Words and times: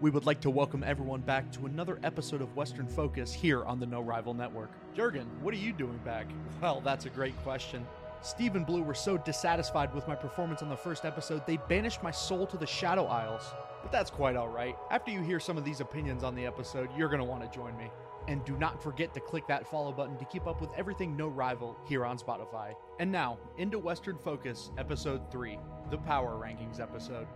We 0.00 0.08
would 0.08 0.24
like 0.24 0.40
to 0.40 0.50
welcome 0.50 0.82
everyone 0.82 1.20
back 1.20 1.52
to 1.52 1.66
another 1.66 2.00
episode 2.02 2.40
of 2.40 2.56
Western 2.56 2.88
Focus 2.88 3.34
here 3.34 3.62
on 3.66 3.78
the 3.78 3.84
No 3.84 4.00
Rival 4.00 4.32
Network. 4.32 4.70
Jurgen, 4.96 5.26
what 5.42 5.52
are 5.52 5.58
you 5.58 5.74
doing 5.74 6.00
back? 6.06 6.26
Well, 6.62 6.80
that's 6.80 7.04
a 7.04 7.10
great 7.10 7.36
question. 7.42 7.86
Steve 8.22 8.56
and 8.56 8.64
Blue 8.64 8.82
were 8.82 8.94
so 8.94 9.18
dissatisfied 9.18 9.94
with 9.94 10.08
my 10.08 10.14
performance 10.14 10.62
on 10.62 10.70
the 10.70 10.76
first 10.76 11.04
episode, 11.04 11.46
they 11.46 11.58
banished 11.68 12.02
my 12.02 12.10
soul 12.10 12.46
to 12.46 12.56
the 12.56 12.66
Shadow 12.66 13.04
Isles. 13.04 13.42
But 13.82 13.92
that's 13.92 14.10
quite 14.10 14.36
alright. 14.36 14.74
After 14.90 15.10
you 15.10 15.20
hear 15.20 15.38
some 15.38 15.58
of 15.58 15.66
these 15.66 15.80
opinions 15.80 16.24
on 16.24 16.34
the 16.34 16.46
episode, 16.46 16.88
you're 16.96 17.10
going 17.10 17.20
to 17.20 17.24
want 17.26 17.42
to 17.42 17.54
join 17.54 17.76
me. 17.76 17.90
And 18.26 18.42
do 18.46 18.56
not 18.56 18.82
forget 18.82 19.12
to 19.12 19.20
click 19.20 19.46
that 19.48 19.66
follow 19.66 19.92
button 19.92 20.16
to 20.16 20.24
keep 20.24 20.46
up 20.46 20.62
with 20.62 20.70
everything 20.78 21.14
No 21.14 21.28
Rival 21.28 21.76
here 21.86 22.06
on 22.06 22.18
Spotify. 22.18 22.72
And 23.00 23.12
now, 23.12 23.38
into 23.58 23.78
Western 23.78 24.16
Focus, 24.16 24.70
Episode 24.78 25.30
3, 25.30 25.58
the 25.90 25.98
Power 25.98 26.40
Rankings 26.42 26.80
episode. 26.80 27.26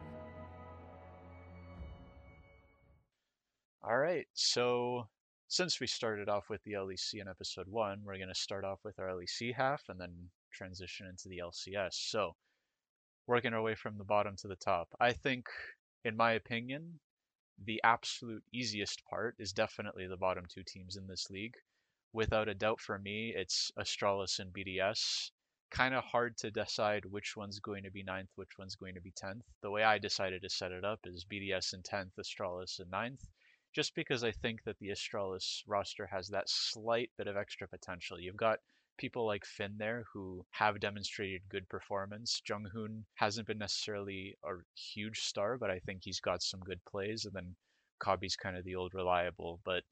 All 3.86 3.98
right, 3.98 4.26
so 4.32 5.10
since 5.46 5.78
we 5.78 5.86
started 5.86 6.30
off 6.30 6.48
with 6.48 6.62
the 6.64 6.72
LEC 6.72 7.20
in 7.20 7.28
episode 7.28 7.68
one, 7.68 8.00
we're 8.02 8.16
going 8.16 8.28
to 8.28 8.34
start 8.34 8.64
off 8.64 8.78
with 8.82 8.98
our 8.98 9.08
LEC 9.08 9.54
half 9.54 9.82
and 9.90 10.00
then 10.00 10.30
transition 10.50 11.06
into 11.06 11.28
the 11.28 11.42
LCS. 11.44 11.92
So, 11.92 12.34
working 13.26 13.52
our 13.52 13.60
way 13.60 13.74
from 13.74 13.98
the 13.98 14.04
bottom 14.04 14.36
to 14.36 14.48
the 14.48 14.56
top. 14.56 14.88
I 14.98 15.12
think, 15.12 15.48
in 16.02 16.16
my 16.16 16.32
opinion, 16.32 16.98
the 17.62 17.78
absolute 17.84 18.42
easiest 18.54 19.04
part 19.04 19.36
is 19.38 19.52
definitely 19.52 20.06
the 20.06 20.16
bottom 20.16 20.46
two 20.48 20.62
teams 20.66 20.96
in 20.96 21.06
this 21.06 21.28
league. 21.28 21.56
Without 22.14 22.48
a 22.48 22.54
doubt, 22.54 22.80
for 22.80 22.98
me, 22.98 23.34
it's 23.36 23.70
Astralis 23.78 24.38
and 24.38 24.50
BDS. 24.50 25.30
Kind 25.70 25.94
of 25.94 26.04
hard 26.04 26.38
to 26.38 26.50
decide 26.50 27.04
which 27.04 27.36
one's 27.36 27.60
going 27.60 27.82
to 27.82 27.90
be 27.90 28.02
ninth, 28.02 28.30
which 28.36 28.56
one's 28.58 28.76
going 28.76 28.94
to 28.94 29.02
be 29.02 29.12
10th. 29.12 29.42
The 29.60 29.70
way 29.70 29.82
I 29.84 29.98
decided 29.98 30.40
to 30.40 30.48
set 30.48 30.72
it 30.72 30.86
up 30.86 31.00
is 31.04 31.26
BDS 31.30 31.74
in 31.74 31.82
10th, 31.82 32.12
Astralis 32.18 32.80
in 32.80 32.86
9th 32.86 33.26
just 33.74 33.94
because 33.96 34.22
I 34.22 34.30
think 34.30 34.62
that 34.64 34.78
the 34.78 34.90
Astralis 34.90 35.62
roster 35.66 36.06
has 36.06 36.28
that 36.28 36.48
slight 36.48 37.10
bit 37.18 37.26
of 37.26 37.36
extra 37.36 37.66
potential. 37.66 38.20
You've 38.20 38.36
got 38.36 38.60
people 38.98 39.26
like 39.26 39.44
Finn 39.44 39.74
there 39.76 40.04
who 40.12 40.46
have 40.50 40.78
demonstrated 40.78 41.42
good 41.48 41.68
performance. 41.68 42.40
JeongHoon 42.48 43.02
hasn't 43.14 43.48
been 43.48 43.58
necessarily 43.58 44.36
a 44.44 44.52
huge 44.76 45.20
star, 45.22 45.58
but 45.58 45.70
I 45.70 45.80
think 45.80 46.02
he's 46.04 46.20
got 46.20 46.42
some 46.42 46.60
good 46.60 46.80
plays. 46.84 47.24
And 47.24 47.34
then 47.34 47.56
Kobbe's 47.98 48.36
kind 48.36 48.56
of 48.56 48.64
the 48.64 48.76
old 48.76 48.94
reliable. 48.94 49.60
But 49.64 49.82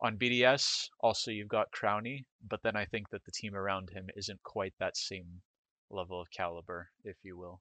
on 0.00 0.16
BDS, 0.16 0.88
also 1.00 1.30
you've 1.30 1.48
got 1.48 1.72
Crownie, 1.72 2.24
but 2.48 2.62
then 2.62 2.76
I 2.76 2.86
think 2.86 3.10
that 3.10 3.24
the 3.24 3.32
team 3.32 3.54
around 3.54 3.90
him 3.90 4.08
isn't 4.16 4.42
quite 4.42 4.72
that 4.78 4.96
same 4.96 5.42
level 5.90 6.20
of 6.20 6.30
caliber, 6.30 6.88
if 7.04 7.16
you 7.22 7.36
will. 7.36 7.60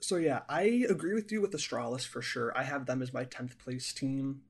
So 0.00 0.16
yeah, 0.16 0.42
I 0.48 0.84
agree 0.88 1.14
with 1.14 1.32
you 1.32 1.40
with 1.40 1.52
Astralis 1.52 2.06
for 2.06 2.22
sure. 2.22 2.56
I 2.56 2.62
have 2.62 2.86
them 2.86 3.02
as 3.02 3.12
my 3.12 3.24
10th 3.24 3.58
place 3.58 3.92
team. 3.92 4.42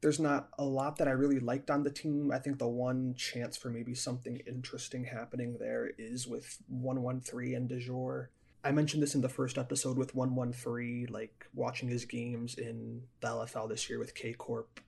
There's 0.00 0.18
not 0.18 0.48
a 0.58 0.64
lot 0.64 0.96
that 0.96 1.08
I 1.08 1.10
really 1.10 1.38
liked 1.38 1.70
on 1.70 1.82
the 1.82 1.90
team. 1.90 2.32
I 2.32 2.38
think 2.38 2.58
the 2.58 2.66
one 2.66 3.14
chance 3.14 3.58
for 3.58 3.68
maybe 3.68 3.94
something 3.94 4.40
interesting 4.46 5.04
happening 5.04 5.58
there 5.58 5.90
is 5.98 6.26
with 6.26 6.58
113 6.68 7.54
and 7.54 7.68
Dajor. 7.68 8.28
I 8.64 8.72
mentioned 8.72 9.02
this 9.02 9.14
in 9.14 9.20
the 9.20 9.28
first 9.28 9.58
episode 9.58 9.98
with 9.98 10.14
113, 10.14 11.08
like 11.10 11.46
watching 11.54 11.88
his 11.88 12.06
games 12.06 12.54
in 12.54 13.02
the 13.20 13.28
LFL 13.28 13.68
this 13.68 13.88
year 13.90 13.98
with 13.98 14.14
K 14.14 14.32
Corp 14.32 14.80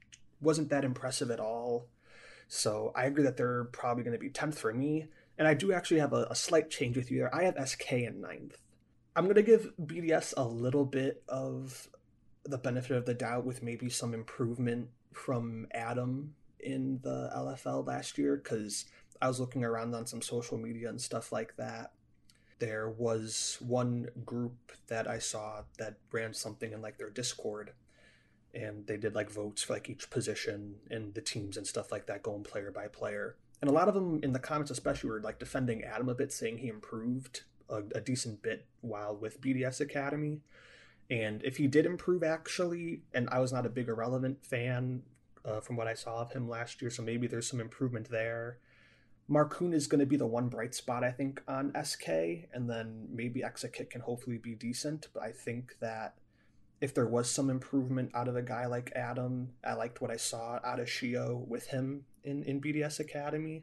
wasn't 0.43 0.70
that 0.70 0.85
impressive 0.85 1.31
at 1.31 1.41
all. 1.41 1.87
So 2.48 2.93
I 2.95 3.05
agree 3.05 3.25
that 3.25 3.37
they're 3.37 3.65
probably 3.65 4.05
going 4.05 4.13
to 4.13 4.19
be 4.19 4.29
10th 4.29 4.57
for 4.57 4.75
me. 4.75 5.07
And 5.39 5.48
I 5.48 5.55
do 5.55 5.73
actually 5.73 6.01
have 6.01 6.13
a, 6.13 6.27
a 6.31 6.35
slight 6.35 6.69
change 6.69 6.97
with 6.97 7.11
you 7.11 7.19
there. 7.19 7.35
I 7.35 7.45
have 7.45 7.69
SK 7.69 7.92
in 7.92 8.20
ninth. 8.20 8.58
I'm 9.14 9.27
to 9.34 9.42
give 9.42 9.73
BDS 9.80 10.34
a 10.36 10.45
little 10.45 10.86
bit 10.86 11.23
of 11.28 11.89
the 12.45 12.58
benefit 12.58 12.96
of 12.96 13.05
the 13.05 13.14
doubt 13.14 13.45
with 13.45 13.62
maybe 13.62 13.90
some 13.90 14.14
improvement 14.14 14.89
from 15.12 15.67
Adam 15.73 16.34
in 16.61 17.00
the 17.02 17.30
LFL 17.36 17.86
last 17.86 18.17
year 18.17 18.36
because 18.36 18.86
I 19.20 19.28
was 19.28 19.39
looking 19.39 19.64
around 19.64 19.95
on 19.95 20.06
some 20.06 20.22
social 20.22 20.56
media 20.56 20.89
and 20.89 21.01
stuff 21.01 21.30
like 21.30 21.56
that. 21.56 21.92
There 22.58 22.89
was 22.89 23.58
one 23.61 24.08
group 24.24 24.72
that 24.86 25.06
I 25.06 25.18
saw 25.18 25.64
that 25.78 25.96
ran 26.11 26.33
something 26.33 26.72
in 26.72 26.80
like 26.80 26.96
their 26.96 27.11
Discord 27.11 27.72
and 28.55 28.86
they 28.86 28.96
did 28.96 29.14
like 29.14 29.30
votes 29.30 29.62
for 29.62 29.74
like 29.74 29.90
each 29.90 30.08
position 30.11 30.77
and 30.90 31.14
the 31.14 31.20
teams 31.20 31.56
and 31.56 31.67
stuff 31.67 31.92
like 31.92 32.06
that 32.06 32.22
going 32.22 32.45
player 32.45 32.70
by 32.70 32.89
player. 32.89 33.36
And 33.61 33.68
a 33.68 33.74
lot 33.74 33.89
of 33.89 33.95
them 33.95 34.20
in 34.22 34.33
the 34.33 34.39
comments 34.39 34.70
especially 34.70 35.11
were 35.11 35.20
like 35.20 35.39
defending 35.39 35.84
Adam 35.84 36.08
a 36.08 36.14
bit 36.14 36.33
saying 36.33 36.58
he 36.58 36.68
improved 36.68 37.42
a, 37.72 37.83
a 37.96 38.00
decent 38.00 38.42
bit 38.42 38.66
while 38.80 39.16
with 39.16 39.40
BDS 39.40 39.80
Academy. 39.80 40.42
And 41.10 41.42
if 41.42 41.56
he 41.56 41.66
did 41.66 41.86
improve, 41.86 42.22
actually, 42.22 43.02
and 43.12 43.28
I 43.30 43.40
was 43.40 43.52
not 43.52 43.66
a 43.66 43.70
big 43.70 43.88
irrelevant 43.88 44.44
fan 44.44 45.02
uh, 45.44 45.60
from 45.60 45.77
what 45.77 45.88
I 45.88 45.94
saw 45.94 46.22
of 46.22 46.33
him 46.33 46.48
last 46.48 46.80
year, 46.80 46.90
so 46.90 47.02
maybe 47.02 47.27
there's 47.27 47.48
some 47.48 47.60
improvement 47.60 48.08
there. 48.10 48.58
Markoon 49.30 49.72
is 49.72 49.86
going 49.86 50.00
to 50.00 50.06
be 50.06 50.16
the 50.16 50.27
one 50.27 50.48
bright 50.48 50.74
spot, 50.74 51.05
I 51.05 51.10
think, 51.10 51.42
on 51.48 51.72
SK, 51.83 52.08
and 52.52 52.68
then 52.68 53.08
maybe 53.10 53.40
Exakick 53.40 53.90
can 53.90 54.02
hopefully 54.02 54.39
be 54.39 54.54
decent. 54.54 55.08
But 55.12 55.22
I 55.22 55.33
think 55.33 55.77
that 55.80 56.14
if 56.80 56.94
there 56.94 57.06
was 57.06 57.30
some 57.30 57.48
improvement 57.48 58.10
out 58.14 58.28
of 58.28 58.36
a 58.36 58.42
guy 58.42 58.66
like 58.66 58.92
Adam, 58.96 59.50
I 59.64 59.74
liked 59.74 60.00
what 60.00 60.10
I 60.10 60.16
saw 60.16 60.58
out 60.64 60.80
of 60.80 60.89
Sheo 60.89 61.46
with 61.46 61.68
him 61.68 62.04
in, 62.24 62.42
in 62.42 62.60
BDS 62.60 63.00
Academy. 63.00 63.62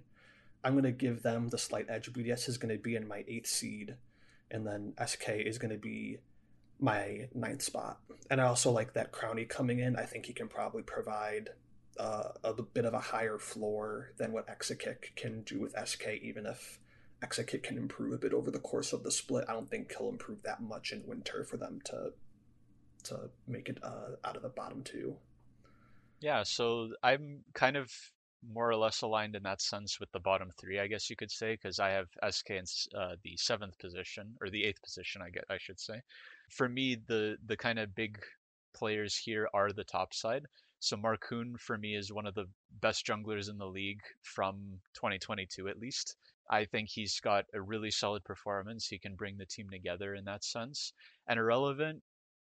I'm 0.63 0.73
going 0.73 0.83
to 0.83 0.91
give 0.91 1.23
them 1.23 1.49
the 1.49 1.57
slight 1.57 1.87
edge. 1.89 2.11
BDS 2.11 2.49
is 2.49 2.57
going 2.57 2.75
to 2.75 2.81
be 2.81 2.95
in 2.95 3.07
my 3.07 3.23
eighth 3.27 3.47
seed, 3.47 3.95
and 4.51 4.65
then 4.67 4.93
SK 5.05 5.29
is 5.29 5.57
going 5.57 5.71
to 5.71 5.77
be 5.77 6.17
my 6.79 7.27
ninth 7.33 7.61
spot. 7.61 7.99
And 8.29 8.41
I 8.41 8.45
also 8.45 8.71
like 8.71 8.93
that 8.93 9.11
Crownie 9.11 9.47
coming 9.47 9.79
in. 9.79 9.95
I 9.95 10.03
think 10.03 10.25
he 10.25 10.33
can 10.33 10.47
probably 10.47 10.83
provide 10.83 11.49
uh, 11.99 12.29
a 12.43 12.53
bit 12.53 12.85
of 12.85 12.93
a 12.93 12.99
higher 12.99 13.37
floor 13.37 14.11
than 14.17 14.31
what 14.31 14.47
Exakick 14.47 15.15
can 15.15 15.41
do 15.43 15.59
with 15.59 15.75
SK, 15.87 16.07
even 16.21 16.45
if 16.45 16.79
Exakick 17.21 17.63
can 17.63 17.77
improve 17.77 18.13
a 18.13 18.17
bit 18.17 18.33
over 18.33 18.51
the 18.51 18.59
course 18.59 18.93
of 18.93 19.03
the 19.03 19.11
split. 19.11 19.45
I 19.47 19.53
don't 19.53 19.69
think 19.69 19.93
he'll 19.97 20.09
improve 20.09 20.43
that 20.43 20.61
much 20.61 20.91
in 20.91 21.05
winter 21.05 21.43
for 21.43 21.57
them 21.57 21.79
to 21.85 22.13
to 23.01 23.29
make 23.47 23.69
it 23.69 23.77
uh, 23.81 24.15
out 24.25 24.35
of 24.35 24.41
the 24.41 24.49
bottom 24.49 24.83
two. 24.83 25.15
Yeah, 26.19 26.43
so 26.43 26.89
I'm 27.01 27.45
kind 27.53 27.77
of 27.77 27.91
more 28.47 28.69
or 28.69 28.75
less 28.75 29.01
aligned 29.01 29.35
in 29.35 29.43
that 29.43 29.61
sense 29.61 29.99
with 29.99 30.11
the 30.11 30.19
bottom 30.19 30.51
three, 30.59 30.79
I 30.79 30.87
guess 30.87 31.09
you 31.09 31.15
could 31.15 31.31
say, 31.31 31.53
because 31.53 31.79
I 31.79 31.89
have 31.89 32.07
SK 32.29 32.49
in 32.51 32.63
uh, 32.97 33.15
the 33.23 33.35
seventh 33.37 33.77
position 33.79 34.35
or 34.41 34.49
the 34.49 34.63
eighth 34.63 34.81
position, 34.81 35.21
I 35.21 35.29
get 35.29 35.45
I 35.49 35.57
should 35.57 35.79
say. 35.79 36.01
For 36.49 36.69
me, 36.69 36.97
the 37.07 37.37
the 37.45 37.57
kind 37.57 37.79
of 37.79 37.95
big 37.95 38.19
players 38.73 39.15
here 39.15 39.49
are 39.53 39.71
the 39.71 39.83
top 39.83 40.13
side. 40.13 40.45
So 40.79 40.95
Markoon 40.95 41.59
for 41.59 41.77
me 41.77 41.95
is 41.95 42.13
one 42.13 42.25
of 42.25 42.35
the 42.35 42.47
best 42.81 43.05
junglers 43.05 43.49
in 43.49 43.57
the 43.57 43.67
league 43.67 44.01
from 44.23 44.79
2022 44.93 45.67
at 45.67 45.77
least. 45.77 46.15
I 46.49 46.65
think 46.65 46.89
he's 46.89 47.19
got 47.19 47.45
a 47.53 47.61
really 47.61 47.91
solid 47.91 48.23
performance. 48.23 48.87
He 48.87 48.97
can 48.97 49.15
bring 49.15 49.37
the 49.37 49.45
team 49.45 49.69
together 49.69 50.15
in 50.15 50.25
that 50.25 50.43
sense. 50.43 50.93
And 51.27 51.37
irrelevant, 51.37 52.01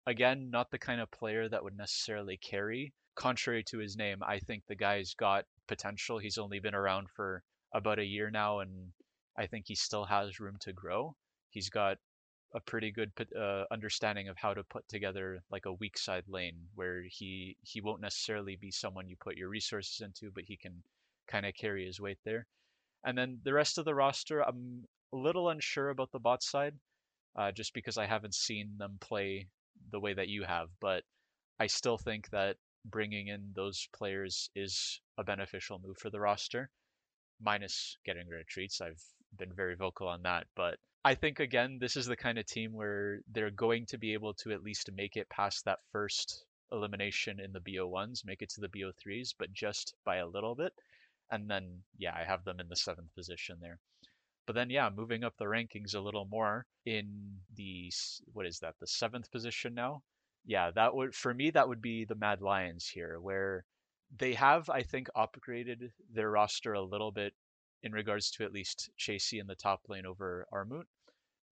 again, 0.06 0.50
not 0.52 0.70
the 0.72 0.80
kind 0.80 1.02
of 1.02 1.12
player 1.12 1.50
that 1.50 1.64
would 1.64 1.76
necessarily 1.76 2.38
carry. 2.38 2.94
Contrary 3.20 3.64
to 3.66 3.80
his 3.80 3.98
name, 3.98 4.24
I 4.24 4.40
think 4.40 4.64
the 4.66 4.76
guy's 4.76 5.14
got 5.14 5.44
potential. 5.68 6.20
He's 6.20 6.38
only 6.38 6.60
been 6.60 6.74
around 6.74 7.10
for 7.10 7.44
about 7.74 8.00
a 8.00 8.06
year 8.06 8.32
now, 8.32 8.60
and 8.60 8.94
I 9.38 9.46
think 9.46 9.66
he 9.68 9.76
still 9.76 10.06
has 10.06 10.40
room 10.40 10.56
to 10.62 10.72
grow. 10.72 11.18
He's 11.50 11.70
got 11.70 11.98
a 12.56 12.62
pretty 12.62 12.92
good 12.92 13.12
uh, 13.38 13.66
understanding 13.72 14.30
of 14.30 14.38
how 14.38 14.54
to 14.54 14.64
put 14.64 14.88
together 14.88 15.44
like 15.52 15.66
a 15.66 15.74
weak 15.74 15.98
side 15.98 16.24
lane 16.30 16.56
where 16.76 17.04
he 17.10 17.58
he 17.62 17.82
won't 17.82 18.02
necessarily 18.02 18.56
be 18.56 18.72
someone 18.72 19.10
you 19.10 19.18
put 19.20 19.36
your 19.36 19.50
resources 19.50 20.00
into, 20.00 20.32
but 20.34 20.46
he 20.48 20.56
can 20.56 20.82
kind 21.28 21.46
of 21.46 21.54
carry 21.56 21.86
his 21.86 22.00
weight 22.00 22.20
there. 22.24 22.48
And 23.04 23.18
then 23.18 23.42
the 23.44 23.54
rest 23.54 23.78
of 23.78 23.84
the 23.84 23.96
roster, 23.96 24.42
I'm 24.48 24.86
a 25.14 25.18
little 25.18 25.50
unsure 25.50 25.90
about 25.90 26.12
the 26.14 26.20
bot 26.20 26.42
side, 26.42 26.76
uh, 27.36 27.52
just 27.52 27.74
because 27.74 27.98
I 27.98 28.06
haven't 28.06 28.34
seen 28.34 28.76
them 28.78 28.98
play 29.02 29.50
the 29.92 30.00
way 30.00 30.14
that 30.14 30.30
you 30.30 30.44
have. 30.44 30.70
But 30.80 31.04
I 31.60 31.68
still 31.68 31.98
think 31.98 32.30
that 32.30 32.56
bringing 32.86 33.28
in 33.28 33.52
those 33.56 33.88
players 33.94 34.50
is 34.56 35.02
a 35.18 35.24
beneficial 35.24 35.80
move 35.80 35.98
for 35.98 36.10
the 36.10 36.20
roster, 36.20 36.70
minus 37.42 37.98
getting 38.06 38.28
rid 38.28 38.42
of 38.42 38.48
Treatz. 38.48 38.82
I've 38.82 39.02
been 39.38 39.54
very 39.54 39.76
vocal 39.76 40.08
on 40.08 40.24
that, 40.24 40.48
but 40.56 40.78
I 41.06 41.16
think 41.16 41.40
again 41.40 41.78
this 41.80 41.96
is 41.96 42.06
the 42.06 42.18
kind 42.18 42.38
of 42.38 42.46
team 42.46 42.74
where 42.74 43.22
they're 43.32 43.52
going 43.52 43.86
to 43.88 43.98
be 43.98 44.14
able 44.14 44.34
to 44.36 44.52
at 44.52 44.64
least 44.64 44.92
make 44.92 45.16
it 45.16 45.30
past 45.30 45.66
that 45.66 45.80
first 45.92 46.46
elimination 46.72 47.40
in 47.40 47.52
the 47.54 47.62
BO1s, 47.62 48.26
make 48.26 48.42
it 48.42 48.50
to 48.50 48.62
the 48.62 48.70
BO3s, 48.70 49.34
but 49.38 49.54
just 49.54 49.96
by 50.06 50.18
a 50.18 50.28
little 50.28 50.56
bit. 50.56 50.74
And 51.32 51.50
then 51.50 51.84
yeah, 51.98 52.16
I 52.16 52.24
have 52.24 52.44
them 52.44 52.60
in 52.60 52.68
the 52.68 52.76
seventh 52.76 53.14
position 53.16 53.58
there. 53.62 53.80
But 54.46 54.56
then 54.56 54.70
yeah, 54.70 54.90
moving 54.90 55.24
up 55.24 55.36
the 55.38 55.46
rankings 55.46 55.96
a 55.96 56.00
little 56.00 56.26
more 56.26 56.66
in 56.86 57.38
the 57.56 57.92
what 58.34 58.46
is 58.46 58.60
that, 58.60 58.76
the 58.80 58.88
seventh 58.88 59.32
position 59.32 59.74
now? 59.74 60.02
Yeah, 60.50 60.72
that 60.72 60.96
would 60.96 61.14
for 61.14 61.32
me 61.32 61.52
that 61.52 61.68
would 61.70 61.82
be 61.82 62.06
the 62.06 62.16
Mad 62.16 62.42
Lions 62.42 62.88
here, 62.88 63.22
where 63.22 63.66
they 64.18 64.34
have, 64.34 64.68
I 64.68 64.82
think, 64.82 65.08
upgraded 65.16 65.92
their 66.12 66.32
roster 66.32 66.74
a 66.74 66.82
little 66.82 67.12
bit 67.12 67.36
in 67.84 67.92
regards 67.92 68.32
to 68.32 68.46
at 68.46 68.52
least 68.52 68.90
Chasy 68.98 69.38
in 69.38 69.46
the 69.46 69.54
top 69.54 69.82
lane 69.90 70.08
over 70.08 70.48
Armut. 70.52 70.88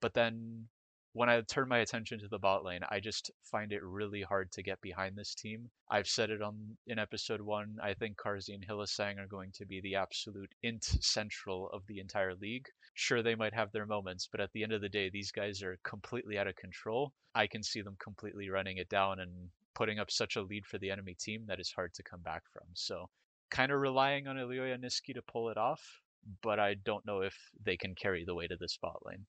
But 0.02 0.16
then 0.16 0.70
when 1.18 1.30
I 1.30 1.42
turn 1.42 1.68
my 1.68 1.80
attention 1.80 2.20
to 2.20 2.28
the 2.28 2.38
bot 2.38 2.64
lane, 2.64 2.82
I 2.92 3.00
just 3.00 3.32
find 3.42 3.72
it 3.72 3.82
really 3.82 4.22
hard 4.22 4.52
to 4.52 4.62
get 4.62 4.80
behind 4.82 5.16
this 5.16 5.34
team. 5.34 5.72
I've 5.90 6.08
said 6.08 6.30
it 6.30 6.44
on 6.44 6.78
in 6.86 7.00
episode 7.00 7.42
one. 7.42 7.78
I 7.82 7.96
think 7.96 8.18
Carzzy 8.18 8.54
and 8.54 8.64
Hylissang 8.64 9.18
are 9.18 9.26
going 9.26 9.52
to 9.54 9.66
be 9.66 9.82
the 9.82 9.96
absolute 9.96 10.54
int 10.62 10.84
central 10.84 11.72
of 11.74 11.82
the 11.88 11.98
entire 11.98 12.36
league. 12.36 12.68
Sure, 12.94 13.24
they 13.24 13.34
might 13.34 13.56
have 13.56 13.72
their 13.72 13.88
moments, 13.88 14.30
but 14.32 14.40
at 14.40 14.52
the 14.54 14.62
end 14.62 14.74
of 14.74 14.82
the 14.82 14.90
day, 14.90 15.10
these 15.10 15.32
guys 15.32 15.64
are 15.64 15.80
completely 15.84 16.38
out 16.38 16.46
of 16.46 16.56
control. 16.56 17.14
I 17.34 17.48
can 17.48 17.64
see 17.64 17.82
them 17.82 17.98
completely 18.00 18.52
running 18.52 18.78
it 18.78 18.88
down 18.88 19.20
and 19.20 19.50
putting 19.74 19.98
up 19.98 20.12
such 20.12 20.36
a 20.36 20.44
lead 20.44 20.68
for 20.68 20.78
the 20.78 20.92
enemy 20.92 21.16
team 21.20 21.46
that 21.48 21.60
is 21.60 21.72
hard 21.72 21.96
to 21.96 22.04
come 22.04 22.22
back 22.22 22.44
from. 22.54 22.68
So, 22.76 23.10
kind 23.50 23.72
of 23.72 23.80
relying 23.80 24.28
on 24.28 24.36
Elyoya 24.36 24.78
Nisqy 24.78 25.16
to 25.16 25.24
pull 25.24 25.50
it 25.50 25.58
off, 25.58 25.82
but 26.44 26.60
I 26.60 26.76
don't 26.76 27.08
know 27.08 27.22
if 27.22 27.36
they 27.66 27.76
can 27.76 27.96
carry 27.96 28.24
the 28.24 28.36
weight 28.36 28.52
of 28.52 28.60
the 28.60 28.70
spot 28.70 29.02
lane. 29.04 29.26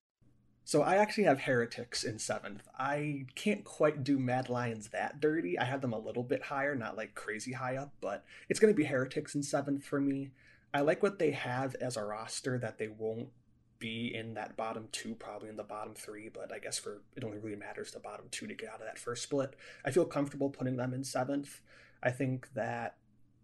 So 0.68 0.82
I 0.82 0.96
actually 0.96 1.24
have 1.24 1.40
Heretics 1.40 2.04
in 2.04 2.18
seventh. 2.18 2.68
I 2.78 3.24
can't 3.34 3.64
quite 3.64 4.04
do 4.04 4.18
Mad 4.18 4.50
Lions 4.50 4.88
that 4.88 5.18
dirty. 5.18 5.58
I 5.58 5.64
have 5.64 5.80
them 5.80 5.94
a 5.94 5.98
little 5.98 6.22
bit 6.22 6.42
higher, 6.42 6.74
not 6.74 6.94
like 6.94 7.14
crazy 7.14 7.52
high 7.52 7.76
up, 7.76 7.90
but 8.02 8.22
it's 8.50 8.60
going 8.60 8.74
to 8.74 8.76
be 8.76 8.84
Heretics 8.84 9.34
in 9.34 9.42
seventh 9.42 9.86
for 9.86 9.98
me. 9.98 10.28
I 10.74 10.82
like 10.82 11.02
what 11.02 11.18
they 11.18 11.30
have 11.30 11.74
as 11.76 11.96
a 11.96 12.04
roster 12.04 12.58
that 12.58 12.76
they 12.76 12.88
won't 12.88 13.30
be 13.78 14.14
in 14.14 14.34
that 14.34 14.58
bottom 14.58 14.88
two, 14.92 15.14
probably 15.14 15.48
in 15.48 15.56
the 15.56 15.62
bottom 15.62 15.94
three, 15.94 16.28
but 16.28 16.52
I 16.52 16.58
guess 16.58 16.78
for 16.78 17.00
it 17.16 17.24
only 17.24 17.38
really 17.38 17.56
matters 17.56 17.92
the 17.92 17.98
bottom 17.98 18.26
two 18.30 18.46
to 18.46 18.52
get 18.52 18.68
out 18.68 18.80
of 18.80 18.86
that 18.86 18.98
first 18.98 19.22
split. 19.22 19.54
I 19.86 19.90
feel 19.90 20.04
comfortable 20.04 20.50
putting 20.50 20.76
them 20.76 20.92
in 20.92 21.02
seventh. 21.02 21.62
I 22.02 22.10
think 22.10 22.52
that 22.52 22.96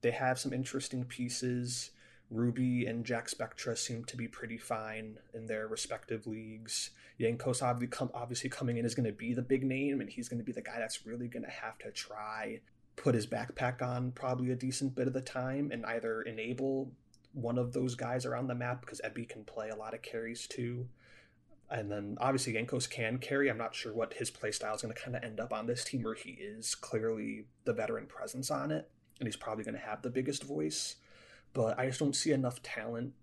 they 0.03 0.11
have 0.11 0.39
some 0.39 0.53
interesting 0.53 1.05
pieces. 1.05 1.93
Ruby 2.35 2.87
and 2.87 3.05
Jackspektra 3.05 3.77
seem 3.79 4.05
to 4.05 4.17
be 4.17 4.29
pretty 4.29 4.59
fine 4.59 5.19
in 5.33 5.47
their 5.47 5.69
respective 5.69 6.27
leagues. 6.27 6.91
Jankos 7.21 7.63
obviously 8.15 8.51
coming 8.51 8.77
in 8.77 8.85
is 8.85 8.95
going 8.95 9.07
to 9.07 9.13
be 9.13 9.33
the 9.35 9.43
big 9.43 9.65
name, 9.65 10.01
and 10.01 10.11
he's 10.11 10.29
going 10.29 10.41
to 10.41 10.45
be 10.45 10.53
the 10.53 10.61
guy 10.63 10.79
that's 10.79 11.07
really 11.07 11.29
going 11.29 11.45
to 11.45 11.51
have 11.51 11.79
to 11.79 11.91
try 11.91 12.61
put 12.97 13.15
his 13.15 13.27
backpack 13.27 13.83
on 13.83 14.13
probably 14.13 14.51
a 14.51 14.57
decent 14.57 14.95
bit 14.95 15.07
of 15.07 15.13
the 15.13 15.21
time 15.21 15.71
and 15.73 15.85
either 15.87 16.23
enable 16.23 16.93
one 17.33 17.59
of 17.59 17.73
those 17.73 17.95
guys 17.97 18.25
around 18.25 18.47
the 18.47 18.55
map 18.55 18.81
because 18.81 19.01
Evi 19.05 19.29
can 19.29 19.45
play 19.45 19.69
a 19.69 19.77
lot 19.77 19.95
of 19.95 20.03
carries 20.03 20.47
too. 20.47 20.87
And 21.71 21.91
then 21.91 22.17
obviously 22.21 22.53
Jankos 22.53 22.89
can 22.89 23.19
carry. 23.19 23.51
I'm 23.51 23.59
not 23.59 23.75
sure 23.75 23.93
what 23.93 24.15
his 24.15 24.31
playstyle 24.31 24.77
is 24.77 24.83
going 24.83 24.95
to 24.95 25.01
kind 25.01 25.17
of 25.17 25.25
end 25.25 25.41
up 25.41 25.53
on 25.53 25.67
this 25.67 25.83
team 25.83 26.03
where 26.03 26.15
he 26.15 26.31
is 26.31 26.75
clearly 26.75 27.47
the 27.65 27.73
veteran 27.73 28.07
presence 28.07 28.51
on 28.51 28.71
it, 28.71 28.89
and 29.19 29.27
he's 29.27 29.37
probably 29.37 29.65
going 29.65 29.75
to 29.75 29.81
have 29.81 30.03
the 30.03 30.11
biggest 30.11 30.45
voice. 30.45 30.97
But 31.55 31.79
I 31.79 31.87
just 31.87 32.01
don't 32.01 32.15
see 32.15 32.33
enough 32.33 32.63
talent 32.63 33.15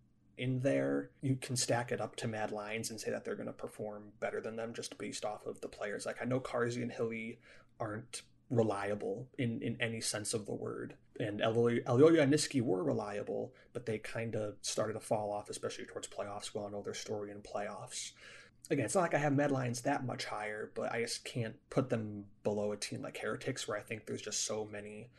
in 0.41 0.61
there, 0.61 1.11
you 1.21 1.35
can 1.35 1.55
stack 1.55 1.91
it 1.91 2.01
up 2.01 2.15
to 2.15 2.27
Mad 2.27 2.51
Lions 2.51 2.89
and 2.89 2.99
say 2.99 3.11
that 3.11 3.23
they're 3.23 3.35
going 3.35 3.45
to 3.45 3.53
perform 3.53 4.05
better 4.19 4.41
than 4.41 4.55
them 4.55 4.73
just 4.73 4.97
based 4.97 5.23
off 5.23 5.45
of 5.45 5.61
the 5.61 5.67
players. 5.67 6.05
Like 6.05 6.17
I 6.19 6.25
know 6.25 6.39
Carzzy 6.39 6.81
and 6.81 6.91
Hilly 6.91 7.37
aren't 7.79 8.23
reliable 8.49 9.27
in, 9.37 9.61
in 9.61 9.77
any 9.79 10.01
sense 10.01 10.33
of 10.33 10.47
the 10.47 10.55
word. 10.55 10.95
And 11.19 11.41
Elyoya 11.41 12.21
and 12.23 12.33
Nisqy 12.33 12.61
were 12.61 12.83
reliable, 12.83 13.53
but 13.71 13.85
they 13.85 13.99
kind 13.99 14.35
of 14.35 14.55
started 14.61 14.93
to 14.93 14.99
fall 14.99 15.31
off, 15.31 15.49
especially 15.49 15.85
towards 15.85 16.07
playoffs. 16.07 16.55
We 16.55 16.61
all 16.61 16.71
know 16.71 16.81
their 16.81 16.95
story 16.95 17.29
in 17.29 17.41
playoffs. 17.41 18.13
Again, 18.71 18.85
it's 18.85 18.95
not 18.95 19.01
like 19.01 19.13
I 19.13 19.19
have 19.19 19.33
Mad 19.33 19.51
Lions 19.51 19.81
that 19.81 20.05
much 20.05 20.25
higher, 20.25 20.71
but 20.73 20.91
I 20.91 21.01
just 21.01 21.23
can't 21.23 21.55
put 21.69 21.89
them 21.89 22.25
below 22.43 22.71
a 22.71 22.77
team 22.77 23.03
like 23.03 23.19
Heretics, 23.19 23.67
where 23.67 23.77
I 23.77 23.81
think 23.81 24.05
there's 24.05 24.21
just 24.21 24.45
so 24.45 24.67
many 24.71 25.09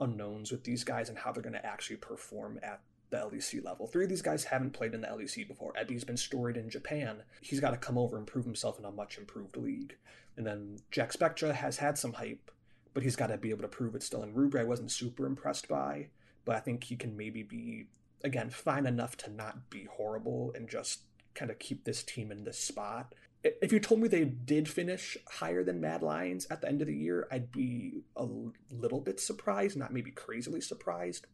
unknowns 0.00 0.50
with 0.50 0.64
these 0.64 0.84
guys 0.84 1.08
and 1.08 1.18
how 1.18 1.32
they're 1.32 1.42
going 1.42 1.52
to 1.52 1.66
actually 1.66 1.96
perform 1.96 2.58
at 2.62 2.80
the 3.10 3.16
LEC 3.16 3.64
level. 3.64 3.86
Three 3.86 4.04
of 4.04 4.10
these 4.10 4.22
guys 4.22 4.44
haven't 4.44 4.72
played 4.72 4.94
in 4.94 5.00
the 5.00 5.08
LEC 5.08 5.46
before. 5.46 5.72
Evi's 5.76 6.04
been 6.04 6.16
storied 6.16 6.56
in 6.56 6.68
Japan. 6.68 7.22
He's 7.40 7.60
got 7.60 7.70
to 7.70 7.76
come 7.76 7.96
over 7.96 8.16
and 8.16 8.26
prove 8.26 8.44
himself 8.44 8.78
in 8.78 8.84
a 8.84 8.90
much 8.90 9.18
improved 9.18 9.56
league. 9.56 9.96
And 10.36 10.46
then 10.46 10.78
Jackspektra 10.90 11.54
has 11.54 11.78
had 11.78 11.96
some 11.96 12.14
hype, 12.14 12.50
but 12.92 13.02
he's 13.02 13.16
got 13.16 13.28
to 13.28 13.38
be 13.38 13.50
able 13.50 13.62
to 13.62 13.68
prove 13.68 13.94
it 13.94 14.02
still. 14.02 14.22
And 14.22 14.36
Ruby, 14.36 14.58
I 14.58 14.64
wasn't 14.64 14.90
super 14.90 15.26
impressed 15.26 15.68
by, 15.68 16.08
but 16.44 16.56
I 16.56 16.60
think 16.60 16.84
he 16.84 16.96
can 16.96 17.16
maybe 17.16 17.42
be, 17.42 17.86
again, 18.24 18.50
fine 18.50 18.86
enough 18.86 19.16
to 19.18 19.30
not 19.30 19.70
be 19.70 19.84
horrible 19.84 20.52
and 20.54 20.68
just 20.68 21.02
kind 21.34 21.50
of 21.50 21.58
keep 21.58 21.84
this 21.84 22.02
team 22.02 22.32
in 22.32 22.44
this 22.44 22.58
spot. 22.58 23.14
If 23.44 23.72
you 23.72 23.78
told 23.78 24.00
me 24.00 24.08
they 24.08 24.24
did 24.24 24.68
finish 24.68 25.18
higher 25.28 25.62
than 25.62 25.80
Mad 25.80 26.02
Lions 26.02 26.46
at 26.50 26.62
the 26.62 26.68
end 26.68 26.80
of 26.80 26.86
the 26.86 26.96
year, 26.96 27.28
I'd 27.30 27.52
be 27.52 28.04
a 28.16 28.26
little 28.70 29.00
bit 29.00 29.20
surprised, 29.20 29.76
not 29.76 29.92
maybe 29.92 30.10
crazily 30.10 30.62
surprised, 30.62 31.26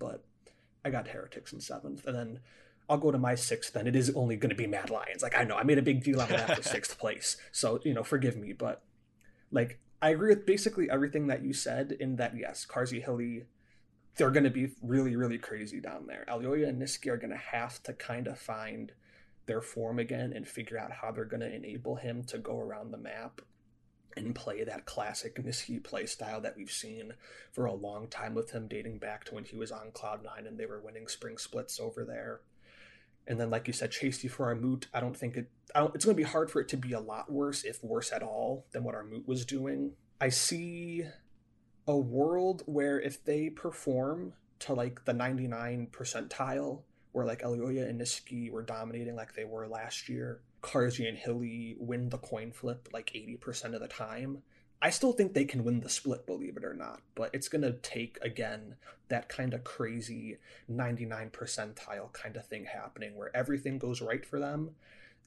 but 0.00 0.24
I 0.84 0.90
got 0.90 1.08
Heretics 1.08 1.52
in 1.52 1.60
seventh, 1.60 2.06
and 2.06 2.16
then 2.16 2.40
I'll 2.88 2.98
go 2.98 3.12
to 3.12 3.18
my 3.18 3.36
sixth. 3.36 3.76
And 3.76 3.86
it 3.86 3.94
is 3.94 4.10
only 4.10 4.36
going 4.36 4.50
to 4.50 4.56
be 4.56 4.66
Mad 4.66 4.90
Lions. 4.90 5.22
Like 5.22 5.38
I 5.38 5.44
know 5.44 5.56
I 5.56 5.62
made 5.62 5.78
a 5.78 5.82
big 5.82 6.02
deal 6.02 6.20
out 6.20 6.30
of 6.30 6.36
that 6.36 6.56
for 6.56 6.62
sixth 6.68 6.98
place, 6.98 7.36
so 7.52 7.80
you 7.84 7.94
know 7.94 8.02
forgive 8.02 8.36
me, 8.36 8.52
but 8.52 8.82
like 9.52 9.78
I 10.02 10.10
agree 10.10 10.30
with 10.30 10.46
basically 10.46 10.90
everything 10.90 11.28
that 11.28 11.44
you 11.44 11.52
said. 11.52 11.96
In 12.00 12.16
that 12.16 12.36
yes, 12.36 12.66
Carzzy 12.68 13.02
Hilly, 13.02 13.44
they're 14.16 14.32
going 14.32 14.44
to 14.44 14.50
be 14.50 14.72
really 14.82 15.14
really 15.14 15.38
crazy 15.38 15.80
down 15.80 16.06
there. 16.08 16.24
Elyoya 16.28 16.68
and 16.68 16.82
Nisqy 16.82 17.08
are 17.08 17.16
going 17.16 17.30
to 17.30 17.36
have 17.36 17.80
to 17.84 17.92
kind 17.92 18.26
of 18.26 18.38
find 18.38 18.92
their 19.46 19.60
form 19.60 19.98
again 19.98 20.32
and 20.34 20.46
figure 20.46 20.78
out 20.78 20.92
how 20.92 21.10
they're 21.10 21.24
going 21.24 21.40
to 21.40 21.54
enable 21.54 21.96
him 21.96 22.24
to 22.24 22.38
go 22.38 22.58
around 22.58 22.90
the 22.90 22.98
map 22.98 23.40
and 24.16 24.34
play 24.34 24.62
that 24.64 24.86
classic 24.86 25.36
Nisqy 25.36 25.82
play 25.82 26.06
style 26.06 26.40
that 26.40 26.56
we've 26.56 26.70
seen 26.70 27.14
for 27.52 27.66
a 27.66 27.74
long 27.74 28.06
time 28.08 28.34
with 28.34 28.52
him, 28.52 28.68
dating 28.68 28.98
back 28.98 29.24
to 29.24 29.34
when 29.34 29.44
he 29.44 29.56
was 29.56 29.72
on 29.72 29.90
Cloud9 29.92 30.46
and 30.46 30.58
they 30.58 30.66
were 30.66 30.80
winning 30.80 31.08
spring 31.08 31.36
splits 31.36 31.80
over 31.80 32.04
there. 32.04 32.40
And 33.26 33.40
then, 33.40 33.50
like 33.50 33.66
you 33.66 33.72
said, 33.72 33.90
Chase 33.90 34.22
for 34.30 34.54
Armut. 34.54 34.86
I 34.92 35.00
don't 35.00 35.16
think 35.16 35.36
it. 35.36 35.50
Don't, 35.74 35.94
it's 35.94 36.04
going 36.04 36.16
to 36.16 36.22
be 36.22 36.28
hard 36.28 36.50
for 36.50 36.60
it 36.60 36.68
to 36.68 36.76
be 36.76 36.92
a 36.92 37.00
lot 37.00 37.32
worse, 37.32 37.64
if 37.64 37.82
worse 37.82 38.12
at 38.12 38.22
all, 38.22 38.66
than 38.72 38.84
what 38.84 38.94
Armut 38.94 39.26
was 39.26 39.46
doing. 39.46 39.92
I 40.20 40.28
see 40.28 41.04
a 41.86 41.96
world 41.96 42.62
where 42.66 43.00
if 43.00 43.24
they 43.24 43.48
perform 43.48 44.34
to 44.60 44.74
like 44.74 45.04
the 45.06 45.14
99 45.14 45.88
percentile, 45.90 46.82
where 47.14 47.24
like 47.24 47.42
Elyoya 47.42 47.88
and 47.88 48.00
Nisqy 48.00 48.50
were 48.50 48.62
dominating 48.62 49.14
like 49.14 49.34
they 49.34 49.44
were 49.44 49.68
last 49.68 50.08
year, 50.08 50.40
Carzzy 50.62 51.08
and 51.08 51.16
Hilly 51.16 51.76
win 51.78 52.08
the 52.08 52.18
coin 52.18 52.50
flip 52.50 52.88
like 52.92 53.12
80% 53.14 53.72
of 53.72 53.80
the 53.80 53.86
time. 53.86 54.42
I 54.82 54.90
still 54.90 55.12
think 55.12 55.32
they 55.32 55.44
can 55.44 55.62
win 55.62 55.78
the 55.78 55.88
split, 55.88 56.26
believe 56.26 56.56
it 56.56 56.64
or 56.64 56.74
not, 56.74 57.02
but 57.14 57.30
it's 57.32 57.48
going 57.48 57.62
to 57.62 57.74
take, 57.74 58.18
again, 58.20 58.74
that 59.08 59.28
kind 59.28 59.54
of 59.54 59.62
crazy 59.62 60.38
99 60.66 61.30
percentile 61.30 62.12
kind 62.12 62.36
of 62.36 62.46
thing 62.46 62.64
happening 62.64 63.14
where 63.14 63.34
everything 63.34 63.78
goes 63.78 64.02
right 64.02 64.26
for 64.26 64.40
them. 64.40 64.70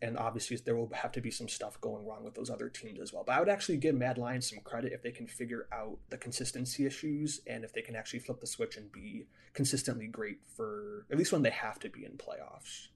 And 0.01 0.17
obviously, 0.17 0.57
there 0.57 0.75
will 0.75 0.91
have 0.93 1.11
to 1.13 1.21
be 1.21 1.31
some 1.31 1.47
stuff 1.47 1.81
going 1.81 2.05
wrong 2.05 2.23
with 2.23 2.35
those 2.35 2.49
other 2.49 2.69
teams 2.69 2.99
as 2.99 3.11
well. 3.11 3.23
But 3.25 3.35
I 3.35 3.39
would 3.39 3.49
actually 3.49 3.77
give 3.77 3.95
Mad 3.95 4.17
Lions 4.17 4.49
some 4.49 4.59
credit 4.59 4.93
if 4.93 5.01
they 5.01 5.11
can 5.11 5.25
figure 5.25 5.67
out 5.73 5.97
the 6.09 6.17
consistency 6.17 6.85
issues 6.85 7.41
and 7.47 7.63
if 7.63 7.73
they 7.73 7.81
can 7.81 7.95
actually 7.95 8.19
flip 8.19 8.39
the 8.39 8.47
switch 8.47 8.77
and 8.77 8.91
be 8.91 9.25
consistently 9.53 10.07
great 10.07 10.39
for 10.55 11.05
at 11.11 11.17
least 11.17 11.31
when 11.31 11.41
they 11.41 11.49
have 11.49 11.79
to 11.79 11.89
be 11.89 12.05
in 12.05 12.11
playoffs. 12.11 12.89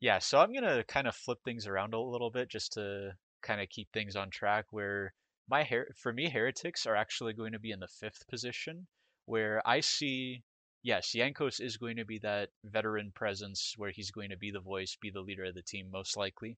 Yeah, 0.00 0.18
so 0.18 0.38
I'm 0.38 0.52
gonna 0.52 0.84
kind 0.84 1.06
of 1.06 1.14
flip 1.14 1.38
things 1.44 1.66
around 1.66 1.94
a 1.94 2.00
little 2.00 2.30
bit 2.30 2.48
just 2.48 2.72
to 2.72 3.12
kind 3.42 3.60
of 3.60 3.68
keep 3.68 3.88
things 3.92 4.16
on 4.16 4.30
track. 4.30 4.66
Where 4.70 5.12
my 5.48 5.64
her- 5.64 5.92
for 5.96 6.12
me, 6.12 6.28
heretics 6.28 6.86
are 6.86 6.96
actually 6.96 7.32
going 7.32 7.52
to 7.52 7.58
be 7.58 7.70
in 7.70 7.80
the 7.80 7.88
fifth 7.88 8.26
position, 8.28 8.86
where 9.24 9.62
I 9.66 9.80
see 9.80 10.42
yes, 10.82 11.12
Jankos 11.14 11.60
is 11.60 11.76
going 11.76 11.96
to 11.96 12.04
be 12.04 12.18
that 12.20 12.50
veteran 12.64 13.12
presence 13.14 13.74
where 13.76 13.90
he's 13.90 14.10
going 14.10 14.30
to 14.30 14.36
be 14.36 14.50
the 14.50 14.60
voice, 14.60 14.96
be 15.00 15.10
the 15.10 15.20
leader 15.20 15.44
of 15.44 15.54
the 15.54 15.62
team, 15.62 15.90
most 15.90 16.16
likely, 16.16 16.56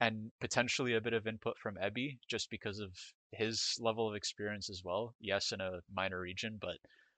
and 0.00 0.30
potentially 0.40 0.94
a 0.94 1.00
bit 1.00 1.12
of 1.12 1.26
input 1.26 1.58
from 1.58 1.76
Evi 1.76 2.18
just 2.28 2.50
because 2.50 2.78
of 2.78 2.90
his 3.32 3.76
level 3.80 4.08
of 4.08 4.14
experience 4.14 4.70
as 4.70 4.82
well. 4.84 5.14
Yes, 5.20 5.52
in 5.52 5.60
a 5.60 5.80
minor 5.92 6.20
region, 6.20 6.58
but 6.60 6.76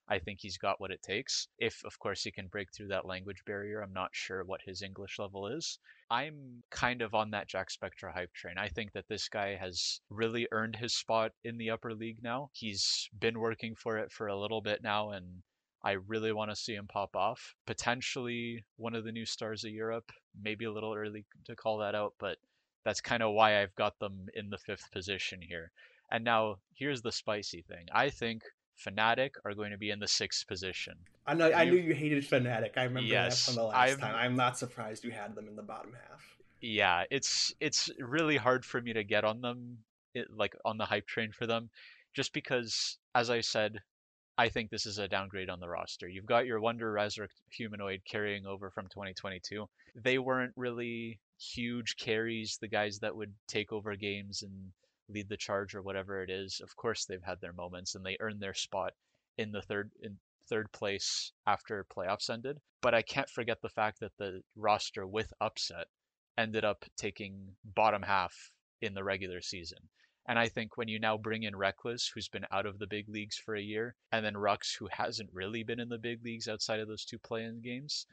I 0.09 0.19
think 0.19 0.41
he's 0.41 0.59
got 0.59 0.81
what 0.81 0.91
it 0.91 1.03
takes. 1.03 1.47
If, 1.59 1.85
of 1.85 1.97
course, 2.01 2.25
he 2.25 2.33
can 2.33 2.49
break 2.49 2.73
through 2.73 2.89
that 2.89 3.07
language 3.07 3.45
barrier, 3.47 3.81
I'm 3.81 3.93
not 3.93 4.11
sure 4.13 4.43
what 4.45 4.61
his 4.63 4.83
English 4.83 5.21
level 5.21 5.47
is. 5.47 5.79
I'm 6.11 6.65
kind 6.71 7.01
of 7.03 7.15
on 7.15 7.31
that 7.31 7.49
Jackspektra 7.49 8.13
hype 8.13 8.33
train. 8.33 8.59
I 8.59 8.69
think 8.69 8.93
that 8.93 9.07
this 9.09 9.29
guy 9.29 9.55
has 9.55 10.01
really 10.11 10.49
earned 10.51 10.75
his 10.75 10.97
spot 10.97 11.31
in 11.45 11.59
the 11.59 11.71
upper 11.71 11.95
league 11.95 12.25
now. 12.25 12.51
He's 12.53 13.09
been 13.17 13.39
working 13.39 13.77
for 13.77 13.99
it 13.99 14.11
for 14.11 14.27
a 14.27 14.37
little 14.37 14.61
bit 14.61 14.83
now, 14.83 15.11
and 15.11 15.43
I 15.83 15.93
really 15.93 16.33
want 16.33 16.51
to 16.51 16.57
see 16.57 16.75
him 16.75 16.87
pop 16.87 17.17
off. 17.17 17.55
Potentially 17.67 18.65
one 18.77 18.95
of 18.95 19.05
the 19.05 19.13
new 19.13 19.25
stars 19.25 19.65
of 19.65 19.71
Europe. 19.71 20.11
Maybe 20.41 20.65
a 20.65 20.73
little 20.73 20.95
early 20.95 21.25
to 21.47 21.57
call 21.57 21.79
that 21.79 21.95
out, 21.95 22.15
but 22.19 22.37
that's 22.85 23.01
kind 23.01 23.23
of 23.23 23.33
why 23.33 23.63
I've 23.63 23.75
got 23.75 23.99
them 23.99 24.27
in 24.35 24.51
the 24.51 24.59
fifth 24.59 24.91
position 24.93 25.41
here. 25.41 25.73
And 26.11 26.25
now 26.25 26.57
here's 26.75 27.03
the 27.03 27.13
spicy 27.13 27.63
thing. 27.63 27.87
I 27.93 28.11
think 28.11 28.43
Fnatic 28.87 29.33
are 29.45 29.55
going 29.55 29.71
to 29.71 29.79
be 29.79 29.91
in 29.91 30.01
the 30.01 30.09
sixth 30.09 30.47
position. 30.47 30.95
I 31.27 31.35
know. 31.35 31.53
I 31.53 31.65
knew 31.65 31.77
you 31.77 31.95
hated 31.95 32.25
Fnatic. 32.25 32.77
I 32.77 32.85
remember 32.85 33.09
yes, 33.09 33.47
that 33.47 33.53
from 33.53 33.57
the 33.57 33.69
last 33.69 33.93
I'm, 33.93 33.99
time. 33.99 34.15
I'm 34.15 34.37
not 34.37 34.59
surprised 34.59 35.05
you 35.05 35.11
had 35.11 35.35
them 35.35 35.49
in 35.49 35.57
the 35.57 35.63
bottom 35.63 35.93
half. 35.93 36.37
Yeah, 36.61 37.05
it's 37.11 37.55
it's 37.61 37.91
really 37.99 38.37
hard 38.37 38.65
for 38.65 38.81
me 38.81 38.93
to 38.93 39.05
get 39.05 39.25
on 39.25 39.41
them, 39.41 39.79
it, 40.15 40.29
like 40.35 40.55
on 40.65 40.79
the 40.79 40.85
hype 40.85 41.07
train 41.07 41.33
for 41.33 41.47
them, 41.47 41.71
just 42.15 42.33
because, 42.33 42.99
as 43.15 43.31
I 43.31 43.41
said, 43.41 43.79
I 44.41 44.49
think 44.49 44.71
this 44.71 44.87
is 44.87 44.97
a 44.97 45.07
downgrade 45.07 45.51
on 45.51 45.61
the 45.61 45.69
roster. 45.69 46.09
You've 46.09 46.25
got 46.25 46.47
your 46.47 46.61
Wunder 46.61 46.91
Razork 46.91 47.29
humanoid 47.51 48.01
carrying 48.07 48.47
over 48.47 48.71
from 48.71 48.87
2022. 48.87 49.69
They 49.95 50.17
weren't 50.19 50.55
really 50.57 51.21
huge 51.39 51.99
carries, 51.99 52.57
the 52.57 52.67
guys 52.67 53.01
that 53.01 53.15
would 53.15 53.35
take 53.47 53.71
over 53.71 53.95
games 53.97 54.43
and 54.43 54.73
lead 55.11 55.29
the 55.29 55.37
charge 55.37 55.75
or 55.75 55.83
whatever 55.83 56.23
it 56.23 56.31
is. 56.31 56.63
Of 56.65 56.75
course, 56.75 57.05
they've 57.05 57.23
had 57.23 57.43
their 57.43 57.53
moments 57.53 57.95
and 57.95 58.03
they 58.03 58.17
earned 58.19 58.41
their 58.41 58.55
spot 58.55 58.95
in 59.37 59.53
the 59.53 59.61
third 59.61 59.91
in 60.01 60.17
third 60.49 60.73
place 60.73 61.33
after 61.47 61.85
playoffs 61.95 62.31
ended. 62.31 62.63
But 62.81 62.95
I 62.95 63.03
can't 63.03 63.29
forget 63.29 63.61
the 63.61 63.69
fact 63.69 64.01
that 64.01 64.17
the 64.17 64.43
roster 64.57 65.07
with 65.07 65.35
upset 65.43 65.89
ended 66.39 66.65
up 66.65 66.87
taking 66.97 67.57
bottom 67.63 68.01
half 68.01 68.53
in 68.81 68.95
the 68.95 69.05
regular 69.05 69.43
season. 69.43 69.81
And 70.27 70.39
I 70.39 70.49
think 70.49 70.77
when 70.77 70.89
you 70.89 71.01
now 71.01 71.17
bring 71.17 71.43
in 71.43 71.55
Rekkles, 71.55 72.13
who's 72.13 72.29
been 72.29 72.47
out 72.51 72.67
of 72.67 72.79
the 72.79 72.87
big 72.87 73.09
leagues 73.09 73.37
for 73.37 73.55
a 73.55 73.63
year, 73.63 73.97
and 74.13 74.25
then 74.25 74.35
Rhuckz, 74.35 74.77
who 74.79 74.89
hasn't 74.91 75.33
really 75.33 75.63
been 75.65 75.81
in 75.81 75.89
the 75.89 75.99
big 75.99 76.25
leagues 76.25 76.47
outside 76.47 76.81
of 76.81 76.89
those 76.89 77.05
two 77.05 77.19
play-in 77.19 77.63
games, 77.63 78.07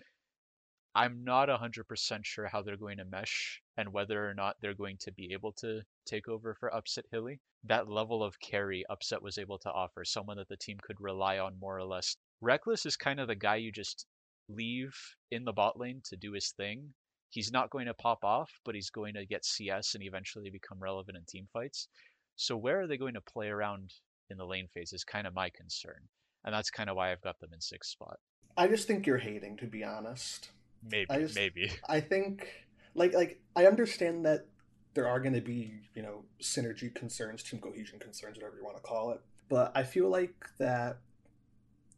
I'm 0.96 1.24
not 1.24 1.48
100% 1.48 2.26
sure 2.26 2.48
how 2.48 2.64
they're 2.64 2.76
going 2.76 2.98
to 2.98 3.06
mesh 3.06 3.62
and 3.78 3.94
whether 3.94 4.28
or 4.28 4.34
not 4.34 4.56
they're 4.60 4.74
going 4.74 4.98
to 5.02 5.12
be 5.12 5.32
able 5.32 5.52
to 5.60 5.84
take 6.06 6.28
over 6.28 6.56
for 6.56 6.74
Upset 6.74 7.06
Hilly. 7.12 7.40
That 7.66 7.88
level 7.88 8.24
of 8.24 8.40
carry 8.40 8.84
Upset 8.90 9.22
was 9.22 9.38
able 9.38 9.60
to 9.60 9.72
offer, 9.72 10.04
someone 10.04 10.38
that 10.38 10.48
the 10.48 10.58
team 10.58 10.80
could 10.82 11.00
rely 11.00 11.38
on 11.38 11.60
more 11.60 11.78
or 11.78 11.84
less. 11.84 12.16
Rekkles 12.42 12.86
is 12.88 12.96
kind 12.96 13.20
of 13.20 13.28
the 13.28 13.36
guy 13.36 13.58
you 13.58 13.72
just 13.72 14.08
leave 14.50 14.96
in 15.30 15.44
the 15.44 15.54
bot 15.54 15.78
lane 15.78 16.02
to 16.06 16.16
do 16.16 16.32
his 16.32 16.52
thing. 16.52 16.94
He's 17.38 17.52
not 17.52 17.70
going 17.70 17.86
to 17.86 17.94
pop 17.94 18.24
off, 18.24 18.52
but 18.66 18.74
he's 18.74 18.90
going 18.90 19.14
to 19.14 19.26
get 19.26 19.46
CS 19.46 19.94
and 19.94 20.04
eventually 20.04 20.50
become 20.50 20.80
relevant 20.80 21.18
in 21.18 21.24
team 21.26 21.48
fights. 21.54 21.88
So 22.36 22.58
where 22.58 22.82
are 22.82 22.88
they 22.88 22.98
going 22.98 23.14
to 23.14 23.22
play 23.22 23.48
around 23.48 23.94
in 24.30 24.38
the 24.38 24.46
lane 24.46 24.68
phase 24.74 24.94
is 24.94 25.04
kind 25.04 25.28
of 25.28 25.34
my 25.34 25.50
concern. 25.50 26.02
And 26.46 26.54
that's 26.54 26.70
kind 26.70 26.90
of 26.90 26.96
why 26.96 27.12
I've 27.12 27.22
got 27.22 27.40
them 27.40 27.52
in 27.54 27.62
sixth 27.62 27.92
spot. 27.92 28.18
I 28.56 28.68
just 28.68 28.88
think 28.88 29.06
you're 29.06 29.18
hating, 29.18 29.58
to 29.58 29.68
be 29.68 29.84
honest. 29.84 30.50
Maybe, 30.84 31.06
I 31.10 31.20
just, 31.20 31.36
maybe. 31.36 31.72
I 31.90 32.00
think, 32.00 32.48
like, 32.96 33.14
like 33.14 33.40
I 33.56 33.66
understand 33.66 34.26
that 34.26 34.48
there 34.94 35.08
are 35.08 35.20
going 35.20 35.36
to 35.36 35.42
be, 35.42 35.74
you 35.94 36.02
know, 36.02 36.24
synergy 36.42 36.94
concerns, 36.94 37.44
team 37.44 37.60
cohesion 37.60 38.00
concerns, 38.00 38.38
whatever 38.38 38.58
you 38.58 38.64
want 38.64 38.78
to 38.78 38.84
call 38.84 39.12
it. 39.12 39.22
But 39.50 39.72
I 39.76 39.84
feel 39.84 40.10
like 40.10 40.34
that 40.58 40.98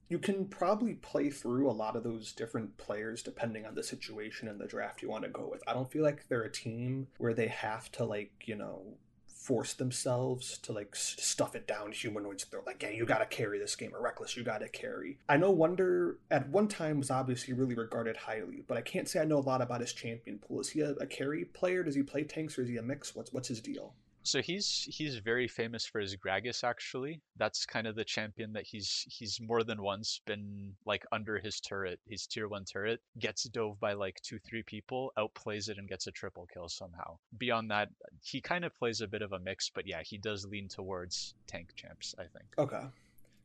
you 0.09 0.17
can 0.17 0.45
probably 0.45 0.95
play 0.95 1.29
through 1.29 1.69
a 1.69 1.71
lot 1.71 1.95
of 1.95 2.03
those 2.03 2.33
different 2.33 2.75
players 2.77 3.21
depending 3.21 3.65
on 3.65 3.75
the 3.75 3.83
situation 3.83 4.47
and 4.47 4.59
the 4.59 4.65
draft 4.65 5.03
you 5.03 5.09
want 5.09 5.23
to 5.23 5.29
go 5.29 5.47
with. 5.49 5.63
I 5.67 5.73
don't 5.73 5.89
feel 5.89 6.03
like 6.03 6.27
they're 6.27 6.41
a 6.41 6.51
team 6.51 7.07
where 7.19 7.35
they 7.35 7.47
have 7.47 7.91
to 7.93 8.03
like, 8.03 8.31
you 8.45 8.55
know, 8.55 8.97
force 9.27 9.73
themselves 9.73 10.57
to 10.57 10.73
like 10.73 10.95
stuff 10.95 11.55
it 11.55 11.65
down 11.65 11.93
humanoids 11.93 12.43
throat 12.43 12.65
like 12.67 12.83
yeah 12.83 12.89
you 12.89 13.05
gotta 13.05 13.25
carry 13.25 13.57
this 13.57 13.75
game 13.75 13.89
or 13.95 14.03
Rekkles 14.03 14.35
you 14.35 14.43
gotta 14.43 14.67
carry. 14.67 15.17
I 15.29 15.37
know 15.37 15.49
Wunder 15.49 16.17
at 16.29 16.49
one 16.49 16.67
time 16.67 16.99
was 16.99 17.09
obviously 17.09 17.53
really 17.53 17.73
regarded 17.73 18.17
highly 18.17 18.63
but 18.67 18.77
i 18.77 18.81
can't 18.81 19.07
say 19.07 19.21
i 19.21 19.23
know 19.23 19.37
a 19.37 19.39
lot 19.39 19.61
about 19.61 19.81
his 19.81 19.93
champion 19.93 20.39
pool. 20.39 20.59
Is 20.59 20.69
he 20.69 20.81
a, 20.81 20.91
a 20.91 21.07
carry 21.07 21.45
player? 21.45 21.83
Does 21.83 21.95
he 21.95 22.03
play 22.03 22.25
tanks 22.25 22.59
or 22.59 22.63
is 22.63 22.69
he 22.69 22.77
a 22.77 22.83
mix? 22.83 23.15
What's 23.15 23.31
what's 23.31 23.47
his 23.47 23.61
deal 23.61 23.93
so 24.29 24.41
he's 24.41 24.88
he's 24.91 25.17
very 25.17 25.48
famous 25.48 25.86
for 25.86 26.00
his 26.00 26.15
Gragas 26.15 26.63
actually. 26.63 27.21
That's 27.38 27.65
kind 27.65 27.88
of 27.88 27.95
the 27.95 28.03
champion 28.03 28.53
that 28.53 28.65
he's 28.65 29.05
he's 29.09 29.39
more 29.41 29.63
than 29.63 29.81
once 29.81 30.21
been 30.25 30.74
like 30.86 31.03
under 31.12 31.39
his 31.39 31.59
turret, 31.59 32.00
his 32.07 32.27
tier 32.27 32.48
one 32.48 32.65
turret, 32.65 33.00
gets 33.17 33.43
dove 33.43 33.79
by 33.79 33.93
like 33.93 34.21
two, 34.21 34.39
three 34.39 34.63
people, 34.63 35.12
outplays 35.17 35.69
it 35.69 35.77
and 35.77 35.89
gets 35.89 36.07
a 36.07 36.12
triple 36.12 36.48
kill 36.53 36.69
somehow. 36.69 37.17
Beyond 37.38 37.71
that, 37.71 37.89
he 38.24 38.39
kind 38.39 38.63
of 38.63 38.77
plays 38.77 39.01
a 39.01 39.07
bit 39.07 39.21
of 39.21 39.33
a 39.33 39.39
mix, 39.39 39.69
but 39.74 39.88
yeah, 39.88 40.01
he 40.03 40.17
does 40.17 40.45
lean 40.45 40.67
towards 40.67 41.33
tank 41.48 41.69
champs, 41.75 42.13
I 42.19 42.24
think. 42.24 42.45
Okay. 42.57 42.86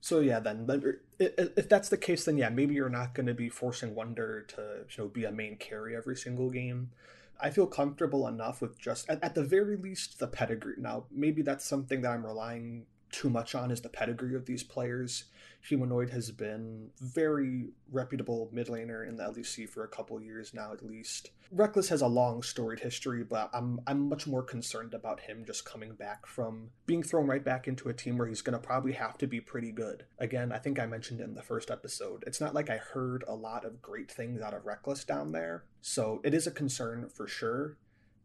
So 0.01 0.21
yeah, 0.21 0.39
then 0.39 0.67
er, 0.69 1.01
if 1.19 1.67
that's 1.71 1.89
the 1.89 1.97
case, 1.97 2.27
then 2.27 2.37
yeah, 2.37 2.51
maybe 2.51 2.75
you're 2.75 2.91
not 2.91 3.15
going 3.15 3.27
to 3.27 3.33
be 3.33 3.49
forcing 3.49 3.95
Wunder 3.95 4.43
to 4.49 4.85
you 4.91 5.05
know 5.05 5.09
be 5.09 5.25
a 5.25 5.33
main 5.33 5.57
carry 5.57 5.97
every 5.97 6.17
single 6.17 6.51
game. 6.51 6.91
I 7.41 7.51
feel 7.51 7.67
comfortable 7.67 8.27
enough 8.27 8.61
with 8.61 8.79
just 8.79 9.09
at, 9.09 9.23
at 9.23 9.35
the 9.35 9.45
very 9.45 9.77
least 9.77 10.19
the 10.19 10.27
pedigree. 10.27 10.75
Now, 10.79 11.05
maybe 11.11 11.43
that's 11.43 11.65
something 11.65 12.03
that 12.03 12.11
I'm 12.11 12.27
relying 12.27 12.87
too 13.15 13.31
much 13.31 13.55
on 13.55 13.71
is 13.71 13.81
the 13.81 13.89
pedigree 13.89 14.35
of 14.35 14.45
these 14.45 14.65
players. 14.65 15.25
Humanoid 15.69 16.11
has 16.11 16.33
been 16.33 16.91
very 17.01 17.69
reputable 17.93 18.51
mid 18.53 18.67
laner 18.67 19.09
in 19.09 19.17
the 19.17 19.23
LEC 19.23 19.69
for 19.69 19.85
a 19.85 19.89
couple 19.89 20.21
years 20.21 20.53
now, 20.53 20.73
at 20.73 20.85
least. 20.85 21.31
Rekkles 21.55 21.89
has 21.89 22.01
a 22.03 22.09
long 22.09 22.43
storied 22.43 22.81
history, 22.81 23.23
but 23.23 23.51
I'm 23.55 23.81
I'm 23.87 24.09
much 24.09 24.27
more 24.27 24.43
concerned 24.43 24.95
about 24.95 25.21
him 25.21 25.45
just 25.47 25.65
coming 25.65 25.95
back 25.95 26.27
from 26.27 26.71
being 26.87 27.05
thrown 27.05 27.29
right 27.29 27.45
back 27.45 27.69
into 27.69 27.89
a 27.89 27.95
team 27.95 28.19
where 28.19 28.27
he's 28.27 28.43
going 28.43 28.61
to 28.61 28.67
probably 28.67 28.93
have 28.93 29.17
to 29.19 29.29
be 29.29 29.41
pretty 29.41 29.71
good. 29.71 30.05
Again, 30.19 30.51
I 30.51 30.59
think 30.59 30.81
I 30.81 30.87
mentioned 30.87 31.21
in 31.21 31.35
the 31.35 31.43
first 31.43 31.71
episode, 31.71 32.25
it's 32.27 32.41
not 32.41 32.55
like 32.55 32.69
I 32.69 32.79
heard 32.79 33.23
a 33.29 33.35
lot 33.35 33.65
of 33.65 33.81
great 33.81 34.11
things 34.11 34.43
out 34.43 34.55
of 34.55 34.65
Rekkles 34.65 35.07
down 35.07 35.31
there, 35.31 35.65
so 35.87 36.23
it 36.25 36.33
is 36.33 36.47
a 36.47 36.51
concern 36.51 37.11
for 37.11 37.29
sure. 37.29 37.77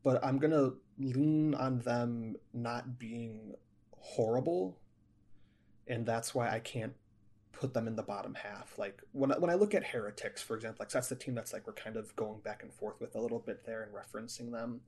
But 0.02 0.24
I'm 0.24 0.38
gonna 0.38 0.72
lean 0.98 1.54
on 1.54 1.80
them 1.80 2.38
not 2.54 2.98
being 2.98 3.56
horrible 3.98 4.78
and 5.86 6.06
that's 6.06 6.34
why 6.34 6.50
I 6.50 6.60
can't 6.60 6.94
put 7.52 7.74
them 7.74 7.86
in 7.86 7.98
the 7.98 8.02
bottom 8.02 8.36
half. 8.36 8.80
Like 8.80 9.02
when 9.12 9.34
I, 9.34 9.38
when 9.38 9.50
I 9.50 9.56
look 9.56 9.74
at 9.74 9.88
Heretics, 9.88 10.42
for 10.42 10.56
example, 10.56 10.78
like 10.80 10.90
that's 10.90 11.10
the 11.10 11.18
team 11.18 11.36
that's 11.36 11.52
like 11.52 11.68
we're 11.68 11.74
kind 11.74 11.98
of 11.98 12.16
going 12.16 12.40
back 12.40 12.64
and 12.64 12.74
forth 12.74 13.02
with 13.02 13.14
a 13.14 13.20
little 13.20 13.40
bit 13.40 13.66
there 13.66 13.84
and 13.84 13.92
referencing 13.94 14.54
them. 14.54 14.80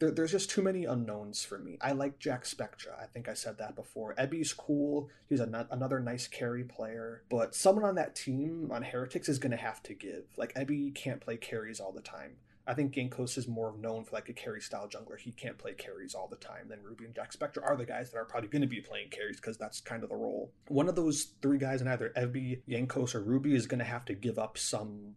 There, 0.00 0.10
there's 0.10 0.32
just 0.32 0.50
too 0.50 0.62
many 0.62 0.84
unknowns 0.84 1.44
for 1.44 1.58
me. 1.58 1.78
I 1.80 1.92
like 1.92 2.18
Jackspektra. 2.18 3.00
I 3.00 3.04
think 3.06 3.28
I 3.28 3.34
said 3.34 3.58
that 3.58 3.76
before. 3.76 4.14
Evi's 4.16 4.52
cool. 4.52 5.10
He's 5.28 5.40
another 5.40 6.00
nice 6.00 6.26
carry 6.26 6.64
player. 6.64 7.22
But 7.30 7.54
someone 7.54 7.84
on 7.84 7.94
that 7.94 8.16
team 8.16 8.70
on 8.72 8.82
Heretics 8.82 9.28
is 9.28 9.38
going 9.38 9.52
to 9.52 9.56
have 9.56 9.82
to 9.84 9.94
give. 9.94 10.24
Like 10.36 10.54
Evi 10.54 10.94
can't 10.94 11.20
play 11.20 11.36
carries 11.36 11.80
all 11.80 11.92
the 11.92 12.00
time. 12.00 12.36
I 12.66 12.74
think 12.74 12.94
Jankos 12.94 13.36
is 13.36 13.48
more 13.48 13.74
known 13.78 14.04
for 14.04 14.14
like 14.14 14.28
a 14.28 14.32
carry 14.32 14.60
style 14.60 14.88
jungler. 14.88 15.18
He 15.18 15.32
can't 15.32 15.58
play 15.58 15.72
carries 15.72 16.14
all 16.14 16.28
the 16.28 16.36
time. 16.36 16.68
Then 16.68 16.78
Ruby 16.84 17.04
and 17.04 17.14
Jackspektra 17.14 17.64
are 17.64 17.76
the 17.76 17.84
guys 17.84 18.10
that 18.10 18.18
are 18.18 18.24
probably 18.24 18.48
going 18.48 18.62
to 18.62 18.68
be 18.68 18.80
playing 18.80 19.08
carries 19.08 19.36
because 19.36 19.56
that's 19.56 19.80
kind 19.80 20.02
of 20.02 20.08
the 20.08 20.14
role. 20.14 20.52
One 20.68 20.88
of 20.88 20.94
those 20.94 21.32
three 21.42 21.58
guys 21.58 21.80
in 21.80 21.88
either 21.88 22.12
Evi, 22.16 22.60
Jankos, 22.68 23.14
or 23.14 23.22
Ruby 23.22 23.54
is 23.54 23.66
going 23.66 23.80
to 23.80 23.84
have 23.84 24.04
to 24.04 24.14
give 24.14 24.38
up 24.38 24.56
some 24.56 25.16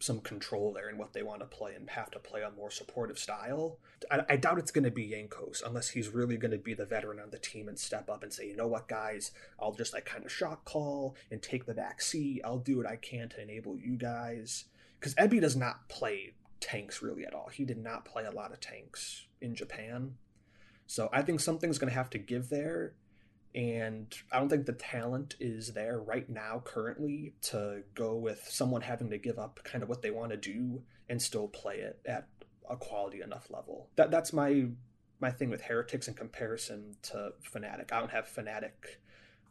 some 0.00 0.20
control 0.20 0.72
there 0.72 0.88
in 0.88 0.96
what 0.98 1.12
they 1.12 1.22
want 1.22 1.40
to 1.40 1.46
play 1.46 1.74
and 1.74 1.88
have 1.90 2.10
to 2.10 2.18
play 2.18 2.42
a 2.42 2.50
more 2.50 2.70
supportive 2.70 3.18
style. 3.18 3.78
I, 4.10 4.20
I 4.30 4.36
doubt 4.36 4.58
it's 4.58 4.70
going 4.70 4.84
to 4.84 4.90
be 4.90 5.08
Jankos 5.08 5.62
unless 5.64 5.90
he's 5.90 6.08
really 6.08 6.38
going 6.38 6.50
to 6.50 6.58
be 6.58 6.74
the 6.74 6.86
veteran 6.86 7.20
on 7.20 7.30
the 7.30 7.38
team 7.38 7.68
and 7.68 7.78
step 7.78 8.08
up 8.08 8.22
and 8.22 8.32
say, 8.32 8.48
you 8.48 8.56
know 8.56 8.66
what, 8.66 8.88
guys, 8.88 9.30
I'll 9.60 9.74
just 9.74 9.92
like 9.92 10.06
kind 10.06 10.24
of 10.24 10.32
shock 10.32 10.64
call 10.64 11.16
and 11.30 11.42
take 11.42 11.66
the 11.66 11.74
back 11.74 12.00
seat. 12.00 12.40
I'll 12.44 12.58
do 12.58 12.78
what 12.78 12.88
I 12.88 12.96
can 12.96 13.28
to 13.30 13.42
enable 13.42 13.76
you 13.76 13.96
guys. 13.96 14.64
Because 14.98 15.14
Evi 15.14 15.40
does 15.40 15.56
not 15.56 15.88
play 15.88 16.34
tanks 16.60 17.02
really 17.02 17.24
at 17.24 17.34
all. 17.34 17.48
He 17.52 17.64
did 17.64 17.78
not 17.78 18.04
play 18.04 18.24
a 18.24 18.30
lot 18.30 18.52
of 18.52 18.60
tanks 18.60 19.26
in 19.40 19.54
Japan. 19.54 20.14
So 20.86 21.08
I 21.12 21.22
think 21.22 21.40
something's 21.40 21.78
going 21.78 21.90
to 21.90 21.96
have 21.96 22.10
to 22.10 22.18
give 22.18 22.48
there. 22.48 22.94
And 23.54 24.14
I 24.30 24.38
don't 24.38 24.48
think 24.48 24.66
the 24.66 24.72
talent 24.72 25.34
is 25.40 25.72
there 25.72 25.98
right 25.98 26.28
now, 26.28 26.62
currently, 26.64 27.34
to 27.42 27.82
go 27.94 28.14
with 28.14 28.46
someone 28.48 28.82
having 28.82 29.10
to 29.10 29.18
give 29.18 29.38
up 29.38 29.60
kind 29.64 29.82
of 29.82 29.88
what 29.88 30.02
they 30.02 30.10
want 30.10 30.30
to 30.30 30.36
do 30.36 30.82
and 31.08 31.20
still 31.20 31.48
play 31.48 31.78
it 31.78 31.98
at 32.06 32.28
a 32.68 32.76
quality 32.76 33.20
enough 33.20 33.50
level. 33.50 33.88
That 33.96 34.10
that's 34.12 34.32
my 34.32 34.66
my 35.18 35.30
thing 35.30 35.50
with 35.50 35.62
Heretics 35.62 36.08
in 36.08 36.14
comparison 36.14 36.96
to 37.02 37.32
Fnatic. 37.52 37.92
I 37.92 37.98
don't 37.98 38.12
have 38.12 38.26
Fnatic 38.28 38.98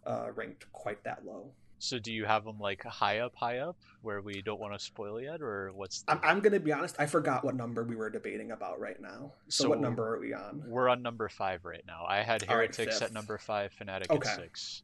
uh, 0.06 0.30
ranked 0.34 0.72
quite 0.72 1.04
that 1.04 1.26
low. 1.26 1.52
So 1.80 1.98
do 1.98 2.12
you 2.12 2.26
have 2.26 2.44
them 2.44 2.60
like 2.60 2.84
high 2.84 3.20
up, 3.20 3.36
high 3.36 3.60
up, 3.60 3.78
where 4.02 4.22
we 4.22 4.42
don't 4.42 4.60
want 4.60 4.74
to 4.74 4.80
spoil 4.80 5.20
yet, 5.20 5.42
or 5.42 5.72
what's? 5.74 6.02
The... 6.04 6.12
I'm, 6.12 6.20
I'm 6.24 6.40
going 6.42 6.54
to 6.54 6.60
be 6.60 6.74
honest. 6.74 6.96
I 7.00 7.06
forgot 7.06 7.44
what 7.44 7.56
number 7.56 7.84
we 7.84 7.96
were 7.96 8.10
debating 8.10 8.52
about 8.52 8.80
right 8.80 9.02
now. 9.02 9.34
So, 9.48 9.64
so 9.64 9.70
what 9.70 9.80
number 9.80 10.14
are 10.14 10.20
we 10.20 10.34
on? 10.34 10.64
We're 10.68 10.90
on 10.90 11.02
number 11.02 11.30
five 11.30 11.64
right 11.64 11.84
now. 11.88 12.06
I 12.08 12.22
had 12.22 12.44
Heretics 12.44 13.02
right, 13.02 13.10
at 13.10 13.14
number 13.14 13.38
five, 13.38 13.72
Fnatic 13.80 14.10
okay. 14.10 14.30
at 14.30 14.36
six. 14.36 14.84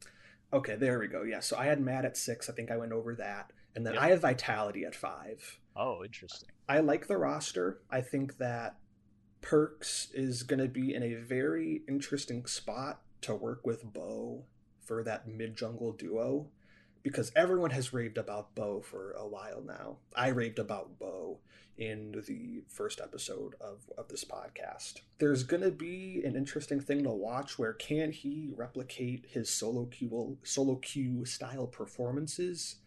Okay, 0.52 0.76
there 0.76 0.98
we 0.98 1.08
go. 1.08 1.22
Yeah, 1.22 1.40
so 1.40 1.56
I 1.56 1.66
had 1.66 1.80
Mad 1.80 2.04
at 2.04 2.16
six. 2.16 2.48
I 2.48 2.52
think 2.52 2.70
I 2.70 2.76
went 2.76 2.92
over 2.92 3.14
that, 3.16 3.52
and 3.74 3.86
then 3.86 3.94
yep. 3.94 4.02
I 4.02 4.08
have 4.08 4.22
Vitality 4.22 4.84
at 4.84 4.94
five. 4.94 5.60
Oh, 5.76 6.02
interesting. 6.02 6.48
I 6.68 6.80
like 6.80 7.06
the 7.08 7.18
roster. 7.18 7.80
I 7.90 8.00
think 8.00 8.38
that 8.38 8.76
Perkz 9.42 10.08
is 10.14 10.42
going 10.42 10.60
to 10.60 10.68
be 10.68 10.94
in 10.94 11.02
a 11.02 11.14
very 11.14 11.82
interesting 11.86 12.46
spot 12.46 13.02
to 13.20 13.34
work 13.34 13.66
with 13.66 13.92
Bo 13.92 14.44
for 14.80 15.02
that 15.02 15.28
mid 15.28 15.56
jungle 15.56 15.92
duo 15.92 16.48
because 17.06 17.30
everyone 17.36 17.70
has 17.70 17.92
raved 17.92 18.18
about 18.18 18.52
Bo 18.56 18.80
for 18.80 19.12
a 19.12 19.24
while 19.24 19.62
now. 19.64 19.98
I 20.16 20.26
raved 20.26 20.58
about 20.58 20.98
Bo 20.98 21.38
in 21.78 22.20
the 22.26 22.64
first 22.66 23.00
episode 23.00 23.54
of, 23.60 23.88
of 23.96 24.08
this 24.08 24.24
podcast. 24.24 25.02
There's 25.20 25.44
going 25.44 25.62
to 25.62 25.70
be 25.70 26.20
an 26.24 26.34
interesting 26.34 26.80
thing 26.80 27.04
to 27.04 27.10
watch 27.10 27.60
where 27.60 27.74
can 27.74 28.10
he 28.10 28.50
replicate 28.56 29.26
his 29.28 29.48
solo 29.48 29.84
queue, 29.84 30.38
solo 30.42 30.74
queue 30.82 31.24
style 31.24 31.68
performances 31.68 32.78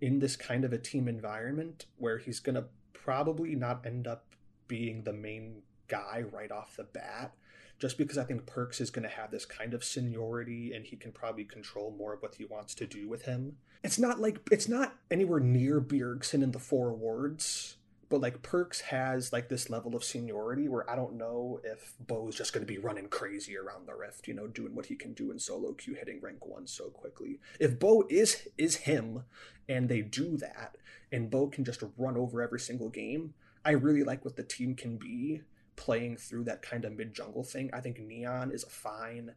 in 0.00 0.18
this 0.18 0.34
kind 0.34 0.64
of 0.64 0.72
a 0.72 0.78
team 0.78 1.06
environment 1.06 1.84
where 1.98 2.16
he's 2.16 2.40
going 2.40 2.54
to 2.54 2.64
probably 2.94 3.54
not 3.54 3.84
end 3.84 4.06
up 4.06 4.34
being 4.66 5.04
the 5.04 5.12
main 5.12 5.60
guy 5.88 6.24
right 6.32 6.50
off 6.50 6.76
the 6.78 6.84
bat 6.84 7.34
just 7.82 7.98
because 7.98 8.16
I 8.16 8.22
think 8.22 8.46
Perkz 8.46 8.80
is 8.80 8.90
going 8.90 9.02
to 9.02 9.16
have 9.16 9.32
this 9.32 9.44
kind 9.44 9.74
of 9.74 9.82
seniority 9.82 10.72
and 10.72 10.86
he 10.86 10.94
can 10.94 11.10
probably 11.10 11.42
control 11.42 11.92
more 11.98 12.14
of 12.14 12.22
what 12.22 12.36
he 12.36 12.44
wants 12.44 12.76
to 12.76 12.86
do 12.86 13.08
with 13.08 13.24
him. 13.24 13.56
It's 13.82 13.98
not 13.98 14.20
like 14.20 14.38
it's 14.52 14.68
not 14.68 14.94
anywhere 15.10 15.40
near 15.40 15.80
Bjergsen 15.80 16.44
in 16.44 16.52
the 16.52 16.60
four 16.60 16.90
awards, 16.90 17.78
but 18.08 18.20
like 18.20 18.40
Perkz 18.40 18.82
has 18.82 19.32
like 19.32 19.48
this 19.48 19.68
level 19.68 19.96
of 19.96 20.04
seniority 20.04 20.68
where 20.68 20.88
I 20.88 20.94
don't 20.94 21.14
know 21.14 21.58
if 21.64 21.94
Bo's 21.98 22.36
just 22.36 22.52
going 22.52 22.64
to 22.64 22.72
be 22.72 22.78
running 22.78 23.08
crazy 23.08 23.56
around 23.58 23.88
the 23.88 23.96
rift, 23.96 24.28
you 24.28 24.34
know, 24.34 24.46
doing 24.46 24.76
what 24.76 24.86
he 24.86 24.94
can 24.94 25.12
do 25.12 25.32
in 25.32 25.40
solo 25.40 25.72
queue, 25.72 25.94
hitting 25.94 26.20
rank 26.20 26.46
one 26.46 26.68
so 26.68 26.84
quickly. 26.84 27.40
If 27.58 27.80
Bo 27.80 28.04
is 28.08 28.46
is 28.56 28.76
him, 28.76 29.24
and 29.68 29.88
they 29.88 30.02
do 30.02 30.36
that, 30.36 30.76
and 31.10 31.32
Bo 31.32 31.48
can 31.48 31.64
just 31.64 31.82
run 31.96 32.16
over 32.16 32.42
every 32.42 32.60
single 32.60 32.90
game, 32.90 33.34
I 33.64 33.72
really 33.72 34.04
like 34.04 34.24
what 34.24 34.36
the 34.36 34.44
team 34.44 34.76
can 34.76 34.98
be 34.98 35.42
playing 35.82 36.16
through 36.16 36.44
that 36.44 36.62
kind 36.62 36.84
of 36.84 36.96
mid 36.96 37.12
jungle 37.12 37.42
thing. 37.42 37.68
I 37.72 37.80
think 37.80 37.98
Neon 37.98 38.52
is 38.52 38.62
a 38.62 38.70
fine 38.70 39.32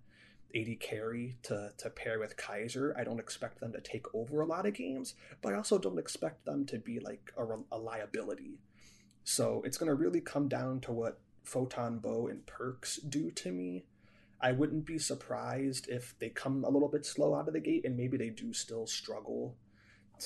AD 0.56 0.80
carry 0.80 1.38
to, 1.42 1.72
to 1.76 1.90
pair 1.90 2.20
with 2.20 2.38
Kaiser. 2.38 2.96
I 2.96 3.04
don't 3.04 3.20
expect 3.20 3.60
them 3.60 3.74
to 3.74 3.82
take 3.82 4.06
over 4.14 4.42
a 4.42 4.46
lot 4.46 4.68
of 4.68 4.76
games, 4.76 5.16
but 5.42 5.54
I 5.54 5.58
also 5.58 5.80
don't 5.80 5.98
expect 5.98 6.46
them 6.46 6.68
to 6.68 6.78
be 6.78 7.00
like 7.00 7.34
a, 7.36 7.46
a 7.72 7.80
liability. 7.80 8.60
So 9.24 9.64
it's 9.66 9.80
going 9.80 9.90
to 9.90 9.96
really 9.96 10.22
come 10.22 10.48
down 10.48 10.82
to 10.82 10.92
what 10.92 11.20
Photon 11.44 11.98
Bo 11.98 12.28
and 12.28 12.46
Perkz 12.46 13.00
do 13.10 13.32
to 13.32 13.52
me. 13.52 13.86
I 14.40 14.52
wouldn't 14.52 14.86
be 14.86 15.00
surprised 15.00 15.90
if 15.90 16.14
they 16.20 16.30
come 16.30 16.64
a 16.64 16.70
little 16.70 16.90
bit 16.90 17.08
slow 17.08 17.34
out 17.34 17.48
of 17.48 17.56
the 17.56 17.60
gate 17.60 17.86
and 17.86 17.98
maybe 17.98 18.18
they 18.18 18.30
do 18.30 18.54
still 18.54 18.86
struggle 18.86 19.56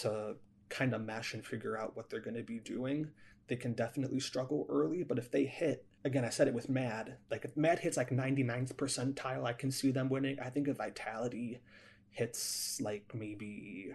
to 0.01 0.35
kind 0.67 0.93
of 0.93 1.01
mesh 1.01 1.33
and 1.33 1.45
figure 1.45 1.77
out 1.77 1.95
what 1.95 2.09
they're 2.09 2.19
going 2.19 2.35
to 2.35 2.43
be 2.43 2.59
doing. 2.59 3.09
They 3.50 3.56
can 3.56 3.74
definitely 3.74 4.20
struggle 4.20 4.68
early, 4.70 5.03
but 5.03 5.18
if 5.18 5.32
they 5.32 5.46
hit 5.46 5.86
again, 6.06 6.24
I 6.24 6.29
said 6.29 6.48
it 6.48 6.53
with 6.53 6.70
Mad. 6.70 7.18
Like 7.29 7.46
if 7.46 7.58
Mad 7.58 7.79
hits 7.79 7.98
like 7.98 8.12
99th 8.12 8.75
percentile, 8.75 9.44
I 9.44 9.53
can 9.53 9.72
see 9.72 9.91
them 9.91 10.08
winning. 10.08 10.39
I 10.39 10.50
think 10.50 10.68
if 10.68 10.77
Vitality 10.77 11.60
hits 12.12 12.79
like 12.79 13.12
maybe 13.13 13.94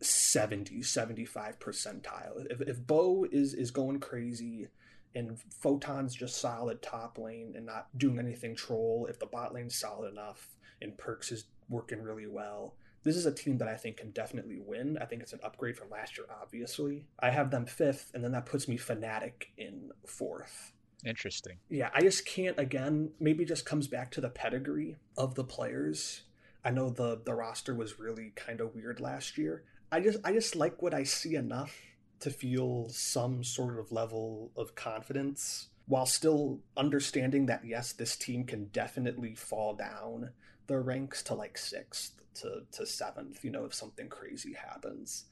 70, 0.00 0.82
75 0.82 1.58
percentile. 1.58 2.46
If, 2.50 2.60
if 2.60 2.86
Bo 2.86 3.26
is 3.30 3.52
is 3.52 3.70
going 3.70 4.00
crazy 4.00 4.68
and 5.14 5.38
Photon's 5.62 6.14
just 6.14 6.40
solid 6.40 6.82
top 6.82 7.18
lane 7.18 7.54
and 7.56 7.66
not 7.66 7.88
doing 7.96 8.18
anything 8.18 8.54
troll, 8.54 9.06
if 9.10 9.18
the 9.18 9.26
bot 9.26 9.54
lane's 9.54 9.78
solid 9.78 10.12
enough 10.12 10.54
and 10.80 10.96
Perkz 10.96 11.32
is 11.32 11.46
working 11.68 12.00
really 12.00 12.26
well, 12.26 12.76
this 13.02 13.16
is 13.16 13.26
a 13.26 13.32
team 13.32 13.58
that 13.58 13.68
I 13.68 13.76
think 13.76 13.98
can 13.98 14.10
definitely 14.10 14.58
win. 14.58 14.98
I 15.00 15.04
think 15.04 15.22
it's 15.22 15.32
an 15.32 15.40
upgrade 15.42 15.76
from 15.76 15.90
last 15.90 16.18
year, 16.18 16.26
obviously. 16.42 17.06
I 17.18 17.30
have 17.30 17.50
them 17.50 17.66
fifth, 17.66 18.10
and 18.14 18.22
then 18.22 18.32
that 18.32 18.46
puts 18.46 18.68
me 18.68 18.78
Fnatic 18.78 19.46
in 19.56 19.90
fourth. 20.06 20.72
Interesting. 21.06 21.58
Yeah, 21.68 21.90
I 21.94 22.00
just 22.00 22.26
can't 22.26 22.58
again, 22.58 23.12
maybe 23.20 23.44
just 23.44 23.64
comes 23.64 23.86
back 23.86 24.10
to 24.12 24.20
the 24.20 24.30
pedigree 24.30 24.96
of 25.16 25.34
the 25.34 25.44
players. 25.44 26.22
I 26.64 26.70
know 26.70 26.90
the 26.90 27.20
the 27.24 27.34
roster 27.34 27.74
was 27.74 27.98
really 27.98 28.32
kind 28.34 28.60
of 28.60 28.74
weird 28.74 29.00
last 29.00 29.38
year. 29.38 29.64
I 29.92 30.00
just 30.00 30.18
I 30.24 30.32
just 30.32 30.56
like 30.56 30.82
what 30.82 30.94
I 30.94 31.04
see 31.04 31.36
enough 31.36 31.74
to 32.20 32.30
feel 32.30 32.88
some 32.88 33.44
sort 33.44 33.78
of 33.78 33.92
level 33.92 34.50
of 34.56 34.74
confidence 34.74 35.68
while 35.86 36.04
still 36.04 36.60
understanding 36.76 37.46
that 37.46 37.64
yes, 37.64 37.92
this 37.92 38.16
team 38.16 38.44
can 38.44 38.66
definitely 38.66 39.34
fall 39.34 39.74
down 39.74 40.30
the 40.68 40.78
ranks 40.78 41.22
to 41.24 41.34
like 41.34 41.58
sixth 41.58 42.12
to, 42.34 42.62
to 42.72 42.86
seventh, 42.86 43.44
you 43.44 43.50
know, 43.50 43.64
if 43.64 43.74
something 43.74 44.08
crazy 44.08 44.54
happens. 44.54 45.24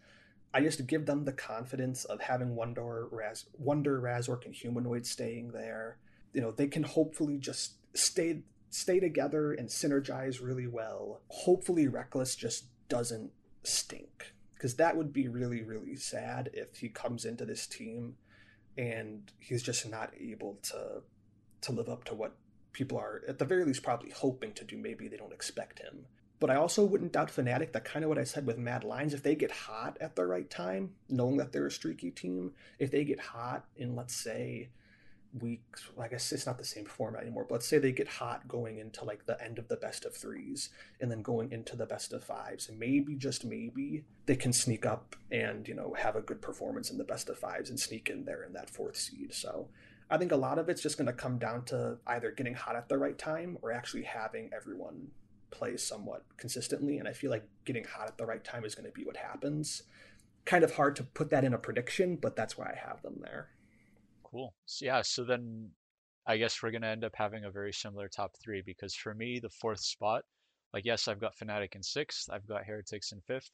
I 0.52 0.60
just 0.60 0.86
give 0.86 1.06
them 1.06 1.24
the 1.24 1.32
confidence 1.32 2.04
of 2.04 2.20
having 2.20 2.56
Wunder, 2.56 3.06
Raz, 3.10 3.44
Wunder, 3.58 4.00
Razork, 4.00 4.46
and 4.46 4.54
Humanoid 4.54 5.06
staying 5.06 5.52
there. 5.52 5.98
You 6.32 6.40
know, 6.40 6.50
they 6.50 6.66
can 6.66 6.82
hopefully 6.82 7.38
just 7.38 7.74
stay 7.94 8.42
stay 8.70 8.98
together 8.98 9.52
and 9.52 9.68
synergize 9.68 10.42
really 10.42 10.66
well. 10.66 11.20
Hopefully, 11.28 11.86
Rekkles 11.86 12.36
just 12.36 12.66
doesn't 12.88 13.30
stink 13.62 14.34
because 14.54 14.76
that 14.76 14.96
would 14.96 15.12
be 15.12 15.28
really 15.28 15.62
really 15.62 15.96
sad 15.96 16.50
if 16.52 16.76
he 16.76 16.88
comes 16.88 17.24
into 17.24 17.44
this 17.44 17.66
team 17.66 18.14
and 18.78 19.32
he's 19.38 19.62
just 19.62 19.88
not 19.88 20.12
able 20.20 20.58
to 20.62 21.02
to 21.62 21.72
live 21.72 21.88
up 21.88 22.04
to 22.04 22.14
what 22.14 22.36
people 22.76 22.98
are 22.98 23.22
at 23.26 23.38
the 23.38 23.44
very 23.46 23.64
least 23.64 23.82
probably 23.82 24.10
hoping 24.10 24.52
to 24.52 24.62
do. 24.62 24.76
Maybe 24.76 25.08
they 25.08 25.16
don't 25.16 25.32
expect 25.32 25.78
him. 25.78 26.04
But 26.38 26.50
I 26.50 26.56
also 26.56 26.84
wouldn't 26.84 27.12
doubt 27.12 27.30
Fnatic. 27.30 27.72
That 27.72 27.86
kind 27.86 28.04
of 28.04 28.10
what 28.10 28.18
I 28.18 28.24
said 28.24 28.46
with 28.46 28.58
Mad 28.58 28.84
Lions. 28.84 29.14
If 29.14 29.22
they 29.22 29.34
get 29.34 29.50
hot 29.50 29.96
at 29.98 30.14
the 30.14 30.26
right 30.26 30.48
time, 30.50 30.90
knowing 31.08 31.38
that 31.38 31.52
they're 31.52 31.66
a 31.66 31.70
streaky 31.70 32.10
team, 32.10 32.52
if 32.78 32.90
they 32.90 33.04
get 33.04 33.18
hot 33.18 33.64
in 33.76 33.96
let's 33.96 34.14
say 34.14 34.68
weeks, 35.40 35.88
I 35.98 36.08
guess 36.08 36.32
it's 36.32 36.44
not 36.44 36.58
the 36.58 36.64
same 36.64 36.84
format 36.84 37.22
anymore. 37.22 37.46
But 37.48 37.54
let's 37.54 37.66
say 37.66 37.78
they 37.78 37.92
get 37.92 38.08
hot 38.08 38.46
going 38.46 38.76
into 38.76 39.06
like 39.06 39.24
the 39.24 39.42
end 39.42 39.58
of 39.58 39.68
the 39.68 39.76
best 39.76 40.04
of 40.04 40.14
threes, 40.14 40.68
and 41.00 41.10
then 41.10 41.22
going 41.22 41.52
into 41.52 41.74
the 41.74 41.86
best 41.86 42.12
of 42.12 42.22
fives, 42.22 42.68
and 42.68 42.78
maybe 42.78 43.14
just 43.14 43.42
maybe 43.42 44.04
they 44.26 44.36
can 44.36 44.52
sneak 44.52 44.84
up 44.84 45.16
and 45.32 45.66
you 45.66 45.74
know 45.74 45.94
have 45.98 46.16
a 46.16 46.20
good 46.20 46.42
performance 46.42 46.90
in 46.90 46.98
the 46.98 47.04
best 47.04 47.30
of 47.30 47.38
fives 47.38 47.70
and 47.70 47.80
sneak 47.80 48.10
in 48.10 48.26
there 48.26 48.44
in 48.44 48.52
that 48.52 48.68
fourth 48.68 48.96
seed. 48.96 49.32
So 49.32 49.68
I 50.10 50.18
think 50.18 50.32
a 50.32 50.36
lot 50.36 50.58
of 50.58 50.68
it's 50.68 50.82
just 50.82 50.98
going 50.98 51.06
to 51.06 51.12
come 51.12 51.38
down 51.38 51.64
to 51.66 51.98
either 52.06 52.30
getting 52.30 52.54
hot 52.54 52.76
at 52.76 52.88
the 52.88 52.98
right 52.98 53.18
time 53.18 53.58
or 53.62 53.72
actually 53.72 54.04
having 54.04 54.50
everyone 54.54 55.08
play 55.50 55.76
somewhat 55.76 56.24
consistently. 56.36 56.98
And 56.98 57.08
I 57.08 57.12
feel 57.12 57.30
like 57.30 57.48
getting 57.64 57.84
hot 57.84 58.08
at 58.08 58.18
the 58.18 58.26
right 58.26 58.44
time 58.44 58.64
is 58.64 58.74
going 58.74 58.86
to 58.86 58.92
be 58.92 59.04
what 59.04 59.16
happens. 59.16 59.82
Kind 60.44 60.62
of 60.62 60.74
hard 60.74 60.94
to 60.96 61.02
put 61.02 61.30
that 61.30 61.44
in 61.44 61.54
a 61.54 61.58
prediction, 61.58 62.16
but 62.16 62.36
that's 62.36 62.56
why 62.56 62.66
I 62.66 62.88
have 62.88 63.02
them 63.02 63.18
there. 63.20 63.48
Cool. 64.22 64.54
Yeah. 64.80 65.02
So 65.02 65.24
then 65.24 65.70
I 66.26 66.36
guess 66.36 66.62
we're 66.62 66.70
going 66.70 66.82
to 66.82 66.88
end 66.88 67.04
up 67.04 67.14
having 67.14 67.44
a 67.44 67.50
very 67.50 67.72
similar 67.72 68.08
top 68.08 68.32
three 68.42 68.62
because 68.64 68.94
for 68.94 69.14
me, 69.14 69.40
the 69.40 69.48
fourth 69.48 69.80
spot, 69.80 70.22
like, 70.72 70.84
yes, 70.84 71.08
I've 71.08 71.20
got 71.20 71.36
Fnatic 71.36 71.74
in 71.74 71.82
sixth, 71.82 72.28
I've 72.30 72.46
got 72.46 72.64
Heretics 72.64 73.12
in 73.12 73.20
fifth, 73.22 73.50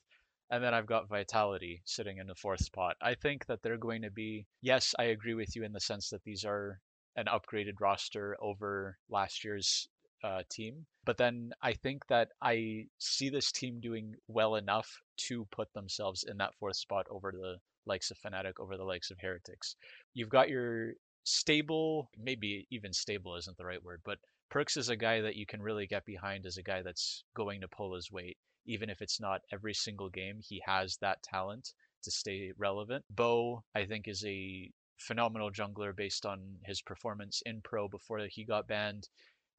and 0.53 0.63
then 0.63 0.75
I've 0.75 0.87
got 0.87 1.09
Vitality 1.09 1.81
sitting 1.87 2.19
in 2.19 2.27
the 2.27 2.35
fourth 2.35 2.63
spot. 2.63 2.97
I 3.01 3.15
think 3.15 3.47
that 3.47 3.63
they're 3.63 3.79
going 3.79 4.03
to 4.03 4.11
be, 4.11 4.47
yes, 4.61 4.95
I 4.99 5.05
agree 5.05 5.33
with 5.33 5.57
you 5.57 5.65
in 5.65 5.73
the 5.73 5.81
sense 5.81 6.11
that 6.11 6.23
these 6.25 6.45
are 6.45 6.79
an 7.17 7.25
upgraded 7.25 7.81
roster 7.81 8.37
over 8.39 8.99
last 9.09 9.45
year's 9.45 9.89
uh, 10.23 10.43
team. 10.51 10.85
But 11.07 11.17
then 11.17 11.53
I 11.63 11.73
think 11.73 12.07
that 12.09 12.29
I 12.43 12.85
see 12.99 13.31
this 13.31 13.51
team 13.51 13.81
doing 13.81 14.15
well 14.29 14.57
enough 14.57 15.01
to 15.29 15.47
put 15.51 15.73
themselves 15.73 16.23
in 16.31 16.37
that 16.37 16.55
fourth 16.61 16.77
spot 16.77 17.07
over 17.11 17.33
the 17.33 17.57
likes 17.87 18.11
of 18.11 18.19
Fnatic, 18.19 18.61
over 18.61 18.77
the 18.77 18.85
likes 18.85 19.11
of 19.11 19.17
Heretics. 19.23 19.75
You've 20.13 20.29
got 20.29 20.51
your 20.51 20.93
stable, 21.25 22.11
maybe 22.23 22.67
even 22.71 22.93
stable 22.93 23.37
isn't 23.37 23.57
the 23.57 23.65
right 23.65 23.83
word, 23.83 24.03
but 24.05 24.19
Perkz 24.53 24.77
is 24.77 24.91
a 24.91 24.97
guy 24.97 25.23
that 25.23 25.37
you 25.37 25.47
can 25.47 25.63
really 25.63 25.87
get 25.87 26.05
behind 26.05 26.45
as 26.45 26.59
a 26.59 26.63
guy 26.63 26.83
that's 26.83 27.25
going 27.35 27.63
to 27.63 27.69
pull 27.69 27.95
his 27.95 28.13
weight. 28.13 28.37
Even 28.67 28.91
if 28.91 29.03
it's 29.03 29.21
not 29.21 29.43
every 29.53 29.75
single 29.75 30.09
game, 30.09 30.41
he 30.41 30.63
has 30.65 30.97
that 30.99 31.23
talent 31.23 31.73
to 32.03 32.11
stay 32.11 32.53
relevant. 32.57 33.05
Bo, 33.11 33.65
I 33.75 33.85
think, 33.87 34.09
is 34.09 34.25
a 34.25 34.71
phenomenal 34.99 35.51
jungler 35.51 35.95
based 35.95 36.25
on 36.25 36.59
his 36.65 36.81
performance 36.81 37.43
in 37.45 37.61
pro 37.63 37.89
before 37.89 38.21
he 38.31 38.45
got 38.45 38.69
banned 38.69 39.09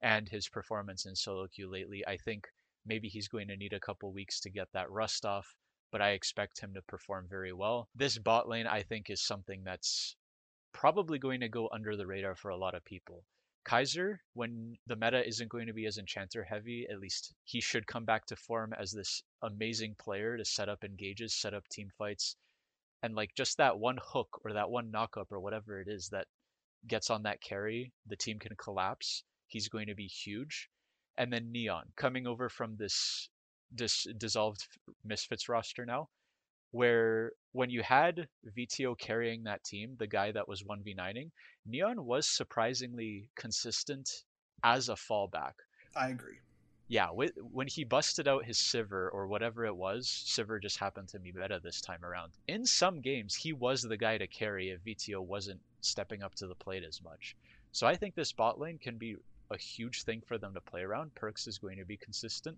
and 0.02 0.28
his 0.30 0.50
performance 0.50 1.06
in 1.06 1.16
solo 1.16 1.48
queue 1.48 1.70
lately. 1.70 2.06
I 2.06 2.18
think 2.18 2.48
maybe 2.86 3.08
he's 3.08 3.28
going 3.28 3.48
to 3.48 3.58
need 3.58 3.74
a 3.74 3.80
couple 3.80 4.12
weeks 4.12 4.40
to 4.42 4.50
get 4.50 4.68
that 4.74 4.92
rust 4.92 5.26
off, 5.26 5.56
but 5.92 6.02
I 6.02 6.12
expect 6.12 6.60
him 6.60 6.74
to 6.74 6.82
perform 6.82 7.28
very 7.30 7.54
well. 7.54 7.88
This 7.96 8.18
bot 8.18 8.48
lane, 8.48 8.68
I 8.68 8.84
think, 8.84 9.10
is 9.10 9.22
something 9.22 9.64
that's 9.64 10.16
probably 10.74 11.20
going 11.20 11.40
to 11.42 11.50
go 11.50 11.70
under 11.72 11.96
the 11.96 12.08
radar 12.08 12.36
for 12.36 12.50
a 12.50 12.58
lot 12.58 12.76
of 12.76 12.84
people. 12.84 13.24
Kaiser, 13.64 14.22
when 14.34 14.78
the 14.88 14.96
meta 14.96 15.26
isn't 15.28 15.50
going 15.50 15.68
to 15.68 15.74
be 15.74 15.86
as 15.86 15.98
enchanter 15.98 16.44
heavy, 16.44 16.88
at 16.90 17.00
least 17.00 17.34
he 17.44 17.62
should 17.62 17.88
come 17.88 18.06
back 18.06 18.26
to 18.28 18.36
form 18.36 18.74
as 18.74 18.92
this 18.92 19.24
amazing 19.42 19.96
player 19.96 20.38
to 20.38 20.46
set 20.46 20.70
up 20.70 20.84
engages, 20.84 21.34
set 21.34 21.54
up 21.54 21.68
team 21.70 21.90
fights, 21.98 22.36
and 23.02 23.16
like 23.16 23.34
just 23.36 23.58
that 23.58 23.80
one 23.80 23.98
hook 24.02 24.42
or 24.44 24.54
that 24.54 24.70
one 24.70 24.92
knockup 24.92 25.32
or 25.32 25.40
whatever 25.40 25.80
it 25.80 25.88
is 25.88 26.10
that 26.10 26.28
gets 26.88 27.10
on 27.10 27.24
that 27.24 27.42
carry, 27.42 27.92
the 28.06 28.16
team 28.16 28.40
can 28.40 28.56
collapse 28.56 29.24
he's 29.54 29.70
going 29.70 29.88
to 29.88 29.96
be 29.96 30.08
huge. 30.08 30.70
And 31.18 31.32
then 31.32 31.52
Neon 31.52 31.94
coming 31.96 32.28
over 32.28 32.50
from 32.50 32.76
this 32.78 33.30
this 33.72 34.06
dissolved 34.18 34.68
Misfits 35.04 35.50
roster 35.50 35.86
now, 35.86 36.10
where 36.74 37.32
when 37.52 37.70
you 37.70 37.84
had 37.84 38.28
Vetheo 38.58 38.98
carrying 38.98 39.44
that 39.44 39.64
team, 39.64 39.96
the 40.00 40.08
guy 40.08 40.32
that 40.32 40.48
was 40.48 40.64
1v9ing, 40.64 41.30
Neon 41.68 42.04
was 42.04 42.28
surprisingly 42.28 43.30
consistent 43.36 44.24
as 44.64 44.90
a 44.90 44.94
fallback. 44.94 45.54
I 45.96 46.10
agree. 46.10 46.40
Yeah, 46.88 47.10
when 47.10 47.68
he 47.68 47.84
busted 47.84 48.28
out 48.28 48.44
his 48.44 48.58
Sivir 48.58 49.10
or 49.14 49.28
whatever 49.28 49.66
it 49.66 49.76
was, 49.76 50.08
Sivir 50.28 50.60
just 50.60 50.80
happened 50.80 51.10
to 51.10 51.20
be 51.20 51.32
meta 51.32 51.60
this 51.64 51.80
time 51.80 52.04
around. 52.04 52.32
In 52.48 52.66
some 52.66 53.02
games, 53.02 53.36
he 53.36 53.54
was 53.54 53.84
the 53.84 53.96
guy 53.96 54.18
to 54.18 54.28
carry 54.28 54.70
if 54.72 54.84
Vetheo 54.84 55.22
wasn't 55.22 55.62
stepping 55.82 56.24
up 56.24 56.34
to 56.36 56.48
the 56.48 56.56
plate 56.56 56.84
as 56.84 57.04
much. 57.04 57.36
So 57.72 57.86
I 57.86 57.96
think 57.96 58.16
this 58.16 58.32
bot 58.32 58.60
lane 58.60 58.80
can 58.80 58.98
be 58.98 59.16
a 59.52 59.58
huge 59.58 60.04
thing 60.04 60.22
for 60.26 60.40
them 60.40 60.56
to 60.56 60.62
play 60.62 60.82
around. 60.82 61.14
Perks 61.14 61.46
is 61.46 61.60
going 61.60 61.78
to 61.78 61.86
be 61.86 61.98
consistent. 61.98 62.58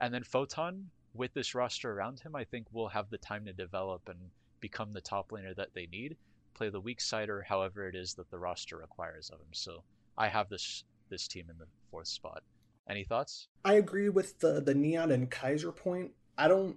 And 0.00 0.12
then 0.12 0.24
Photon, 0.24 0.90
with 1.14 1.34
this 1.34 1.54
roster 1.54 1.92
around 1.92 2.20
him, 2.20 2.34
I 2.34 2.44
think 2.44 2.66
will 2.72 2.88
have 2.88 3.10
the 3.10 3.18
time 3.18 3.44
to 3.46 3.52
develop 3.52 4.08
and 4.08 4.18
become 4.60 4.92
the 4.92 5.00
top 5.00 5.30
laner 5.30 5.54
that 5.56 5.74
they 5.74 5.86
need, 5.86 6.16
play 6.54 6.68
the 6.70 6.80
weak 6.80 7.00
side 7.00 7.28
or 7.28 7.42
however 7.42 7.88
it 7.88 7.94
is 7.94 8.14
that 8.14 8.30
the 8.30 8.38
roster 8.38 8.78
requires 8.78 9.30
of 9.30 9.40
him. 9.40 9.52
So 9.52 9.82
I 10.16 10.28
have 10.28 10.48
this 10.48 10.84
this 11.08 11.28
team 11.28 11.46
in 11.50 11.58
the 11.58 11.66
fourth 11.90 12.08
spot. 12.08 12.42
Any 12.88 13.04
thoughts? 13.04 13.48
I 13.64 13.74
agree 13.74 14.08
with 14.08 14.38
the 14.40 14.60
the 14.60 14.74
Neon 14.74 15.10
and 15.10 15.30
Kaiser 15.30 15.72
point. 15.72 16.12
I 16.38 16.48
don't 16.48 16.76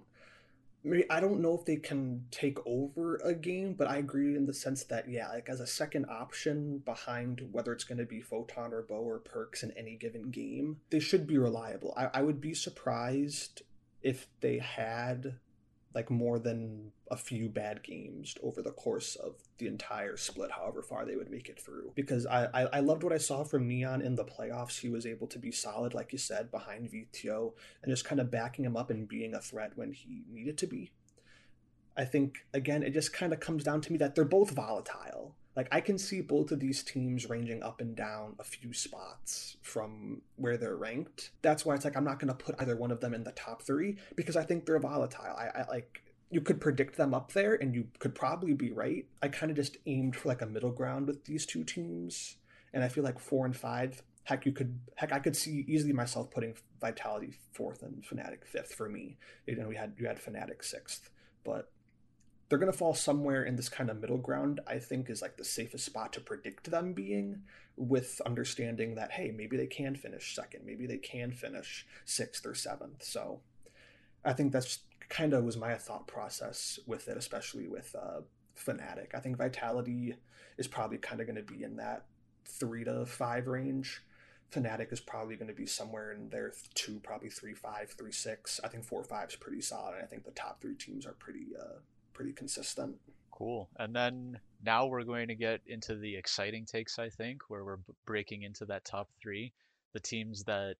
I 1.10 1.18
don't 1.18 1.40
know 1.40 1.54
if 1.54 1.64
they 1.64 1.76
can 1.76 2.26
take 2.30 2.58
over 2.64 3.16
a 3.16 3.34
game, 3.34 3.74
but 3.74 3.88
I 3.88 3.96
agree 3.96 4.36
in 4.36 4.46
the 4.46 4.54
sense 4.54 4.84
that 4.84 5.08
yeah, 5.08 5.28
like 5.28 5.48
as 5.48 5.58
a 5.58 5.66
second 5.66 6.06
option 6.08 6.78
behind 6.78 7.48
whether 7.50 7.72
it's 7.72 7.84
going 7.84 7.98
to 7.98 8.04
be 8.04 8.20
Photon 8.20 8.72
or 8.72 8.82
Bo 8.82 8.96
or 8.96 9.18
Perkz 9.18 9.64
in 9.64 9.72
any 9.72 9.96
given 9.96 10.30
game, 10.30 10.78
they 10.90 11.00
should 11.00 11.26
be 11.26 11.38
reliable. 11.38 11.92
I, 11.96 12.20
I 12.20 12.22
would 12.22 12.40
be 12.40 12.54
surprised 12.54 13.62
if 14.06 14.28
they 14.40 14.58
had 14.58 15.34
like 15.92 16.10
more 16.10 16.38
than 16.38 16.92
a 17.10 17.16
few 17.16 17.48
bad 17.48 17.82
games 17.82 18.36
over 18.40 18.62
the 18.62 18.70
course 18.70 19.16
of 19.16 19.34
the 19.58 19.66
entire 19.66 20.16
split, 20.16 20.52
however 20.52 20.80
far 20.80 21.04
they 21.04 21.16
would 21.16 21.30
make 21.30 21.48
it 21.48 21.58
through. 21.58 21.90
Because 21.96 22.24
I, 22.24 22.44
I, 22.54 22.62
I, 22.74 22.80
loved 22.80 23.02
what 23.02 23.12
I 23.12 23.18
saw 23.18 23.42
from 23.42 23.66
Neon 23.66 24.02
in 24.02 24.14
the 24.14 24.24
playoffs. 24.24 24.78
He 24.78 24.88
was 24.88 25.06
able 25.06 25.26
to 25.26 25.40
be 25.40 25.50
solid, 25.50 25.92
like 25.92 26.12
you 26.12 26.18
said, 26.18 26.52
behind 26.52 26.88
Vetheo 26.88 27.54
and 27.82 27.90
just 27.90 28.04
kind 28.04 28.20
of 28.20 28.30
backing 28.30 28.64
him 28.64 28.76
up 28.76 28.90
and 28.90 29.08
being 29.08 29.34
a 29.34 29.40
threat 29.40 29.72
when 29.74 29.92
he 29.92 30.22
needed 30.30 30.56
to 30.58 30.68
be. 30.68 30.92
I 31.96 32.04
think, 32.04 32.46
again, 32.54 32.84
it 32.84 32.92
just 32.92 33.12
kind 33.12 33.32
of 33.32 33.40
comes 33.40 33.64
down 33.64 33.80
to 33.80 33.90
me 33.90 33.98
that 33.98 34.14
they're 34.14 34.24
both 34.24 34.50
volatile. 34.50 35.34
Like 35.56 35.68
I 35.72 35.80
can 35.80 35.96
see 35.96 36.20
both 36.20 36.52
of 36.52 36.60
these 36.60 36.82
teams 36.82 37.28
ranging 37.30 37.62
up 37.62 37.80
and 37.80 37.96
down 37.96 38.36
a 38.38 38.44
few 38.44 38.74
spots 38.74 39.56
from 39.62 40.20
where 40.36 40.58
they're 40.58 40.76
ranked. 40.76 41.30
That's 41.40 41.64
why 41.64 41.74
it's 41.74 41.84
like 41.84 41.96
I'm 41.96 42.04
not 42.04 42.18
going 42.18 42.28
to 42.28 42.34
put 42.34 42.56
either 42.58 42.76
one 42.76 42.90
of 42.90 43.00
them 43.00 43.14
in 43.14 43.24
the 43.24 43.32
top 43.32 43.62
three 43.62 43.96
because 44.14 44.36
I 44.36 44.44
think 44.44 44.66
they're 44.66 44.78
volatile. 44.78 45.34
I, 45.36 45.60
I 45.60 45.64
like 45.68 46.02
you 46.30 46.40
could 46.40 46.60
predict 46.60 46.96
them 46.96 47.14
up 47.14 47.32
there 47.32 47.54
and 47.54 47.74
you 47.74 47.86
could 47.98 48.14
probably 48.14 48.52
be 48.52 48.70
right. 48.70 49.06
I 49.22 49.28
kind 49.28 49.50
of 49.50 49.56
just 49.56 49.78
aimed 49.86 50.16
for 50.16 50.28
like 50.28 50.42
a 50.42 50.46
middle 50.46 50.72
ground 50.72 51.06
with 51.06 51.24
these 51.24 51.46
two 51.46 51.64
teams, 51.64 52.36
and 52.74 52.84
I 52.84 52.88
feel 52.88 53.04
like 53.04 53.18
four 53.18 53.46
and 53.46 53.56
five. 53.56 54.02
Heck, 54.24 54.44
you 54.44 54.52
could 54.52 54.78
heck 54.96 55.12
I 55.12 55.20
could 55.20 55.36
see 55.36 55.64
easily 55.68 55.92
myself 55.92 56.30
putting 56.30 56.54
Vitality 56.80 57.32
fourth 57.52 57.82
and 57.82 58.04
Fnatic 58.04 58.44
fifth 58.44 58.74
for 58.74 58.88
me. 58.88 59.16
You 59.46 59.56
know, 59.56 59.68
we 59.68 59.76
had 59.76 59.94
you 59.98 60.06
had 60.06 60.18
Fnatic 60.18 60.64
sixth, 60.64 61.10
but 61.44 61.70
they're 62.48 62.58
going 62.58 62.70
to 62.70 62.76
fall 62.76 62.94
somewhere 62.94 63.42
in 63.44 63.56
this 63.56 63.68
kind 63.68 63.90
of 63.90 64.00
middle 64.00 64.18
ground 64.18 64.60
i 64.66 64.78
think 64.78 65.10
is 65.10 65.22
like 65.22 65.36
the 65.36 65.44
safest 65.44 65.84
spot 65.84 66.12
to 66.12 66.20
predict 66.20 66.70
them 66.70 66.92
being 66.92 67.42
with 67.76 68.20
understanding 68.24 68.94
that 68.94 69.12
hey 69.12 69.32
maybe 69.36 69.56
they 69.56 69.66
can 69.66 69.94
finish 69.94 70.34
second 70.34 70.64
maybe 70.64 70.86
they 70.86 70.98
can 70.98 71.32
finish 71.32 71.86
sixth 72.04 72.46
or 72.46 72.54
seventh 72.54 73.02
so 73.02 73.40
i 74.24 74.32
think 74.32 74.52
that's 74.52 74.80
kind 75.08 75.32
of 75.32 75.44
was 75.44 75.56
my 75.56 75.74
thought 75.74 76.06
process 76.06 76.78
with 76.86 77.08
it 77.08 77.16
especially 77.16 77.68
with 77.68 77.94
uh 77.94 78.20
Fnatic 78.56 79.14
i 79.14 79.20
think 79.20 79.36
vitality 79.36 80.14
is 80.56 80.66
probably 80.66 80.98
kind 80.98 81.20
of 81.20 81.26
going 81.26 81.36
to 81.36 81.42
be 81.42 81.62
in 81.62 81.76
that 81.76 82.06
three 82.44 82.84
to 82.84 83.04
five 83.04 83.46
range 83.46 84.02
Fnatic 84.52 84.92
is 84.92 85.00
probably 85.00 85.36
going 85.36 85.48
to 85.48 85.54
be 85.54 85.66
somewhere 85.66 86.12
in 86.12 86.28
there 86.30 86.52
two, 86.74 87.00
probably 87.02 87.28
three 87.28 87.52
five, 87.52 87.90
three 87.98 88.12
six. 88.12 88.60
I 88.62 88.68
think 88.68 88.84
four 88.84 89.02
five 89.02 89.30
is 89.30 89.36
pretty 89.36 89.60
solid. 89.60 89.96
I 90.00 90.06
think 90.06 90.24
the 90.24 90.30
top 90.30 90.60
three 90.60 90.76
teams 90.76 91.04
are 91.04 91.14
pretty 91.14 91.48
uh, 91.60 91.80
pretty 92.16 92.32
consistent. 92.32 92.96
Cool. 93.30 93.68
And 93.76 93.94
then 93.94 94.40
now 94.64 94.86
we're 94.86 95.04
going 95.04 95.28
to 95.28 95.34
get 95.34 95.60
into 95.66 95.96
the 95.96 96.16
exciting 96.16 96.64
takes, 96.64 96.98
I 96.98 97.10
think, 97.10 97.42
where 97.48 97.62
we're 97.62 97.78
breaking 98.06 98.42
into 98.42 98.64
that 98.66 98.86
top 98.86 99.10
three. 99.22 99.52
The 99.92 100.00
teams 100.00 100.42
that 100.44 100.76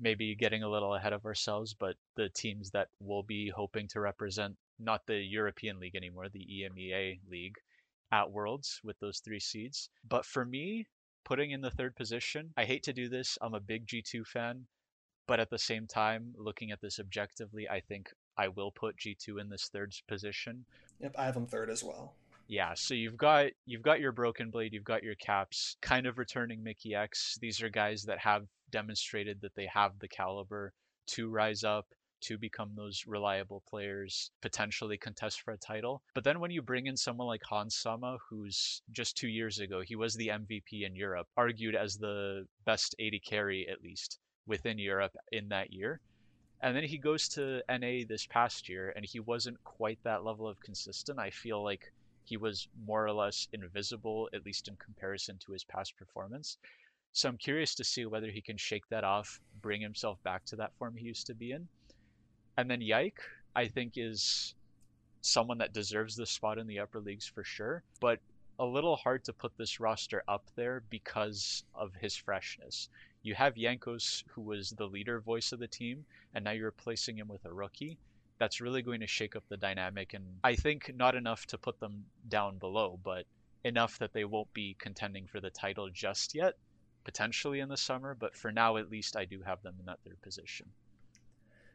maybe 0.00 0.34
getting 0.34 0.62
a 0.62 0.70
little 0.70 0.94
ahead 0.94 1.12
of 1.12 1.26
ourselves, 1.26 1.74
but 1.78 1.96
the 2.16 2.30
teams 2.30 2.70
that 2.70 2.88
will 3.00 3.22
be 3.22 3.52
hoping 3.54 3.86
to 3.88 4.00
represent 4.00 4.56
not 4.78 5.02
the 5.06 5.18
European 5.18 5.78
League 5.78 5.94
anymore, 5.94 6.30
the 6.30 6.46
EMEA 6.50 7.20
League 7.30 7.56
at 8.10 8.30
Worlds 8.30 8.80
with 8.82 8.98
those 9.00 9.18
three 9.18 9.38
seeds. 9.38 9.90
But 10.08 10.24
for 10.24 10.46
me, 10.46 10.86
putting 11.26 11.50
in 11.50 11.60
the 11.60 11.70
third 11.70 11.94
position, 11.94 12.54
I 12.56 12.64
hate 12.64 12.84
to 12.84 12.94
do 12.94 13.10
this. 13.10 13.36
I'm 13.42 13.52
a 13.52 13.60
big 13.60 13.86
G2 13.86 14.26
fan, 14.26 14.64
but 15.28 15.38
at 15.38 15.50
the 15.50 15.58
same 15.58 15.86
time, 15.86 16.32
looking 16.38 16.70
at 16.70 16.80
this 16.80 16.98
objectively, 16.98 17.68
I 17.68 17.80
think 17.80 18.08
I 18.40 18.48
will 18.48 18.70
put 18.70 18.96
G2 18.96 19.38
in 19.38 19.50
this 19.50 19.68
third 19.70 19.92
position. 20.08 20.64
Yep, 21.00 21.14
I 21.18 21.24
have 21.26 21.34
them 21.34 21.46
third 21.46 21.68
as 21.68 21.84
well. 21.84 22.14
Yeah, 22.48 22.72
so 22.74 22.94
you've 22.94 23.18
got 23.18 23.50
you've 23.66 23.82
got 23.82 24.00
your 24.00 24.12
Broken 24.12 24.50
Blade, 24.50 24.72
you've 24.72 24.82
got 24.82 25.02
your 25.02 25.14
Caps, 25.16 25.76
kind 25.82 26.06
of 26.06 26.16
returning 26.16 26.64
Mikyx. 26.64 27.38
These 27.38 27.60
are 27.62 27.68
guys 27.68 28.02
that 28.04 28.18
have 28.18 28.46
demonstrated 28.70 29.42
that 29.42 29.54
they 29.54 29.66
have 29.66 29.92
the 29.98 30.08
caliber 30.08 30.72
to 31.08 31.28
rise 31.28 31.64
up, 31.64 31.86
to 32.22 32.38
become 32.38 32.72
those 32.74 33.04
reliable 33.06 33.62
players, 33.68 34.30
potentially 34.40 34.96
contest 34.96 35.42
for 35.42 35.52
a 35.52 35.58
title. 35.58 36.02
But 36.14 36.24
then 36.24 36.40
when 36.40 36.50
you 36.50 36.62
bring 36.62 36.86
in 36.86 36.96
someone 36.96 37.26
like 37.26 37.42
Hans 37.44 37.76
Sama, 37.76 38.16
who's 38.30 38.80
just 38.90 39.18
two 39.18 39.28
years 39.28 39.58
ago, 39.58 39.82
he 39.84 39.96
was 39.96 40.14
the 40.14 40.28
MVP 40.28 40.86
in 40.86 40.96
Europe, 40.96 41.28
argued 41.36 41.74
as 41.74 41.98
the 41.98 42.46
best 42.64 42.94
AD 42.98 43.22
carry 43.22 43.68
at 43.70 43.82
least 43.82 44.18
within 44.46 44.78
Europe 44.78 45.14
in 45.30 45.48
that 45.50 45.72
year. 45.72 46.00
And 46.62 46.76
then 46.76 46.84
he 46.84 46.98
goes 46.98 47.28
to 47.30 47.62
NA 47.70 48.04
this 48.06 48.26
past 48.26 48.68
year, 48.68 48.92
and 48.94 49.04
he 49.04 49.20
wasn't 49.20 49.62
quite 49.64 49.98
that 50.02 50.24
level 50.24 50.46
of 50.46 50.60
consistent. 50.60 51.18
I 51.18 51.30
feel 51.30 51.62
like 51.62 51.92
he 52.24 52.36
was 52.36 52.68
more 52.86 53.06
or 53.06 53.12
less 53.12 53.48
invisible, 53.52 54.28
at 54.34 54.44
least 54.44 54.68
in 54.68 54.76
comparison 54.76 55.38
to 55.38 55.52
his 55.52 55.64
past 55.64 55.96
performance. 55.96 56.58
So 57.12 57.28
I'm 57.28 57.38
curious 57.38 57.74
to 57.76 57.84
see 57.84 58.04
whether 58.04 58.30
he 58.30 58.40
can 58.40 58.56
shake 58.56 58.88
that 58.90 59.04
off, 59.04 59.40
bring 59.62 59.80
himself 59.80 60.22
back 60.22 60.44
to 60.46 60.56
that 60.56 60.72
form 60.78 60.96
he 60.96 61.06
used 61.06 61.26
to 61.26 61.34
be 61.34 61.52
in. 61.52 61.66
And 62.56 62.70
then 62.70 62.80
Yike, 62.80 63.20
I 63.56 63.66
think, 63.66 63.94
is 63.96 64.54
someone 65.22 65.58
that 65.58 65.72
deserves 65.72 66.14
this 66.14 66.30
spot 66.30 66.58
in 66.58 66.66
the 66.66 66.78
upper 66.78 67.00
leagues 67.00 67.26
for 67.26 67.42
sure, 67.42 67.82
but 68.00 68.20
a 68.58 68.64
little 68.64 68.96
hard 68.96 69.24
to 69.24 69.32
put 69.32 69.56
this 69.56 69.80
roster 69.80 70.22
up 70.28 70.44
there 70.54 70.82
because 70.90 71.64
of 71.74 71.94
his 71.94 72.14
freshness. 72.14 72.90
You 73.22 73.34
have 73.34 73.54
Jankos, 73.54 74.24
who 74.28 74.42
was 74.42 74.70
the 74.70 74.86
leader 74.86 75.20
voice 75.20 75.52
of 75.52 75.58
the 75.58 75.66
team, 75.66 76.04
and 76.34 76.44
now 76.44 76.52
you're 76.52 76.66
replacing 76.66 77.18
him 77.18 77.28
with 77.28 77.44
a 77.44 77.52
rookie. 77.52 77.98
That's 78.38 78.60
really 78.60 78.80
going 78.80 79.00
to 79.00 79.06
shake 79.06 79.36
up 79.36 79.44
the 79.48 79.58
dynamic, 79.58 80.14
and 80.14 80.24
I 80.42 80.54
think 80.54 80.92
not 80.96 81.14
enough 81.14 81.44
to 81.46 81.58
put 81.58 81.78
them 81.80 82.06
down 82.28 82.56
below, 82.56 82.98
but 83.04 83.26
enough 83.64 83.98
that 83.98 84.14
they 84.14 84.24
won't 84.24 84.52
be 84.54 84.74
contending 84.78 85.26
for 85.26 85.40
the 85.40 85.50
title 85.50 85.90
just 85.90 86.34
yet. 86.34 86.54
Potentially 87.04 87.60
in 87.60 87.68
the 87.68 87.76
summer, 87.76 88.14
but 88.14 88.36
for 88.36 88.52
now 88.52 88.76
at 88.76 88.90
least, 88.90 89.16
I 89.16 89.24
do 89.24 89.40
have 89.42 89.62
them 89.62 89.74
in 89.80 89.86
that 89.86 89.98
third 90.04 90.20
position. 90.22 90.66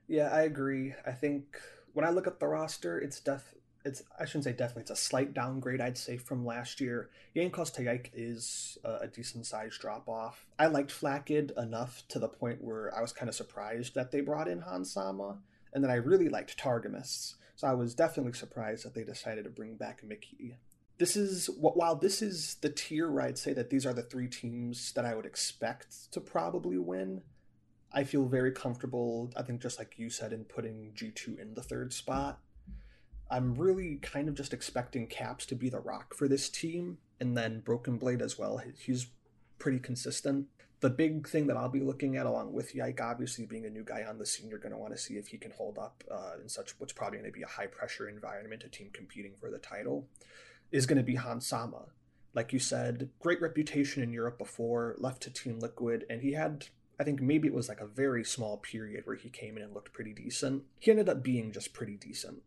Yeah, 0.07 0.29
I 0.29 0.41
agree. 0.41 0.93
I 1.05 1.11
think 1.11 1.59
when 1.93 2.05
I 2.05 2.09
look 2.09 2.27
at 2.27 2.39
the 2.39 2.47
roster, 2.47 2.99
it's 2.99 3.19
def 3.19 3.53
it's 3.85 4.01
I 4.19 4.25
shouldn't 4.25 4.45
say 4.45 4.51
definitely 4.51 4.81
it's 4.81 4.91
a 4.91 4.95
slight 4.95 5.33
downgrade 5.33 5.79
I'd 5.79 5.97
say 5.97 6.17
from 6.17 6.45
last 6.45 6.81
year. 6.81 7.09
Jankos 7.35 7.73
Tayik 7.73 8.09
is 8.13 8.77
a, 8.83 9.03
a 9.03 9.07
decent 9.07 9.45
sized 9.45 9.79
drop 9.79 10.09
off. 10.09 10.45
I 10.57 10.65
liked 10.65 10.91
Flakked 10.91 11.51
enough 11.55 12.03
to 12.09 12.19
the 12.19 12.27
point 12.27 12.63
where 12.63 12.93
I 12.97 13.01
was 13.01 13.13
kind 13.13 13.29
of 13.29 13.35
surprised 13.35 13.93
that 13.93 14.11
they 14.11 14.21
brought 14.21 14.47
in 14.47 14.61
Hansama, 14.61 15.37
and 15.71 15.83
then 15.83 15.91
I 15.91 15.95
really 15.95 16.29
liked 16.29 16.57
Targamas, 16.57 17.35
So 17.55 17.67
I 17.67 17.73
was 17.73 17.93
definitely 17.93 18.33
surprised 18.33 18.85
that 18.85 18.95
they 18.95 19.03
decided 19.03 19.43
to 19.43 19.51
bring 19.51 19.75
back 19.75 20.03
Mickey. 20.03 20.57
This 20.97 21.15
is 21.15 21.49
while 21.59 21.95
this 21.95 22.21
is 22.21 22.55
the 22.61 22.69
tier 22.69 23.11
where 23.11 23.23
I'd 23.23 23.37
say 23.37 23.53
that 23.53 23.69
these 23.69 23.85
are 23.85 23.93
the 23.93 24.01
three 24.01 24.27
teams 24.27 24.93
that 24.93 25.05
I 25.05 25.13
would 25.13 25.25
expect 25.25 26.11
to 26.13 26.19
probably 26.19 26.77
win. 26.77 27.21
I 27.93 28.03
feel 28.03 28.25
very 28.25 28.51
comfortable, 28.51 29.31
I 29.37 29.43
think 29.43 29.61
just 29.61 29.77
like 29.77 29.93
you 29.97 30.09
said, 30.09 30.33
in 30.33 30.43
putting 30.43 30.91
G2 30.95 31.39
in 31.39 31.53
the 31.53 31.63
third 31.63 31.93
spot 31.93 32.39
I'm 33.29 33.55
really 33.55 33.95
kind 34.01 34.27
of 34.27 34.35
just 34.35 34.53
expecting 34.53 35.07
Caps 35.07 35.45
to 35.47 35.55
be 35.55 35.69
the 35.69 35.79
rock 35.79 36.13
for 36.13 36.27
this 36.27 36.49
team, 36.49 36.99
and 37.19 37.37
then 37.37 37.61
Broken 37.61 37.97
Blade 37.97 38.21
as 38.21 38.37
well. 38.37 38.61
He's 38.77 39.07
pretty 39.57 39.79
consistent. 39.79 40.47
The 40.81 40.89
big 40.89 41.27
thing 41.27 41.47
that 41.47 41.57
I'll 41.57 41.69
be 41.69 41.79
looking 41.79 42.17
at, 42.17 42.25
along 42.25 42.53
with 42.53 42.75
Yike, 42.75 43.01
obviously 43.01 43.45
being 43.45 43.65
a 43.65 43.69
new 43.69 43.83
guy 43.83 44.03
on 44.03 44.19
the 44.19 44.25
scene, 44.25 44.49
you're 44.49 44.59
going 44.59 44.73
to 44.73 44.77
want 44.77 44.93
to 44.93 44.99
see 44.99 45.15
if 45.15 45.29
he 45.29 45.37
can 45.37 45.51
hold 45.51 45.79
up 45.79 46.03
uh, 46.11 46.33
in 46.41 46.49
such 46.49 46.75
what's 46.77 46.93
probably 46.93 47.17
going 47.17 47.31
to 47.31 47.35
be 47.35 47.43
a 47.43 47.47
high 47.47 47.65
pressure 47.65 48.07
environment, 48.07 48.63
a 48.63 48.69
team 48.69 48.89
competing 48.93 49.33
for 49.39 49.49
the 49.49 49.57
title, 49.57 50.07
is 50.71 50.85
going 50.85 50.97
to 50.97 51.03
be 51.03 51.15
Hans 51.15 51.47
Sama. 51.47 51.85
Like 52.33 52.51
you 52.51 52.59
said, 52.59 53.09
great 53.19 53.41
reputation 53.41 54.03
in 54.03 54.11
Europe 54.11 54.37
before, 54.37 54.95
left 54.99 55.23
to 55.23 55.31
Team 55.31 55.59
Liquid, 55.59 56.05
and 56.09 56.21
he 56.21 56.33
had 56.33 56.65
I 56.99 57.03
think 57.03 57.21
maybe 57.21 57.47
it 57.47 57.53
was 57.53 57.67
like 57.67 57.81
a 57.81 57.87
very 57.87 58.23
small 58.23 58.57
period 58.57 59.05
where 59.05 59.15
he 59.15 59.29
came 59.29 59.57
in 59.57 59.63
and 59.63 59.73
looked 59.73 59.93
pretty 59.93 60.13
decent. 60.13 60.63
He 60.79 60.91
ended 60.91 61.09
up 61.09 61.23
being 61.23 61.51
just 61.51 61.73
pretty 61.73 61.97
decent. 61.97 62.41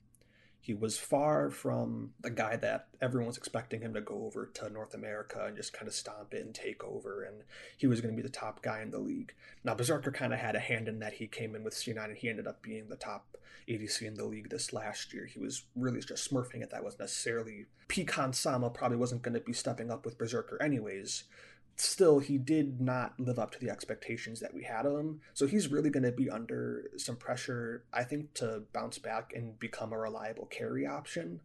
He 0.61 0.75
was 0.75 0.99
far 0.99 1.51
from 1.51 2.13
the 2.21 2.31
guy 2.31 2.57
that 2.57 2.89
everyone 3.01 3.29
was 3.29 3.39
expecting 3.39 3.81
him 3.81 3.95
to 3.95 4.01
go 4.01 4.25
over 4.25 4.47
to 4.47 4.69
North 4.69 4.93
America 4.93 5.45
and 5.47 5.57
just 5.57 5.73
kind 5.73 5.89
of 5.89 5.95
stomp 5.95 6.35
in, 6.35 6.53
take 6.53 6.85
over, 6.85 7.23
and 7.23 7.43
he 7.77 7.87
was 7.87 8.01
going 8.01 8.15
to 8.15 8.17
be 8.21 8.27
the 8.27 8.33
top 8.33 8.61
guy 8.61 8.83
in 8.83 8.91
the 8.91 8.99
league. 8.99 9.33
Now, 9.65 9.75
Berserker 9.75 10.11
kind 10.13 10.33
of 10.33 10.41
had 10.41 10.57
a 10.57 10.61
hand 10.61 10.89
in 10.89 10.99
that. 10.99 11.15
He 11.15 11.27
came 11.27 11.55
in 11.55 11.65
with 11.65 11.75
C9 11.75 12.05
and 12.05 12.17
he 12.17 12.29
ended 12.29 12.47
up 12.47 12.61
being 12.61 12.89
the 12.89 12.97
top 12.97 13.39
ADC 13.69 14.03
in 14.03 14.15
the 14.15 14.25
league 14.25 14.51
this 14.51 14.73
last 14.73 15.13
year. 15.13 15.27
He 15.27 15.39
was 15.39 15.65
really 15.77 16.01
just 16.01 16.31
smurfing 16.31 16.63
it. 16.63 16.71
That 16.71 16.85
wasn't 16.85 17.01
necessarily. 17.01 17.67
Pecan 17.89 18.33
Sama 18.33 18.71
probably 18.71 18.97
wasn't 18.99 19.23
going 19.23 19.35
to 19.35 19.41
be 19.41 19.53
stepping 19.53 19.91
up 19.91 20.05
with 20.05 20.19
Berserker 20.19 20.61
anyways, 20.63 21.25
still 21.81 22.19
he 22.19 22.39
did 22.39 22.81
not 22.81 23.19
live 23.19 23.39
up 23.39 23.53
to 23.53 23.59
the 23.59 23.71
expectations 23.71 24.41
that 24.41 24.55
we 24.55 24.65
had 24.65 24.85
of 24.87 24.99
him. 24.99 25.21
So 25.35 25.47
he's 25.47 25.69
really 25.69 25.91
going 25.91 26.03
to 26.05 26.13
be 26.13 26.29
under 26.29 26.91
some 26.97 27.17
pressure, 27.17 27.85
I 27.93 28.05
think, 28.05 28.35
to 28.35 28.63
bounce 28.73 28.99
back 28.99 29.33
and 29.35 29.59
become 29.59 29.93
a 29.93 29.99
reliable 29.99 30.47
carry 30.47 30.87
option. 30.87 31.41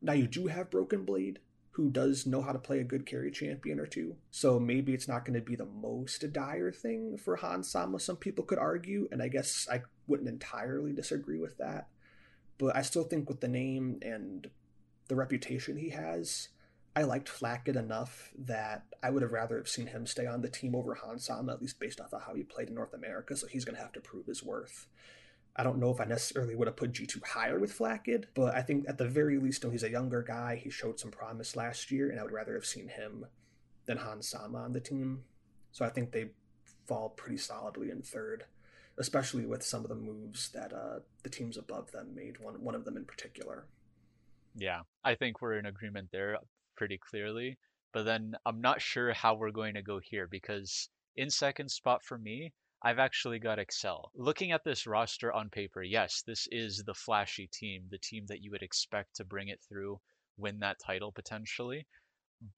Now 0.00 0.14
you 0.14 0.26
do 0.26 0.46
have 0.48 0.70
Broken 0.70 1.04
Blade, 1.04 1.38
who 1.72 1.90
does 1.90 2.26
know 2.26 2.42
how 2.42 2.52
to 2.52 2.58
play 2.58 2.80
a 2.80 2.84
good 2.84 3.06
carry 3.06 3.30
champion 3.30 3.78
or 3.80 3.86
two. 3.86 4.16
So 4.30 4.58
maybe 4.60 4.92
it's 4.94 5.08
not 5.08 5.24
going 5.24 5.38
to 5.38 5.44
be 5.44 5.56
the 5.56 5.64
most 5.64 6.32
dire 6.32 6.72
thing 6.72 7.16
for 7.16 7.36
Hans 7.36 7.68
Sama, 7.70 7.98
some 8.00 8.16
people 8.16 8.44
could 8.44 8.58
argue, 8.58 9.08
and 9.12 9.22
I 9.22 9.28
guess 9.28 9.68
I 9.70 9.82
wouldn't 10.06 10.28
entirely 10.28 10.92
disagree 10.92 11.38
with 11.38 11.58
that. 11.58 11.88
but 12.58 12.76
I 12.76 12.82
still 12.82 13.02
think 13.02 13.28
with 13.28 13.40
the 13.40 13.48
name 13.48 13.98
and 14.02 14.48
the 15.08 15.16
reputation 15.16 15.76
he 15.76 15.90
has, 15.90 16.48
I 16.94 17.02
liked 17.02 17.28
Flakked 17.28 17.68
enough 17.68 18.32
that 18.38 18.84
I 19.02 19.10
would 19.10 19.22
have 19.22 19.32
rather 19.32 19.56
have 19.56 19.68
seen 19.68 19.86
him 19.86 20.06
stay 20.06 20.26
on 20.26 20.42
the 20.42 20.48
team 20.48 20.74
over 20.74 20.94
Hans 20.94 21.30
at 21.30 21.60
least 21.60 21.80
based 21.80 22.00
off 22.00 22.12
of 22.12 22.22
how 22.22 22.34
he 22.34 22.42
played 22.42 22.68
in 22.68 22.74
North 22.74 22.92
America. 22.92 23.34
So 23.34 23.46
he's 23.46 23.64
going 23.64 23.76
to 23.76 23.82
have 23.82 23.92
to 23.92 24.00
prove 24.00 24.26
his 24.26 24.42
worth. 24.42 24.86
I 25.56 25.62
don't 25.62 25.78
know 25.78 25.90
if 25.90 26.00
I 26.00 26.04
necessarily 26.04 26.54
would 26.54 26.68
have 26.68 26.76
put 26.76 26.92
G2 26.92 27.24
higher 27.26 27.58
with 27.58 27.72
Flakked, 27.72 28.26
but 28.34 28.54
I 28.54 28.62
think 28.62 28.86
at 28.88 28.98
the 28.98 29.08
very 29.08 29.38
least, 29.38 29.62
you 29.62 29.68
know, 29.68 29.72
he's 29.72 29.82
a 29.82 29.90
younger 29.90 30.22
guy. 30.22 30.56
He 30.56 30.70
showed 30.70 30.98
some 30.98 31.10
promise 31.10 31.56
last 31.56 31.90
year, 31.90 32.10
and 32.10 32.18
I 32.18 32.22
would 32.22 32.32
rather 32.32 32.54
have 32.54 32.64
seen 32.64 32.88
him 32.88 33.26
than 33.84 33.98
Hans 33.98 34.28
Sama 34.28 34.58
on 34.58 34.72
the 34.72 34.80
team. 34.80 35.24
So 35.70 35.84
I 35.84 35.90
think 35.90 36.12
they 36.12 36.30
fall 36.86 37.10
pretty 37.10 37.36
solidly 37.36 37.90
in 37.90 38.02
third, 38.02 38.44
especially 38.98 39.44
with 39.44 39.62
some 39.62 39.82
of 39.82 39.88
the 39.88 39.94
moves 39.94 40.50
that 40.50 40.72
uh, 40.72 41.00
the 41.22 41.30
teams 41.30 41.56
above 41.56 41.92
them 41.92 42.14
made, 42.14 42.38
one, 42.40 42.62
one 42.62 42.74
of 42.74 42.84
them 42.84 42.96
in 42.96 43.04
particular. 43.04 43.66
Yeah, 44.54 44.80
I 45.04 45.14
think 45.14 45.40
we're 45.40 45.58
in 45.58 45.66
agreement 45.66 46.08
there 46.12 46.38
pretty 46.76 46.98
clearly. 46.98 47.58
But 47.92 48.04
then 48.04 48.34
I'm 48.46 48.60
not 48.60 48.80
sure 48.80 49.12
how 49.12 49.34
we're 49.34 49.50
going 49.50 49.74
to 49.74 49.82
go 49.82 49.98
here 49.98 50.26
because 50.26 50.88
in 51.16 51.30
second 51.30 51.70
spot 51.70 52.02
for 52.02 52.16
me, 52.16 52.52
I've 52.84 52.98
actually 52.98 53.38
got 53.38 53.58
Excel. 53.58 54.10
Looking 54.14 54.50
at 54.50 54.64
this 54.64 54.86
roster 54.86 55.32
on 55.32 55.50
paper, 55.50 55.82
yes, 55.82 56.22
this 56.26 56.48
is 56.50 56.82
the 56.84 56.94
flashy 56.94 57.46
team, 57.46 57.84
the 57.90 57.98
team 57.98 58.26
that 58.26 58.42
you 58.42 58.50
would 58.50 58.62
expect 58.62 59.16
to 59.16 59.24
bring 59.24 59.48
it 59.48 59.60
through, 59.68 60.00
win 60.36 60.58
that 60.60 60.80
title 60.80 61.12
potentially. 61.12 61.86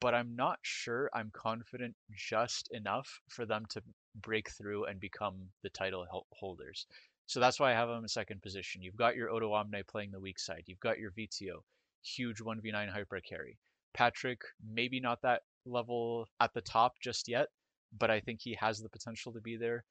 But 0.00 0.14
I'm 0.14 0.34
not 0.34 0.60
sure 0.62 1.10
I'm 1.12 1.30
confident 1.34 1.94
just 2.16 2.70
enough 2.72 3.20
for 3.28 3.44
them 3.44 3.66
to 3.70 3.82
break 4.14 4.48
through 4.50 4.84
and 4.86 4.98
become 4.98 5.50
the 5.62 5.68
title 5.68 6.06
holders. 6.32 6.86
So 7.26 7.40
that's 7.40 7.60
why 7.60 7.72
I 7.72 7.74
have 7.74 7.88
them 7.88 8.02
in 8.02 8.08
second 8.08 8.40
position. 8.40 8.80
You've 8.80 8.96
got 8.96 9.16
your 9.16 9.28
Odoamne 9.28 9.86
playing 9.86 10.10
the 10.10 10.20
weak 10.20 10.38
side. 10.38 10.64
You've 10.66 10.80
got 10.80 10.98
your 10.98 11.10
Vetheo, 11.10 11.64
huge 12.02 12.38
1v9 12.38 12.88
hyper 12.88 13.20
carry. 13.20 13.58
Patrick, 13.94 14.40
maybe 14.62 15.00
not 15.00 15.22
that 15.22 15.42
level 15.64 16.28
at 16.40 16.52
the 16.52 16.60
top 16.60 16.94
just 17.00 17.28
yet, 17.28 17.48
but 17.96 18.10
I 18.10 18.20
think 18.20 18.40
he 18.42 18.54
has 18.54 18.80
the 18.80 18.88
potential 18.88 19.32
to 19.32 19.40
be 19.40 19.56
there. 19.56 19.84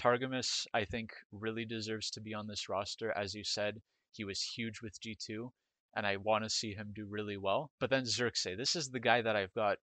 Targamas, 0.00 0.66
I 0.72 0.84
think, 0.84 1.12
really 1.30 1.64
deserves 1.64 2.10
to 2.12 2.20
be 2.20 2.32
on 2.32 2.46
this 2.46 2.68
roster. 2.68 3.12
As 3.12 3.34
you 3.34 3.44
said, 3.44 3.82
he 4.12 4.24
was 4.24 4.42
huge 4.42 4.80
with 4.82 5.00
G2, 5.00 5.52
and 5.94 6.06
I 6.06 6.16
want 6.16 6.44
to 6.44 6.50
see 6.50 6.74
him 6.74 6.92
do 6.94 7.06
really 7.06 7.36
well. 7.36 7.70
But 7.78 7.90
then 7.90 8.06
Xerxes, 8.06 8.56
this 8.56 8.74
is 8.74 8.90
the 8.90 9.00
guy 9.00 9.20
that 9.22 9.36
I've 9.36 9.54
got 9.54 9.78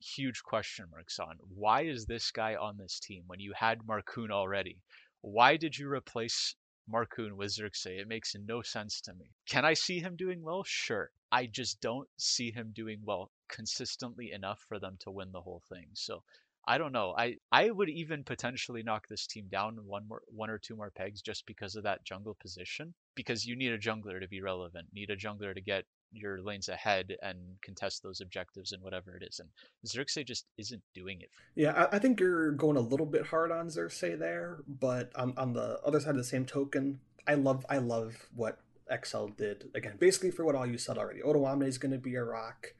huge 0.00 0.42
question 0.42 0.86
marks 0.90 1.18
on. 1.18 1.38
Why 1.40 1.82
is 1.82 2.06
this 2.06 2.30
guy 2.30 2.54
on 2.54 2.76
this 2.76 3.00
team 3.00 3.24
when 3.26 3.40
you 3.40 3.52
had 3.54 3.80
Markoon 3.80 4.30
already? 4.30 4.82
Why 5.22 5.56
did 5.56 5.76
you 5.76 5.90
replace 5.90 6.54
Markoon 6.90 7.36
with 7.36 7.52
Xerxes? 7.52 8.00
It 8.00 8.08
makes 8.08 8.34
no 8.34 8.62
sense 8.62 9.00
to 9.02 9.14
me. 9.14 9.30
Can 9.46 9.64
I 9.64 9.74
see 9.74 10.00
him 10.00 10.16
doing 10.16 10.42
well? 10.42 10.64
Sure. 10.64 11.10
I 11.30 11.46
just 11.46 11.80
don't 11.80 12.08
see 12.16 12.50
him 12.50 12.72
doing 12.74 13.00
well 13.04 13.30
consistently 13.48 14.32
enough 14.32 14.64
for 14.68 14.78
them 14.78 14.96
to 15.00 15.10
win 15.10 15.32
the 15.32 15.40
whole 15.40 15.62
thing. 15.68 15.86
So 15.94 16.22
I 16.68 16.78
don't 16.78 16.92
know. 16.92 17.14
I 17.16 17.36
I 17.52 17.70
would 17.70 17.88
even 17.88 18.24
potentially 18.24 18.82
knock 18.82 19.06
this 19.06 19.26
team 19.26 19.46
down 19.48 19.76
one 19.86 20.06
more 20.08 20.22
one 20.26 20.50
or 20.50 20.58
two 20.58 20.74
more 20.74 20.90
pegs 20.90 21.22
just 21.22 21.46
because 21.46 21.76
of 21.76 21.84
that 21.84 22.04
jungle 22.04 22.34
position. 22.34 22.94
Because 23.14 23.46
you 23.46 23.56
need 23.56 23.72
a 23.72 23.78
jungler 23.78 24.20
to 24.20 24.28
be 24.28 24.40
relevant. 24.40 24.88
Need 24.92 25.10
a 25.10 25.16
jungler 25.16 25.54
to 25.54 25.60
get 25.60 25.84
your 26.16 26.42
lanes 26.42 26.68
ahead 26.68 27.16
and 27.22 27.38
contest 27.62 28.02
those 28.02 28.20
objectives 28.20 28.72
and 28.72 28.82
whatever 28.82 29.16
it 29.16 29.22
is. 29.22 29.40
And 29.40 29.48
Xerxes 29.86 30.24
just 30.24 30.46
isn't 30.58 30.82
doing 30.94 31.20
it. 31.20 31.30
Yeah, 31.54 31.72
I, 31.72 31.96
I 31.96 31.98
think 31.98 32.20
you're 32.20 32.52
going 32.52 32.76
a 32.76 32.80
little 32.80 33.06
bit 33.06 33.26
hard 33.26 33.52
on 33.52 33.70
Xerxes 33.70 34.18
there, 34.18 34.58
but 34.66 35.10
on, 35.16 35.34
on 35.36 35.52
the 35.52 35.80
other 35.84 36.00
side 36.00 36.10
of 36.10 36.16
the 36.16 36.24
same 36.24 36.44
token, 36.44 37.00
I 37.26 37.34
love 37.34 37.66
I 37.68 37.78
love 37.78 38.28
what 38.34 38.60
XL 39.04 39.26
did. 39.36 39.70
Again, 39.74 39.96
basically 39.98 40.30
for 40.30 40.44
what 40.44 40.54
all 40.54 40.66
you 40.66 40.78
said 40.78 40.98
already. 40.98 41.20
Odoamne 41.20 41.66
is 41.66 41.78
going 41.78 41.92
to 41.92 41.98
be 41.98 42.14
a 42.14 42.24
rock. 42.24 42.74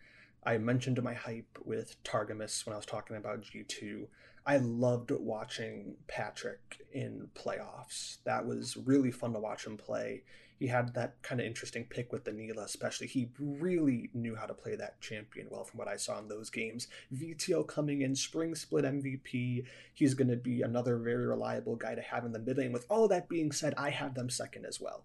I 0.44 0.58
mentioned 0.58 1.02
my 1.02 1.14
hype 1.14 1.58
with 1.64 2.02
Targamas 2.04 2.64
when 2.64 2.74
I 2.74 2.76
was 2.76 2.86
talking 2.86 3.16
about 3.16 3.42
G2. 3.42 4.06
I 4.46 4.58
loved 4.58 5.10
watching 5.10 5.96
Patrick 6.06 6.80
in 6.92 7.30
playoffs. 7.34 8.18
That 8.24 8.46
was 8.46 8.76
really 8.76 9.10
fun 9.10 9.32
to 9.32 9.40
watch 9.40 9.66
him 9.66 9.76
play. 9.76 10.22
He 10.58 10.68
had 10.68 10.94
that 10.94 11.20
kind 11.22 11.40
of 11.40 11.46
interesting 11.46 11.84
pick 11.84 12.12
with 12.12 12.24
the 12.24 12.32
Nilah, 12.32 12.64
especially. 12.64 13.06
He 13.06 13.28
really 13.38 14.10
knew 14.14 14.34
how 14.36 14.46
to 14.46 14.54
play 14.54 14.74
that 14.76 15.00
champion 15.00 15.48
well 15.50 15.64
from 15.64 15.78
what 15.78 15.88
I 15.88 15.96
saw 15.96 16.18
in 16.18 16.28
those 16.28 16.48
games. 16.48 16.88
Vetheo 17.12 17.66
coming 17.66 18.00
in, 18.00 18.14
spring 18.14 18.54
split 18.54 18.84
MVP. 18.84 19.64
He's 19.92 20.14
going 20.14 20.28
to 20.28 20.36
be 20.36 20.62
another 20.62 20.96
very 20.96 21.26
reliable 21.26 21.76
guy 21.76 21.94
to 21.94 22.00
have 22.00 22.24
in 22.24 22.32
the 22.32 22.38
mid 22.38 22.56
lane. 22.56 22.72
With 22.72 22.86
all 22.88 23.06
that 23.08 23.28
being 23.28 23.52
said, 23.52 23.74
I 23.76 23.90
have 23.90 24.14
them 24.14 24.30
second 24.30 24.64
as 24.64 24.80
well. 24.80 25.04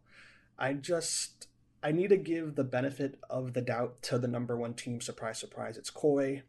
I 0.58 0.74
just 0.74 1.48
I 1.84 1.92
need 1.92 2.10
to 2.10 2.18
give 2.18 2.56
the 2.56 2.64
benefit 2.64 3.20
of 3.30 3.54
the 3.54 3.62
doubt 3.62 4.02
to 4.04 4.20
the 4.20 4.28
number 4.28 4.56
one 4.56 4.76
team. 4.76 5.02
Surprise, 5.02 5.40
surprise, 5.40 5.78
it's 5.78 5.90
Koi. 5.90 6.44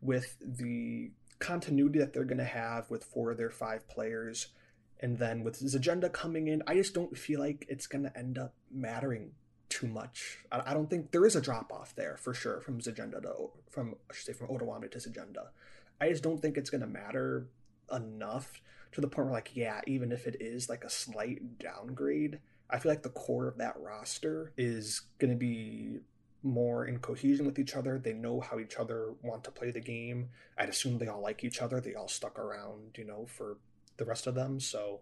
With 0.00 0.36
the 0.40 1.10
continuity 1.38 1.98
that 1.98 2.12
they're 2.12 2.24
going 2.24 2.38
to 2.38 2.44
have 2.44 2.90
with 2.90 3.04
four 3.04 3.30
of 3.30 3.36
their 3.36 3.50
five 3.50 3.86
players, 3.88 4.48
and 5.00 5.18
then 5.18 5.44
with 5.44 5.60
Szygenda 5.60 6.12
coming 6.12 6.48
in, 6.48 6.62
I 6.66 6.74
just 6.74 6.94
don't 6.94 7.16
feel 7.16 7.40
like 7.40 7.66
it's 7.68 7.86
going 7.86 8.04
to 8.04 8.16
end 8.16 8.38
up 8.38 8.54
mattering 8.70 9.32
too 9.68 9.86
much. 9.86 10.38
I, 10.50 10.70
I 10.70 10.74
don't 10.74 10.88
think 10.88 11.10
there 11.10 11.26
is 11.26 11.36
a 11.36 11.40
drop 11.40 11.72
off 11.72 11.94
there 11.94 12.16
for 12.16 12.34
sure 12.34 12.60
from 12.60 12.80
Szygenda 12.80 13.22
to 13.22 13.50
from 13.70 13.96
I 14.10 14.14
should 14.14 14.26
say 14.26 14.32
from 14.32 14.48
Odoamne 14.48 14.90
to 14.90 14.98
Zagenda. 14.98 15.48
I 16.00 16.10
just 16.10 16.22
don't 16.22 16.40
think 16.40 16.56
it's 16.56 16.70
going 16.70 16.82
to 16.82 16.86
matter 16.86 17.48
enough 17.94 18.60
to 18.92 19.00
the 19.00 19.08
point 19.08 19.26
where 19.26 19.34
like 19.34 19.50
yeah, 19.54 19.80
even 19.86 20.12
if 20.12 20.26
it 20.26 20.36
is 20.40 20.68
like 20.68 20.84
a 20.84 20.90
slight 20.90 21.58
downgrade 21.58 22.40
I 22.68 22.78
feel 22.78 22.92
like 22.92 23.02
the 23.02 23.10
core 23.10 23.46
of 23.46 23.58
that 23.58 23.78
roster 23.78 24.52
is 24.56 25.02
going 25.18 25.30
to 25.30 25.36
be 25.36 25.98
more 26.42 26.86
in 26.86 26.98
cohesion 26.98 27.46
with 27.46 27.58
each 27.58 27.74
other. 27.74 27.98
They 27.98 28.12
know 28.12 28.40
how 28.40 28.58
each 28.58 28.76
other 28.76 29.14
want 29.22 29.44
to 29.44 29.50
play 29.50 29.70
the 29.70 29.80
game. 29.80 30.30
I'd 30.58 30.68
assume 30.68 30.98
they 30.98 31.08
all 31.08 31.22
like 31.22 31.44
each 31.44 31.60
other. 31.60 31.80
They 31.80 31.94
all 31.94 32.08
stuck 32.08 32.38
around, 32.38 32.96
you 32.96 33.04
know, 33.04 33.26
for 33.26 33.58
the 33.96 34.04
rest 34.04 34.26
of 34.26 34.34
them. 34.34 34.60
So 34.60 35.00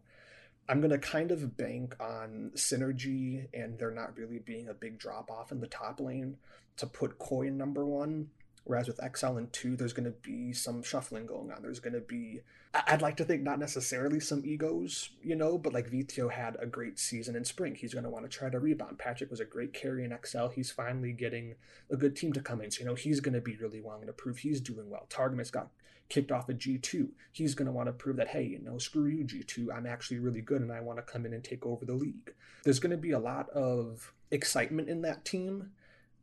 I'm 0.68 0.80
going 0.80 0.90
to 0.90 0.98
kind 0.98 1.30
of 1.30 1.56
bank 1.56 1.94
on 2.00 2.52
synergy 2.54 3.46
and 3.52 3.78
there 3.78 3.90
not 3.90 4.16
really 4.16 4.38
being 4.38 4.68
a 4.68 4.74
big 4.74 4.98
drop 4.98 5.30
off 5.30 5.52
in 5.52 5.60
the 5.60 5.66
top 5.66 6.00
lane 6.00 6.36
to 6.76 6.86
put 6.86 7.18
Koi 7.18 7.48
in 7.48 7.56
number 7.56 7.84
one. 7.84 8.28
Whereas 8.64 8.88
with 8.88 8.98
XL 9.16 9.36
and 9.36 9.52
2, 9.52 9.76
there's 9.76 9.92
going 9.92 10.10
to 10.10 10.18
be 10.22 10.54
some 10.54 10.82
shuffling 10.82 11.26
going 11.26 11.52
on. 11.52 11.60
There's 11.60 11.80
going 11.80 11.92
to 11.92 12.00
be, 12.00 12.40
I'd 12.72 13.02
like 13.02 13.16
to 13.18 13.24
think, 13.24 13.42
not 13.42 13.58
necessarily 13.58 14.20
some 14.20 14.42
egos, 14.44 15.10
you 15.22 15.36
know, 15.36 15.58
but 15.58 15.74
like 15.74 15.90
Vetheo 15.90 16.32
had 16.32 16.56
a 16.58 16.66
great 16.66 16.98
season 16.98 17.36
in 17.36 17.44
spring. 17.44 17.74
He's 17.74 17.92
going 17.92 18.04
to 18.04 18.10
want 18.10 18.24
to 18.24 18.34
try 18.34 18.48
to 18.48 18.58
rebound. 18.58 18.98
Patrick 18.98 19.30
was 19.30 19.40
a 19.40 19.44
great 19.44 19.74
carry 19.74 20.02
in 20.02 20.16
XL. 20.24 20.48
He's 20.48 20.70
finally 20.70 21.12
getting 21.12 21.56
a 21.90 21.96
good 21.96 22.16
team 22.16 22.32
to 22.32 22.40
come 22.40 22.62
in. 22.62 22.70
So, 22.70 22.80
you 22.80 22.86
know, 22.86 22.94
he's 22.94 23.20
going 23.20 23.34
to 23.34 23.40
be 23.42 23.56
really 23.56 23.82
wanting 23.82 24.06
to 24.06 24.14
prove 24.14 24.38
he's 24.38 24.62
doing 24.62 24.88
well. 24.88 25.06
Targamas 25.10 25.52
got 25.52 25.68
kicked 26.08 26.32
off 26.32 26.48
at 26.48 26.58
G2. 26.58 27.08
He's 27.32 27.54
going 27.54 27.66
to 27.66 27.72
want 27.72 27.88
to 27.88 27.92
prove 27.92 28.16
that, 28.16 28.28
hey, 28.28 28.44
you 28.44 28.60
know, 28.60 28.78
screw 28.78 29.06
you, 29.06 29.24
G2. 29.24 29.74
I'm 29.74 29.86
actually 29.86 30.20
really 30.20 30.40
good 30.40 30.62
and 30.62 30.72
I 30.72 30.80
want 30.80 30.98
to 30.98 31.02
come 31.02 31.26
in 31.26 31.34
and 31.34 31.44
take 31.44 31.66
over 31.66 31.84
the 31.84 31.94
league. 31.94 32.32
There's 32.64 32.80
going 32.80 32.92
to 32.92 32.96
be 32.96 33.10
a 33.10 33.18
lot 33.18 33.50
of 33.50 34.14
excitement 34.30 34.88
in 34.88 35.02
that 35.02 35.26
team 35.26 35.70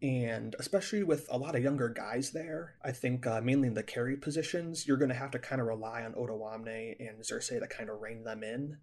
and 0.01 0.55
especially 0.57 1.03
with 1.03 1.27
a 1.29 1.37
lot 1.37 1.55
of 1.55 1.63
younger 1.63 1.89
guys 1.89 2.31
there, 2.31 2.75
I 2.83 2.91
think 2.91 3.27
uh, 3.27 3.41
mainly 3.41 3.67
in 3.67 3.75
the 3.75 3.83
carry 3.83 4.17
positions, 4.17 4.87
you're 4.87 4.97
going 4.97 5.09
to 5.09 5.15
have 5.15 5.31
to 5.31 5.39
kind 5.39 5.61
of 5.61 5.67
rely 5.67 6.03
on 6.03 6.13
Odoamne 6.13 6.95
and 6.99 7.23
Xerxes 7.23 7.59
to 7.61 7.67
kind 7.67 7.89
of 7.89 8.01
rein 8.01 8.23
them 8.23 8.43
in 8.43 8.77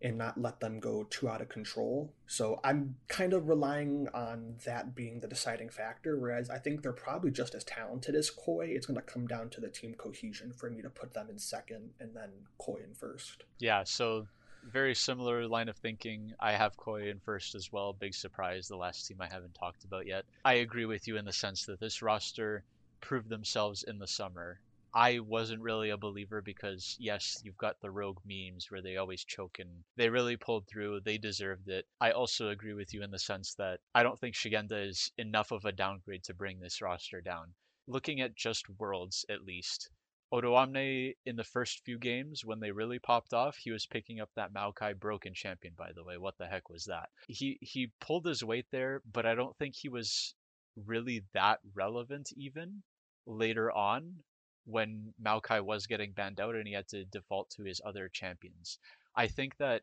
and 0.00 0.18
not 0.18 0.40
let 0.40 0.60
them 0.60 0.80
go 0.80 1.04
too 1.04 1.28
out 1.28 1.40
of 1.40 1.48
control. 1.48 2.12
So 2.26 2.60
I'm 2.64 2.96
kind 3.08 3.32
of 3.32 3.48
relying 3.48 4.08
on 4.12 4.56
that 4.64 4.94
being 4.94 5.20
the 5.20 5.28
deciding 5.28 5.70
factor, 5.70 6.16
whereas 6.16 6.50
I 6.50 6.58
think 6.58 6.82
they're 6.82 6.92
probably 6.92 7.30
just 7.30 7.54
as 7.54 7.64
talented 7.64 8.14
as 8.14 8.30
Koi. 8.30 8.66
It's 8.66 8.86
going 8.86 9.00
to 9.00 9.02
come 9.02 9.26
down 9.26 9.50
to 9.50 9.60
the 9.60 9.68
team 9.68 9.94
cohesion 9.94 10.52
for 10.52 10.70
me 10.70 10.82
to 10.82 10.90
put 10.90 11.14
them 11.14 11.28
in 11.30 11.38
second 11.38 11.90
and 12.00 12.14
then 12.14 12.30
Koi 12.58 12.80
in 12.84 12.94
first. 12.94 13.44
Yeah, 13.58 13.84
so 13.84 14.26
very 14.64 14.94
similar 14.94 15.46
line 15.46 15.68
of 15.68 15.76
thinking. 15.76 16.32
I 16.40 16.52
have 16.52 16.76
Koi 16.76 17.08
in 17.08 17.20
first 17.20 17.54
as 17.54 17.72
well. 17.72 17.92
Big 17.92 18.14
surprise, 18.14 18.68
the 18.68 18.76
last 18.76 19.06
team 19.06 19.20
I 19.20 19.26
haven't 19.26 19.54
talked 19.54 19.84
about 19.84 20.06
yet. 20.06 20.24
I 20.44 20.54
agree 20.54 20.86
with 20.86 21.06
you 21.06 21.16
in 21.16 21.24
the 21.24 21.32
sense 21.32 21.66
that 21.66 21.80
this 21.80 22.02
roster 22.02 22.64
proved 23.00 23.28
themselves 23.28 23.82
in 23.82 23.98
the 23.98 24.06
summer. 24.06 24.60
I 24.94 25.20
wasn't 25.20 25.62
really 25.62 25.88
a 25.88 25.96
believer 25.96 26.42
because 26.42 26.96
yes, 27.00 27.40
you've 27.42 27.56
got 27.56 27.80
the 27.80 27.90
rogue 27.90 28.20
memes 28.26 28.70
where 28.70 28.82
they 28.82 28.98
always 28.98 29.24
choke 29.24 29.58
and 29.58 29.84
they 29.96 30.10
really 30.10 30.36
pulled 30.36 30.66
through. 30.68 31.00
They 31.00 31.16
deserved 31.16 31.68
it. 31.68 31.86
I 32.00 32.10
also 32.10 32.50
agree 32.50 32.74
with 32.74 32.92
you 32.92 33.02
in 33.02 33.10
the 33.10 33.18
sense 33.18 33.54
that 33.54 33.80
I 33.94 34.02
don't 34.02 34.18
think 34.18 34.34
Szygenda 34.34 34.86
is 34.86 35.10
enough 35.16 35.50
of 35.50 35.64
a 35.64 35.72
downgrade 35.72 36.24
to 36.24 36.34
bring 36.34 36.60
this 36.60 36.82
roster 36.82 37.20
down. 37.20 37.54
Looking 37.86 38.20
at 38.20 38.36
just 38.36 38.68
worlds 38.78 39.24
at 39.28 39.44
least, 39.44 39.90
Odoamne 40.32 41.14
in 41.26 41.36
the 41.36 41.44
first 41.44 41.84
few 41.84 41.98
games 41.98 42.42
when 42.42 42.58
they 42.58 42.70
really 42.70 42.98
popped 42.98 43.34
off, 43.34 43.58
he 43.58 43.70
was 43.70 43.84
picking 43.84 44.18
up 44.18 44.30
that 44.34 44.52
Maokai 44.52 44.98
broken 44.98 45.34
champion. 45.34 45.74
By 45.76 45.92
the 45.92 46.02
way, 46.02 46.16
what 46.16 46.38
the 46.38 46.46
heck 46.46 46.70
was 46.70 46.86
that? 46.86 47.10
He 47.28 47.58
he 47.60 47.92
pulled 48.00 48.24
his 48.24 48.42
weight 48.42 48.64
there, 48.70 49.02
but 49.12 49.26
I 49.26 49.34
don't 49.34 49.54
think 49.58 49.74
he 49.74 49.90
was 49.90 50.34
really 50.74 51.22
that 51.34 51.60
relevant 51.74 52.32
even 52.34 52.82
later 53.26 53.70
on 53.72 54.22
when 54.64 55.12
Maokai 55.22 55.62
was 55.62 55.86
getting 55.86 56.12
banned 56.12 56.40
out 56.40 56.54
and 56.54 56.66
he 56.66 56.72
had 56.72 56.88
to 56.88 57.04
default 57.04 57.50
to 57.50 57.64
his 57.64 57.82
other 57.84 58.08
champions. 58.08 58.78
I 59.14 59.26
think 59.26 59.58
that 59.58 59.82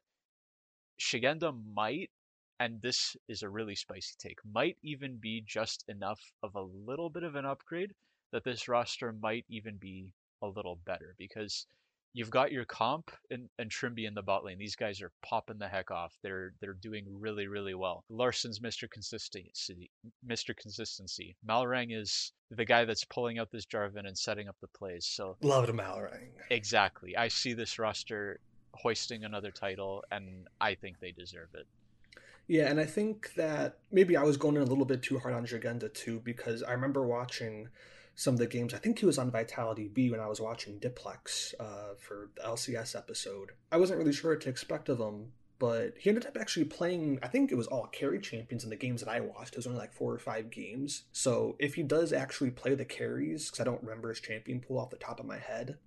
Szygenda 0.99 1.53
might 1.75 2.09
and 2.59 2.81
this 2.81 3.15
is 3.27 3.43
a 3.43 3.49
really 3.49 3.75
spicy 3.75 4.15
take, 4.17 4.39
might 4.43 4.77
even 4.81 5.17
be 5.17 5.41
just 5.41 5.85
enough 5.88 6.19
of 6.43 6.55
a 6.55 6.62
little 6.62 7.09
bit 7.09 7.23
of 7.23 7.35
an 7.35 7.45
upgrade 7.45 7.93
that 8.31 8.43
this 8.43 8.67
roster 8.67 9.13
might 9.13 9.45
even 9.47 9.77
be 9.77 10.12
a 10.41 10.47
little 10.47 10.80
better 10.86 11.15
because 11.17 11.65
you've 12.13 12.30
got 12.30 12.52
your 12.52 12.65
comp 12.65 13.12
and, 13.30 13.49
and 13.60 13.69
Trymbi 13.69 14.08
in 14.08 14.13
the 14.13 14.21
bot 14.21 14.43
lane. 14.43 14.58
These 14.58 14.75
guys 14.75 15.02
are 15.02 15.12
popping 15.23 15.58
the 15.60 15.67
heck 15.67 15.91
off. 15.91 16.13
They're 16.23 16.54
they're 16.60 16.73
doing 16.73 17.06
really 17.08 17.47
really 17.47 17.75
well. 17.75 18.04
Larssen's 18.10 18.60
Mr. 18.60 18.89
Consistency, 18.89 19.89
Mr. 20.28 20.56
Consistency. 20.56 21.36
Malrang 21.47 21.95
is 21.95 22.34
the 22.52 22.65
guy 22.65 22.86
that's 22.86 23.06
pulling 23.06 23.39
out 23.39 23.49
this 23.52 23.65
Jarvan 23.65 24.08
and 24.08 24.17
setting 24.17 24.47
up 24.47 24.56
the 24.62 24.67
plays. 24.67 25.06
So 25.06 25.38
loved 25.41 25.69
Malrang. 25.71 26.30
Exactly. 26.49 27.15
I 27.15 27.28
see 27.28 27.54
this 27.54 27.80
roster 27.80 28.39
hoisting 28.73 29.23
another 29.23 29.52
title, 29.52 30.04
and 30.12 30.47
I 30.62 30.75
think 30.75 30.99
they 30.99 31.12
deserve 31.12 31.49
it. 31.54 31.67
Yeah, 32.47 32.67
and 32.67 32.80
I 32.80 32.86
think 32.86 33.34
that 33.36 33.78
maybe 33.91 34.17
I 34.17 34.23
was 34.23 34.38
going 34.38 34.56
in 34.56 34.63
a 34.63 34.65
little 34.65 34.86
bit 34.86 35.04
too 35.04 35.19
hard 35.19 35.36
on 35.36 35.45
Szygenda 35.45 35.93
too 35.93 36.19
because 36.23 36.63
I 36.63 36.71
remember 36.71 37.06
watching 37.06 37.69
some 38.19 38.34
of 38.34 38.39
the 38.39 38.47
games. 38.47 38.73
I 38.73 38.79
think 38.79 38.99
he 38.99 39.05
was 39.05 39.17
on 39.17 39.32
Vitality 39.32 39.88
B 39.88 40.12
when 40.12 40.19
I 40.19 40.27
was 40.27 40.41
watching 40.41 40.77
Diplex 40.77 41.53
uh, 41.58 41.95
for 41.97 42.29
the 42.36 42.41
LCS 42.41 42.93
episode. 42.93 43.51
I 43.71 43.77
wasn't 43.77 43.97
really 43.97 44.12
sure 44.12 44.32
what 44.32 44.41
to 44.41 44.49
expect 44.49 44.89
of 44.89 44.99
him, 44.99 45.32
but 45.58 45.93
he 45.97 46.10
ended 46.10 46.25
up 46.25 46.36
actually 46.36 46.65
playing. 46.65 47.19
I 47.23 47.29
think 47.29 47.49
it 47.49 47.55
was 47.55 47.67
all 47.67 47.88
carry 47.88 48.19
champions 48.19 48.65
in 48.65 48.71
the 48.71 48.75
games 48.75 49.01
that 49.01 49.10
I 49.10 49.21
watched. 49.21 49.53
It 49.53 49.60
was 49.60 49.67
only 49.67 49.79
like 49.79 49.93
four 49.93 50.13
or 50.13 50.19
five 50.19 50.51
games. 50.51 51.03
So 51.13 51.55
if 51.60 51.75
he 51.75 51.84
does 51.84 52.12
actually 52.12 52.51
play 52.51 52.75
the 52.75 52.84
carries, 52.84 53.45
because 53.45 53.62
I 53.62 53.63
don't 53.63 53.82
remember 53.82 54.10
his 54.10 54.19
champion 54.19 54.60
pool 54.60 54.79
off 54.79 54.89
the 54.89 54.97
top 54.97 55.21
of 55.21 55.25
my 55.25 55.38
head, 55.38 55.77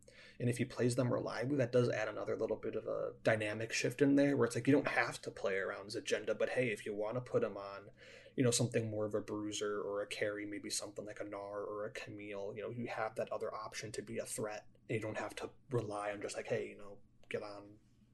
and 0.41 0.49
if 0.49 0.57
he 0.57 0.65
plays 0.65 0.95
them 0.95 1.13
reliably, 1.13 1.59
that 1.59 1.71
does 1.71 1.91
add 1.91 2.09
another 2.09 2.35
little 2.35 2.57
bit 2.57 2.77
of 2.77 2.87
a 2.87 3.11
dynamic 3.25 3.75
shift 3.75 4.01
in 4.01 4.17
there 4.17 4.39
where 4.39 4.47
it's 4.47 4.57
like 4.57 4.67
you 4.67 4.73
don't 4.73 4.89
have 4.89 5.21
to 5.21 5.31
play 5.31 5.57
around 5.57 5.91
Szygenda, 5.91 6.39
but 6.39 6.49
hey, 6.49 6.69
if 6.69 6.87
you 6.87 6.95
want 6.95 7.17
to 7.17 7.21
put 7.21 7.45
him 7.45 7.59
on 7.59 7.91
you 8.37 8.45
know 8.45 8.51
something 8.51 8.91
more 8.91 9.05
of 9.05 9.15
a 9.15 9.21
bruiser 9.21 9.81
or 9.81 10.03
a 10.03 10.07
carry, 10.07 10.47
maybe 10.47 10.71
something 10.71 11.05
like 11.05 11.21
a 11.21 11.25
Gnar 11.25 11.67
or 11.67 11.87
a 11.87 11.91
Camille. 11.91 12.53
You 12.57 12.63
know, 12.63 12.71
you 12.71 12.87
have 12.89 13.15
that 13.17 13.31
other 13.33 13.53
option 13.55 13.93
to 13.93 14.03
be 14.03 14.19
a 14.19 14.25
threat. 14.25 14.65
You 14.89 15.01
don't 15.01 15.19
have 15.19 15.35
to 15.37 15.51
rely 15.71 16.11
on 16.13 16.21
just 16.21 16.37
like, 16.37 16.47
hey, 16.47 16.69
you 16.71 16.77
know, 16.77 16.97
get 17.31 17.43
on 17.43 17.63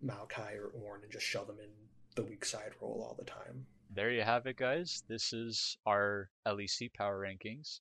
Maokai 0.04 0.56
or 0.56 0.72
Ornn 0.78 1.02
and 1.02 1.12
just 1.12 1.26
shove 1.26 1.46
them 1.46 1.58
in 1.62 1.70
the 2.14 2.24
weak 2.24 2.44
side 2.44 2.72
role 2.80 3.04
all 3.06 3.16
the 3.18 3.24
time. 3.24 3.66
There 3.94 4.10
you 4.10 4.22
have 4.22 4.46
it, 4.46 4.56
guys. 4.56 5.02
This 5.08 5.32
is 5.32 5.76
our 5.86 6.30
LEC 6.46 6.92
power 6.94 7.18
rankings. 7.18 7.80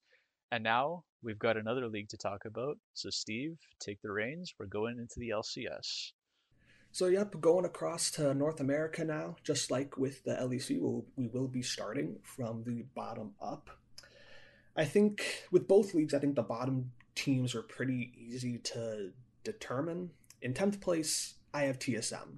And 0.51 0.63
now 0.63 1.03
we've 1.21 1.39
got 1.39 1.57
another 1.57 1.87
league 1.87 2.09
to 2.09 2.17
talk 2.17 2.45
about. 2.45 2.77
So, 2.93 3.09
Steve, 3.09 3.57
take 3.79 4.01
the 4.01 4.11
reins. 4.11 4.53
We're 4.57 4.67
going 4.67 4.97
into 4.97 5.15
the 5.17 5.29
LCS. 5.29 6.13
So, 6.97 7.05
yep, 7.05 7.39
going 7.39 7.63
across 7.63 8.09
to 8.13 8.33
North 8.33 8.59
America 8.59 9.05
now, 9.05 9.35
just 9.43 9.69
like 9.69 9.97
with 9.99 10.23
the 10.23 10.31
LEC, 10.31 10.81
we'll, 10.81 11.05
we 11.15 11.27
will 11.27 11.47
be 11.47 11.61
starting 11.61 12.17
from 12.23 12.63
the 12.63 12.85
bottom 12.95 13.35
up. 13.39 13.69
I 14.75 14.85
think 14.85 15.43
with 15.51 15.67
both 15.67 15.93
leagues, 15.93 16.15
I 16.15 16.17
think 16.17 16.35
the 16.35 16.41
bottom 16.41 16.93
teams 17.13 17.53
are 17.53 17.61
pretty 17.61 18.13
easy 18.17 18.57
to 18.73 19.11
determine. 19.43 20.09
In 20.41 20.55
10th 20.55 20.81
place, 20.81 21.35
I 21.53 21.65
have 21.65 21.77
TSM. 21.77 22.37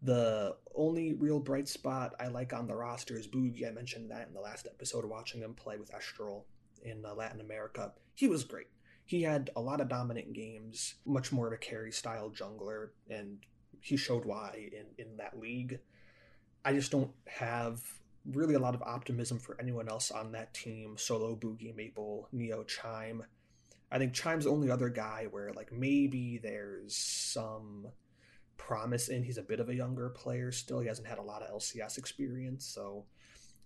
The 0.00 0.54
only 0.76 1.14
real 1.14 1.40
bright 1.40 1.66
spot 1.66 2.14
I 2.20 2.28
like 2.28 2.52
on 2.52 2.68
the 2.68 2.76
roster 2.76 3.18
is 3.18 3.26
Bugi. 3.26 3.66
I 3.66 3.72
mentioned 3.72 4.12
that 4.12 4.28
in 4.28 4.32
the 4.32 4.40
last 4.40 4.68
episode, 4.68 5.06
watching 5.06 5.40
them 5.40 5.54
play 5.54 5.76
with 5.76 5.90
Estral 5.90 6.44
in 6.84 7.04
uh, 7.04 7.14
Latin 7.16 7.40
America. 7.40 7.90
He 8.14 8.28
was 8.28 8.44
great. 8.44 8.68
He 9.04 9.22
had 9.22 9.50
a 9.56 9.60
lot 9.60 9.80
of 9.80 9.88
dominant 9.88 10.34
games, 10.34 10.94
much 11.04 11.32
more 11.32 11.48
of 11.48 11.52
a 11.52 11.56
carry 11.56 11.90
style 11.90 12.30
jungler, 12.30 12.90
and 13.10 13.38
he 13.82 13.96
showed 13.96 14.24
why 14.24 14.70
in 14.72 14.86
in 15.04 15.16
that 15.18 15.38
league. 15.38 15.80
I 16.64 16.72
just 16.72 16.92
don't 16.92 17.10
have 17.26 17.82
really 18.24 18.54
a 18.54 18.60
lot 18.60 18.74
of 18.74 18.82
optimism 18.82 19.38
for 19.38 19.60
anyone 19.60 19.88
else 19.88 20.10
on 20.10 20.32
that 20.32 20.54
team. 20.54 20.96
Solo, 20.96 21.34
Bugi, 21.34 21.74
Maple, 21.74 22.28
Neo, 22.32 22.62
Chime. 22.62 23.24
I 23.90 23.98
think 23.98 24.14
Chime's 24.14 24.44
the 24.44 24.50
only 24.50 24.70
other 24.70 24.88
guy 24.88 25.26
where 25.30 25.52
like 25.52 25.72
maybe 25.72 26.38
there's 26.38 26.96
some 26.96 27.88
promise 28.56 29.08
in. 29.08 29.24
He's 29.24 29.38
a 29.38 29.42
bit 29.42 29.60
of 29.60 29.68
a 29.68 29.74
younger 29.74 30.08
player 30.08 30.52
still. 30.52 30.78
He 30.78 30.86
hasn't 30.86 31.08
had 31.08 31.18
a 31.18 31.22
lot 31.22 31.42
of 31.42 31.50
LCS 31.50 31.98
experience, 31.98 32.64
so 32.64 33.04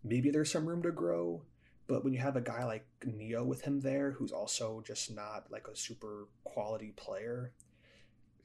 maybe 0.03 0.31
there's 0.31 0.51
some 0.51 0.67
room 0.67 0.83
to 0.83 0.91
grow. 0.91 1.43
But 1.87 2.03
when 2.03 2.15
you 2.15 2.19
have 2.21 2.35
a 2.37 2.41
guy 2.41 2.65
like 2.65 2.87
Neo 3.05 3.45
with 3.45 3.63
him 3.63 3.81
there, 3.81 4.13
who's 4.13 4.33
also 4.33 4.83
just 4.85 5.15
not 5.15 5.45
like 5.51 5.69
a 5.69 5.77
super 5.77 6.29
quality 6.43 6.93
player, 6.97 7.53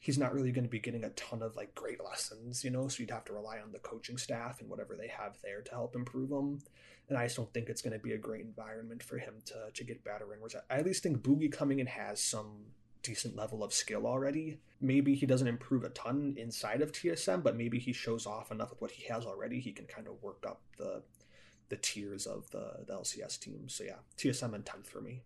he's 0.02 0.18
not 0.18 0.34
really 0.34 0.52
going 0.52 0.66
to 0.66 0.70
be 0.70 0.80
getting 0.80 1.04
a 1.04 1.10
ton 1.12 1.44
of 1.44 1.56
like 1.56 1.74
great 1.76 2.04
lessons, 2.04 2.64
you 2.64 2.72
know. 2.72 2.90
So 2.90 3.02
you'd 3.02 3.12
have 3.12 3.24
to 3.26 3.34
rely 3.34 3.60
on 3.60 3.72
the 3.72 3.80
coaching 3.80 4.18
staff 4.18 4.60
and 4.60 4.70
whatever 4.70 4.96
they 4.98 5.08
have 5.08 5.38
there 5.42 5.62
to 5.62 5.72
help 5.72 5.96
improve 5.96 6.32
him. 6.32 6.60
And 7.08 7.18
I 7.18 7.26
just 7.26 7.38
don't 7.38 7.54
think 7.54 7.70
it's 7.70 7.84
going 7.84 7.94
to 7.94 8.04
be 8.04 8.14
a 8.14 8.18
great 8.18 8.42
environment 8.42 9.04
for 9.04 9.18
him 9.18 9.36
to 9.46 9.72
to 9.74 9.84
get 9.86 10.04
better 10.04 10.34
in. 10.34 10.40
Whereas 10.40 10.56
I 10.70 10.80
at 10.80 10.86
least 10.86 11.04
think 11.04 11.20
Bugi 11.20 11.52
coming 11.52 11.80
in 11.80 11.88
has 11.88 12.22
some 12.22 12.66
decent 13.04 13.36
level 13.36 13.64
of 13.64 13.74
skill 13.74 14.06
already. 14.08 14.60
Maybe 14.80 15.16
he 15.16 15.26
doesn't 15.26 15.48
improve 15.48 15.84
a 15.84 15.90
ton 15.90 16.36
inside 16.38 16.82
of 16.82 16.92
TSM, 16.92 17.44
but 17.44 17.56
maybe 17.56 17.80
he 17.80 17.94
shows 17.94 18.26
off 18.26 18.52
enough 18.52 18.72
with 18.72 18.82
what 18.82 18.92
he 18.92 19.06
has 19.06 19.26
already. 19.26 19.60
He 19.60 19.72
can 19.72 19.86
kind 19.86 20.08
of 20.08 20.22
work 20.22 20.46
up 20.48 20.62
the 20.78 21.04
the 21.70 21.78
tiers 21.78 22.26
of 22.26 22.50
the, 22.50 22.84
the 22.86 22.94
LCS 22.94 23.40
team. 23.40 23.70
So 23.70 23.84
yeah, 23.84 24.00
TSM 24.18 24.54
and 24.54 24.66
10th 24.66 24.88
for 24.88 25.00
me. 25.00 25.22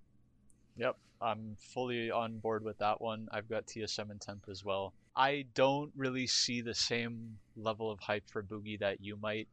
Yep, 0.78 0.98
I'm 1.22 1.56
fully 1.60 2.12
on 2.12 2.40
board 2.40 2.64
with 2.64 2.78
that 2.80 3.00
one. 3.02 3.28
I've 3.32 3.50
got 3.50 3.66
TSM 3.66 4.12
in 4.12 4.20
10th 4.20 4.50
as 4.50 4.64
well. 4.64 4.94
I 5.16 5.46
don't 5.54 5.92
really 5.96 6.28
see 6.28 6.62
the 6.62 6.74
same 6.74 7.38
level 7.56 7.90
of 7.90 8.00
hype 8.00 8.30
for 8.30 8.44
Bugi 8.44 8.80
that 8.80 9.00
you 9.02 9.16
might. 9.16 9.48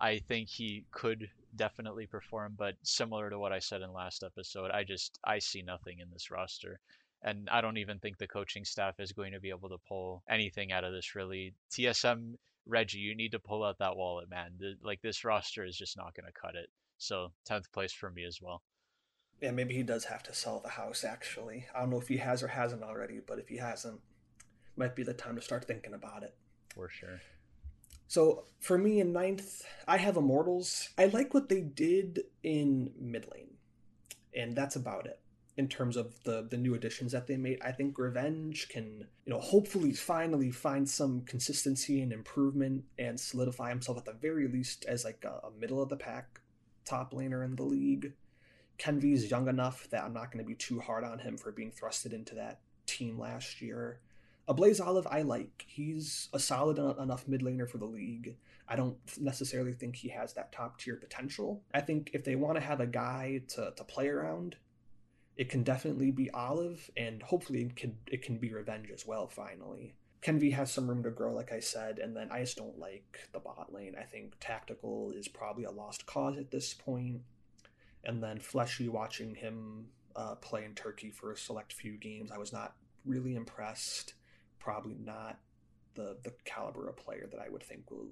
I 0.00 0.18
think 0.18 0.48
he 0.48 0.84
could 0.90 1.30
definitely 1.54 2.06
perform, 2.06 2.54
but 2.58 2.74
similar 2.82 3.30
to 3.30 3.38
what 3.38 3.52
I 3.52 3.60
said 3.60 3.80
in 3.80 3.92
last 3.92 4.22
episode, 4.22 4.70
I 4.70 4.84
just 4.84 5.18
I 5.24 5.38
see 5.38 5.62
nothing 5.62 6.00
in 6.00 6.10
this 6.10 6.30
roster. 6.30 6.80
And 7.22 7.48
I 7.50 7.60
don't 7.60 7.78
even 7.78 7.98
think 7.98 8.18
the 8.18 8.26
coaching 8.26 8.64
staff 8.64 9.00
is 9.00 9.12
going 9.12 9.32
to 9.32 9.40
be 9.40 9.50
able 9.50 9.70
to 9.70 9.78
pull 9.88 10.22
anything 10.28 10.72
out 10.72 10.84
of 10.84 10.92
this 10.92 11.14
really. 11.14 11.54
TSM 11.70 12.34
Regi, 12.66 12.98
you 12.98 13.14
need 13.14 13.32
to 13.32 13.38
pull 13.38 13.64
out 13.64 13.78
that 13.78 13.96
wallet, 13.96 14.28
man. 14.28 14.52
The, 14.58 14.74
like 14.82 15.00
this 15.00 15.24
roster 15.24 15.64
is 15.64 15.76
just 15.76 15.96
not 15.96 16.14
going 16.14 16.26
to 16.26 16.40
cut 16.40 16.56
it. 16.56 16.68
So 16.98 17.32
10th 17.48 17.72
place 17.72 17.92
for 17.92 18.10
me 18.10 18.24
as 18.24 18.40
well. 18.42 18.62
Yeah, 19.40 19.50
maybe 19.50 19.74
he 19.74 19.82
does 19.82 20.04
have 20.06 20.22
to 20.24 20.34
sell 20.34 20.60
the 20.60 20.70
house, 20.70 21.04
actually. 21.04 21.66
I 21.74 21.80
don't 21.80 21.90
know 21.90 22.00
if 22.00 22.08
he 22.08 22.16
has 22.16 22.42
or 22.42 22.48
hasn't 22.48 22.82
already, 22.82 23.20
but 23.26 23.38
if 23.38 23.48
he 23.48 23.58
hasn't, 23.58 24.00
might 24.76 24.96
be 24.96 25.02
the 25.02 25.14
time 25.14 25.36
to 25.36 25.42
start 25.42 25.66
thinking 25.66 25.94
about 25.94 26.22
it. 26.22 26.34
For 26.74 26.88
sure. 26.88 27.20
So 28.08 28.44
for 28.60 28.78
me 28.78 29.00
in 29.00 29.12
ninth, 29.12 29.64
I 29.86 29.96
have 29.98 30.16
Immortals. 30.16 30.90
I 30.96 31.06
like 31.06 31.34
what 31.34 31.48
they 31.48 31.60
did 31.60 32.24
in 32.42 32.92
mid 32.98 33.26
lane, 33.32 33.54
and 34.34 34.54
that's 34.54 34.76
about 34.76 35.06
it 35.06 35.20
in 35.56 35.68
terms 35.68 35.96
of 35.96 36.22
the 36.24 36.46
the 36.48 36.56
new 36.56 36.74
additions 36.74 37.12
that 37.12 37.26
they 37.26 37.36
made. 37.36 37.58
I 37.62 37.72
think 37.72 37.98
Revenge 37.98 38.68
can, 38.68 39.06
you 39.24 39.32
know, 39.32 39.40
hopefully 39.40 39.92
finally 39.92 40.50
find 40.50 40.88
some 40.88 41.22
consistency 41.22 42.00
and 42.00 42.12
improvement 42.12 42.84
and 42.98 43.18
solidify 43.18 43.70
himself 43.70 43.98
at 43.98 44.04
the 44.04 44.12
very 44.12 44.46
least 44.46 44.84
as 44.84 45.04
like 45.04 45.24
a, 45.24 45.46
a 45.46 45.50
middle 45.58 45.82
of 45.82 45.88
the 45.88 45.96
pack 45.96 46.40
top 46.84 47.12
laner 47.12 47.44
in 47.44 47.56
the 47.56 47.64
league. 47.64 48.12
Kenvi's 48.78 49.30
young 49.30 49.48
enough 49.48 49.88
that 49.90 50.04
I'm 50.04 50.12
not 50.12 50.32
going 50.32 50.44
to 50.44 50.48
be 50.48 50.54
too 50.54 50.80
hard 50.80 51.04
on 51.04 51.18
him 51.18 51.36
for 51.36 51.52
being 51.52 51.70
thrusted 51.70 52.12
into 52.12 52.34
that 52.34 52.60
team 52.86 53.18
last 53.18 53.60
year. 53.60 54.00
Ablazeolive, 54.48 55.06
I 55.10 55.22
like. 55.22 55.64
He's 55.66 56.28
a 56.32 56.38
solid 56.38 56.78
enough 56.78 57.26
mid 57.26 57.42
laner 57.42 57.68
for 57.68 57.78
the 57.78 57.86
league. 57.86 58.36
I 58.68 58.76
don't 58.76 58.96
necessarily 59.20 59.72
think 59.72 59.96
he 59.96 60.08
has 60.10 60.34
that 60.34 60.52
top 60.52 60.78
tier 60.78 60.96
potential. 60.96 61.62
I 61.72 61.80
think 61.80 62.10
if 62.12 62.24
they 62.24 62.36
want 62.36 62.56
to 62.56 62.64
have 62.64 62.80
a 62.80 62.86
guy 62.86 63.42
to, 63.48 63.72
to 63.76 63.84
play 63.84 64.08
around, 64.08 64.56
it 65.36 65.48
can 65.48 65.62
definitely 65.62 66.10
be 66.10 66.30
Olive, 66.30 66.90
and 66.96 67.22
hopefully 67.22 67.62
it 67.62 67.76
can, 67.76 67.96
it 68.06 68.22
can 68.22 68.38
be 68.38 68.52
Revenge 68.52 68.90
as 68.90 69.06
well, 69.06 69.28
finally. 69.28 69.94
Kenvy 70.22 70.52
has 70.54 70.72
some 70.72 70.88
room 70.88 71.02
to 71.02 71.10
grow, 71.10 71.32
like 71.32 71.52
I 71.52 71.60
said, 71.60 71.98
and 71.98 72.16
then 72.16 72.28
I 72.32 72.40
just 72.40 72.56
don't 72.56 72.78
like 72.78 73.28
the 73.32 73.38
bot 73.38 73.72
lane. 73.72 73.94
I 74.00 74.04
think 74.04 74.34
Tactical 74.40 75.12
is 75.14 75.28
probably 75.28 75.64
a 75.64 75.70
lost 75.70 76.06
cause 76.06 76.38
at 76.38 76.50
this 76.50 76.74
point 76.74 77.20
and 78.06 78.22
then 78.22 78.38
Fleshy 78.38 78.88
watching 78.88 79.34
him 79.34 79.86
uh, 80.14 80.36
play 80.36 80.64
in 80.64 80.74
Turkey 80.74 81.10
for 81.10 81.32
a 81.32 81.36
select 81.36 81.72
few 81.72 81.98
games, 81.98 82.30
I 82.30 82.38
was 82.38 82.52
not 82.52 82.74
really 83.04 83.34
impressed. 83.34 84.14
Probably 84.58 84.96
not 84.98 85.38
the 85.94 86.16
the 86.22 86.32
caliber 86.44 86.88
of 86.88 86.96
player 86.96 87.28
that 87.30 87.40
I 87.40 87.48
would 87.48 87.62
think 87.62 87.90
will 87.90 88.08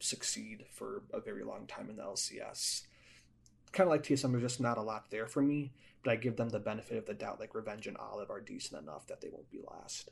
succeed 0.00 0.64
for 0.72 1.04
a 1.12 1.20
very 1.20 1.44
long 1.44 1.66
time 1.66 1.90
in 1.90 1.96
the 1.96 2.02
LCS. 2.02 2.82
Kind 3.72 3.86
of 3.88 3.92
like 3.92 4.02
TSM, 4.02 4.30
there's 4.30 4.42
just 4.42 4.60
not 4.60 4.78
a 4.78 4.82
lot 4.82 5.10
there 5.10 5.26
for 5.26 5.42
me, 5.42 5.72
but 6.02 6.12
I 6.12 6.16
give 6.16 6.36
them 6.36 6.48
the 6.48 6.58
benefit 6.58 6.96
of 6.96 7.06
the 7.06 7.14
doubt. 7.14 7.40
Like 7.40 7.54
Revenge 7.54 7.86
and 7.86 7.96
Olive 7.96 8.30
are 8.30 8.40
decent 8.40 8.82
enough 8.82 9.06
that 9.08 9.20
they 9.20 9.28
won't 9.28 9.50
be 9.50 9.60
last. 9.68 10.10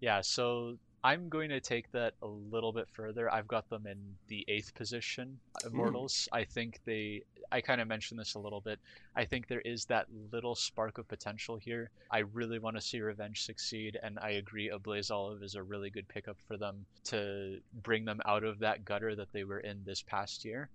Yeah, 0.00 0.20
so 0.22 0.76
I'm 1.02 1.30
going 1.30 1.48
to 1.48 1.60
take 1.60 1.90
that 1.92 2.14
a 2.22 2.26
little 2.26 2.72
bit 2.72 2.86
further. 2.92 3.32
I've 3.32 3.48
got 3.48 3.68
them 3.70 3.86
in 3.86 3.96
the 4.28 4.44
eighth 4.48 4.74
position, 4.74 5.38
Immortals. 5.64 6.28
Mm. 6.30 6.38
I 6.38 6.44
think 6.44 6.80
they, 6.84 7.22
I 7.50 7.62
kind 7.62 7.80
of 7.80 7.88
mentioned 7.88 8.20
this 8.20 8.34
a 8.34 8.38
little 8.38 8.60
bit. 8.60 8.78
I 9.16 9.24
think 9.24 9.48
there 9.48 9.62
is 9.62 9.86
that 9.86 10.06
little 10.30 10.54
spark 10.54 10.98
of 10.98 11.08
potential 11.08 11.56
here. 11.56 11.90
I 12.10 12.18
really 12.18 12.58
want 12.58 12.76
to 12.76 12.82
see 12.82 13.00
Revenge 13.00 13.44
succeed, 13.44 13.98
and 14.02 14.18
I 14.20 14.32
agree 14.32 14.70
Ablazeolive 14.70 15.42
is 15.42 15.54
a 15.54 15.62
really 15.62 15.88
good 15.88 16.06
pickup 16.08 16.36
for 16.46 16.58
them 16.58 16.84
to 17.04 17.60
bring 17.82 18.04
them 18.04 18.20
out 18.26 18.44
of 18.44 18.58
that 18.58 18.84
gutter 18.84 19.14
that 19.16 19.32
they 19.32 19.44
were 19.44 19.60
in 19.60 19.82
this 19.86 20.02
past 20.02 20.44
year, 20.44 20.68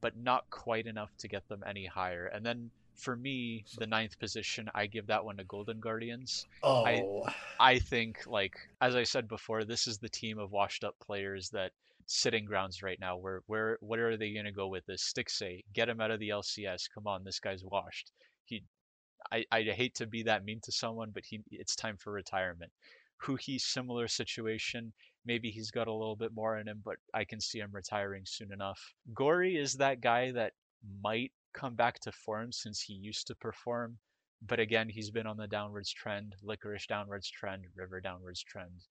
but 0.00 0.16
not 0.16 0.48
quite 0.48 0.86
enough 0.86 1.10
to 1.18 1.28
get 1.28 1.46
them 1.48 1.62
any 1.66 1.84
higher. 1.84 2.26
And 2.26 2.46
then 2.46 2.70
for 2.96 3.16
me, 3.16 3.64
the 3.78 3.86
ninth 3.86 4.18
position, 4.18 4.68
I 4.74 4.86
give 4.86 5.06
that 5.06 5.24
one 5.24 5.36
to 5.36 5.44
Golden 5.44 5.80
Guardians. 5.80 6.46
Oh, 6.62 6.84
I, 6.84 7.34
I 7.74 7.78
think, 7.78 8.26
like 8.26 8.56
as 8.80 8.96
I 8.96 9.04
said 9.04 9.28
before, 9.28 9.64
this 9.64 9.86
is 9.86 9.98
the 9.98 10.08
team 10.08 10.38
of 10.38 10.52
washed 10.52 10.84
up 10.84 10.96
players 10.98 11.50
that 11.50 11.72
sitting 12.06 12.44
grounds 12.44 12.82
right 12.82 12.98
now. 13.00 13.16
Where 13.16 13.42
where 13.46 13.78
what 13.80 13.98
are 13.98 14.16
they 14.16 14.32
going 14.32 14.44
to 14.46 14.52
go 14.52 14.68
with 14.68 14.86
this? 14.86 15.02
Stick 15.02 15.28
Stixxay, 15.28 15.64
get 15.72 15.88
him 15.88 16.00
out 16.00 16.10
of 16.10 16.20
the 16.20 16.30
LCS. 16.30 16.88
Come 16.92 17.06
on, 17.06 17.24
this 17.24 17.40
guy's 17.40 17.64
washed. 17.64 18.12
He, 18.44 18.62
I 19.32 19.44
I 19.50 19.62
hate 19.62 19.94
to 19.96 20.06
be 20.06 20.22
that 20.24 20.44
mean 20.44 20.60
to 20.64 20.72
someone, 20.72 21.10
but 21.12 21.24
he 21.24 21.42
it's 21.50 21.76
time 21.76 21.96
for 21.96 22.12
retirement. 22.12 22.72
Huhi 23.22 23.60
similar 23.60 24.08
situation. 24.08 24.92
Maybe 25.24 25.50
he's 25.50 25.70
got 25.70 25.88
a 25.88 25.92
little 25.92 26.16
bit 26.16 26.32
more 26.34 26.58
in 26.58 26.68
him, 26.68 26.82
but 26.84 26.96
I 27.12 27.24
can 27.24 27.40
see 27.40 27.58
him 27.58 27.70
retiring 27.72 28.22
soon 28.26 28.52
enough. 28.52 28.94
Gori 29.12 29.56
is 29.56 29.74
that 29.74 30.00
guy 30.00 30.30
that 30.32 30.52
might 31.02 31.32
come 31.56 31.74
back 31.74 31.98
to 32.00 32.12
form 32.12 32.52
since 32.52 32.80
he 32.80 32.92
used 32.92 33.26
to 33.26 33.34
perform. 33.34 33.98
But 34.46 34.60
again, 34.60 34.88
he's 34.88 35.10
been 35.10 35.26
on 35.26 35.38
the 35.38 35.48
downwards 35.48 35.92
trend, 35.92 36.34
licorice 36.42 36.86
downwards 36.86 37.30
trend, 37.30 37.64
river 37.74 38.00
downwards 38.00 38.44
trend. 38.44 38.84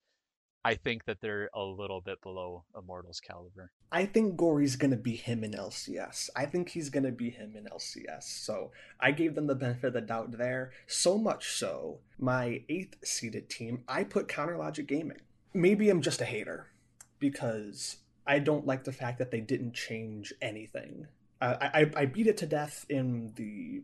I 0.65 0.73
think 0.73 1.05
that 1.05 1.21
they're 1.21 1.51
a 1.53 1.61
little 1.61 2.01
bit 2.01 2.19
below 2.23 2.65
Immortals 2.75 3.19
caliber. 3.19 3.71
I 3.91 4.07
think 4.07 4.35
Gori's 4.35 4.75
gonna 4.75 4.95
be 4.95 5.15
him 5.15 5.43
in 5.43 5.51
LCS. 5.51 6.31
I 6.35 6.47
think 6.47 6.69
he's 6.69 6.89
gonna 6.89 7.11
be 7.11 7.29
him 7.29 7.55
in 7.55 7.67
LCS. 7.67 8.23
So 8.23 8.71
I 8.99 9.11
gave 9.11 9.35
them 9.35 9.45
the 9.45 9.53
benefit 9.53 9.87
of 9.87 9.93
the 9.93 10.01
doubt 10.01 10.31
there. 10.39 10.71
So 10.87 11.19
much 11.19 11.51
so, 11.51 11.99
my 12.17 12.63
eighth 12.67 12.95
seeded 13.05 13.47
team, 13.47 13.83
I 13.87 14.03
put 14.03 14.27
Counter 14.27 14.57
Logic 14.57 14.87
Gaming. 14.87 15.21
Maybe 15.53 15.87
I'm 15.91 16.01
just 16.01 16.19
a 16.19 16.25
hater 16.25 16.71
because 17.19 17.97
I 18.25 18.39
don't 18.39 18.65
like 18.65 18.85
the 18.85 18.91
fact 18.91 19.19
that 19.19 19.29
they 19.29 19.41
didn't 19.41 19.75
change 19.75 20.33
anything 20.41 21.07
uh, 21.41 21.55
I, 21.61 21.91
I 21.95 22.05
beat 22.05 22.27
it 22.27 22.37
to 22.37 22.45
death 22.45 22.85
in 22.89 23.33
the 23.35 23.83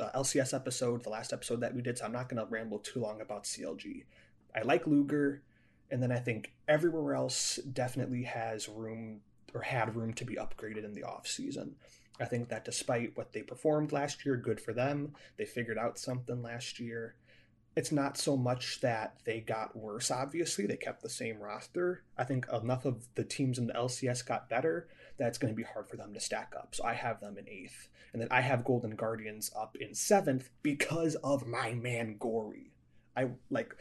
uh, 0.00 0.10
LCS 0.20 0.54
episode, 0.54 1.02
the 1.02 1.10
last 1.10 1.32
episode 1.32 1.60
that 1.60 1.74
we 1.74 1.82
did, 1.82 1.98
so 1.98 2.04
I'm 2.04 2.12
not 2.12 2.28
going 2.28 2.44
to 2.44 2.50
ramble 2.50 2.78
too 2.78 3.00
long 3.00 3.20
about 3.20 3.44
CLG. 3.44 4.04
I 4.54 4.62
like 4.62 4.86
Luger, 4.86 5.42
and 5.90 6.02
then 6.02 6.12
I 6.12 6.18
think 6.18 6.52
everywhere 6.68 7.14
else 7.14 7.56
definitely 7.56 8.22
has 8.22 8.68
room 8.68 9.20
or 9.52 9.62
had 9.62 9.94
room 9.94 10.14
to 10.14 10.24
be 10.24 10.36
upgraded 10.36 10.84
in 10.84 10.94
the 10.94 11.04
off 11.04 11.26
season. 11.26 11.76
I 12.20 12.24
think 12.24 12.48
that 12.48 12.64
despite 12.64 13.16
what 13.16 13.32
they 13.32 13.42
performed 13.42 13.92
last 13.92 14.24
year, 14.24 14.36
good 14.36 14.60
for 14.60 14.72
them. 14.72 15.14
They 15.36 15.44
figured 15.44 15.78
out 15.78 15.98
something 15.98 16.42
last 16.42 16.78
year. 16.78 17.16
It's 17.76 17.90
not 17.90 18.16
so 18.16 18.36
much 18.36 18.80
that 18.82 19.16
they 19.24 19.40
got 19.40 19.76
worse, 19.76 20.12
obviously. 20.12 20.66
They 20.66 20.76
kept 20.76 21.02
the 21.02 21.08
same 21.08 21.40
roster. 21.40 22.04
I 22.16 22.22
think 22.22 22.46
enough 22.52 22.84
of 22.84 23.08
the 23.16 23.24
teams 23.24 23.58
in 23.58 23.66
the 23.66 23.72
LCS 23.72 24.24
got 24.24 24.48
better 24.48 24.86
that 25.16 25.28
it's 25.28 25.38
going 25.38 25.52
to 25.52 25.56
be 25.56 25.62
hard 25.62 25.88
for 25.88 25.96
them 25.96 26.12
to 26.14 26.20
stack 26.20 26.54
up. 26.56 26.74
So 26.74 26.84
I 26.84 26.94
have 26.94 27.20
them 27.20 27.38
in 27.38 27.48
eighth. 27.48 27.88
And 28.12 28.20
then 28.20 28.28
I 28.30 28.40
have 28.40 28.64
Golden 28.64 28.94
Guardians 28.94 29.50
up 29.56 29.76
in 29.80 29.94
seventh 29.94 30.50
because 30.62 31.14
of 31.16 31.46
my 31.46 31.74
man 31.74 32.16
Gori. 32.18 32.72
I 33.16 33.30
like 33.50 33.74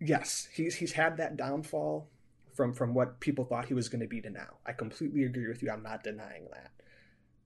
yes, 0.00 0.48
he's 0.52 0.76
he's 0.76 0.92
had 0.92 1.16
that 1.16 1.36
downfall 1.36 2.08
from 2.54 2.72
from 2.72 2.94
what 2.94 3.20
people 3.20 3.44
thought 3.44 3.66
he 3.66 3.74
was 3.74 3.88
going 3.88 4.00
to 4.00 4.06
be 4.06 4.20
to 4.20 4.30
now. 4.30 4.58
I 4.64 4.72
completely 4.72 5.24
agree 5.24 5.48
with 5.48 5.62
you. 5.62 5.70
I'm 5.70 5.82
not 5.82 6.04
denying 6.04 6.48
that. 6.52 6.70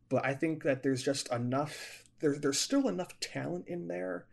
But 0.09 0.25
I 0.25 0.35
think 0.35 0.63
that 0.65 0.83
there's 0.83 1.03
just 1.03 1.31
enough 1.33 2.05
there's 2.21 2.41
there's 2.41 2.61
still 2.61 2.89
enough 2.89 3.19
talent 3.21 3.67
in 3.69 3.89
there 3.89 4.27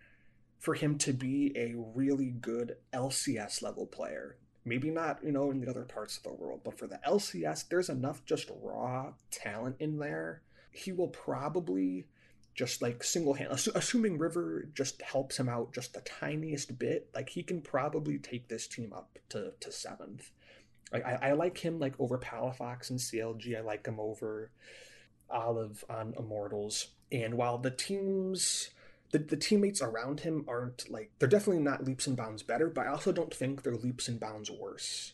for 0.60 0.74
him 0.74 0.98
to 0.98 1.14
be 1.14 1.54
a 1.56 1.76
really 1.76 2.32
good 2.32 2.78
LCS 2.94 3.62
level 3.62 3.86
player 3.86 4.38
maybe 4.68 4.90
not 4.90 5.20
you 5.24 5.32
know 5.32 5.52
in 5.52 5.62
the 5.62 5.70
other 5.70 5.84
parts 5.84 6.18
of 6.18 6.24
the 6.24 6.34
world 6.34 6.62
but 6.64 6.78
for 6.78 6.88
the 6.88 7.00
lcs 7.08 7.68
there's 7.70 7.90
enough 7.90 8.26
just 8.26 8.52
raw 8.62 9.12
talent 9.32 9.76
in 9.80 9.98
there. 10.00 10.42
He 10.72 10.92
will 10.92 11.08
probably 11.08 12.06
just 12.54 12.82
like 12.82 13.04
single 13.04 13.34
hand 13.34 13.52
assuming 13.76 14.18
river 14.18 14.68
just 14.74 15.02
helps 15.02 15.40
him 15.40 15.50
out 15.50 15.74
just 15.74 15.94
the 15.94 16.02
tiniest 16.02 16.78
bit 16.78 17.10
like 17.14 17.30
he 17.30 17.44
can 17.44 17.62
probably 17.62 18.18
take 18.18 18.48
this 18.48 18.68
team 18.68 18.94
up 18.94 19.18
to 19.30 19.54
to 19.60 19.72
seventh. 19.72 20.32
Like 20.92 21.06
I, 21.06 21.30
I 21.30 21.32
like 21.34 21.58
him 21.58 21.80
like 21.80 21.94
over 22.00 22.18
palafox 22.18 22.90
and 22.90 23.00
clg 23.00 23.58
i 23.58 23.62
like 23.62 23.86
him 23.86 24.00
over 24.00 24.52
olive 25.30 25.84
on 25.90 26.14
immortals. 26.18 26.88
And 27.12 27.36
while 27.36 27.58
the 27.58 27.72
teams 27.72 28.70
the, 29.18 29.24
the 29.36 29.38
teammates 29.38 29.82
around 29.82 30.22
him 30.22 30.46
aren't 30.48 30.90
like 30.90 31.12
they're 31.20 31.28
definitely 31.28 31.64
not 31.64 31.84
leaps 31.84 32.08
and 32.08 32.16
bounds 32.16 32.44
better, 32.44 32.70
but 32.70 32.86
I 32.86 32.90
also 32.90 33.12
don't 33.12 33.34
think 33.34 33.64
they're 33.64 33.76
leaps 33.76 34.08
and 34.08 34.20
bounds 34.20 34.52
worse 34.52 35.14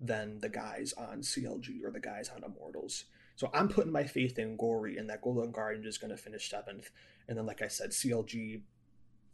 than 0.00 0.38
the 0.38 0.48
guys 0.48 0.94
on 0.96 1.20
CLG 1.20 1.84
or 1.84 1.90
the 1.90 2.00
guys 2.00 2.30
on 2.34 2.44
Immortals. 2.44 3.04
So 3.36 3.50
I'm 3.52 3.68
putting 3.68 3.92
my 3.92 4.04
faith 4.04 4.38
in 4.38 4.56
Gori 4.56 4.96
and 4.98 5.08
that 5.10 5.22
Golden 5.22 5.50
Guardian 5.50 5.86
is 5.86 5.98
going 5.98 6.10
to 6.10 6.16
finish 6.16 6.48
seventh, 6.48 6.90
and 7.28 7.36
then 7.36 7.46
like 7.46 7.62
I 7.62 7.68
said, 7.68 7.90
CLG 7.90 8.62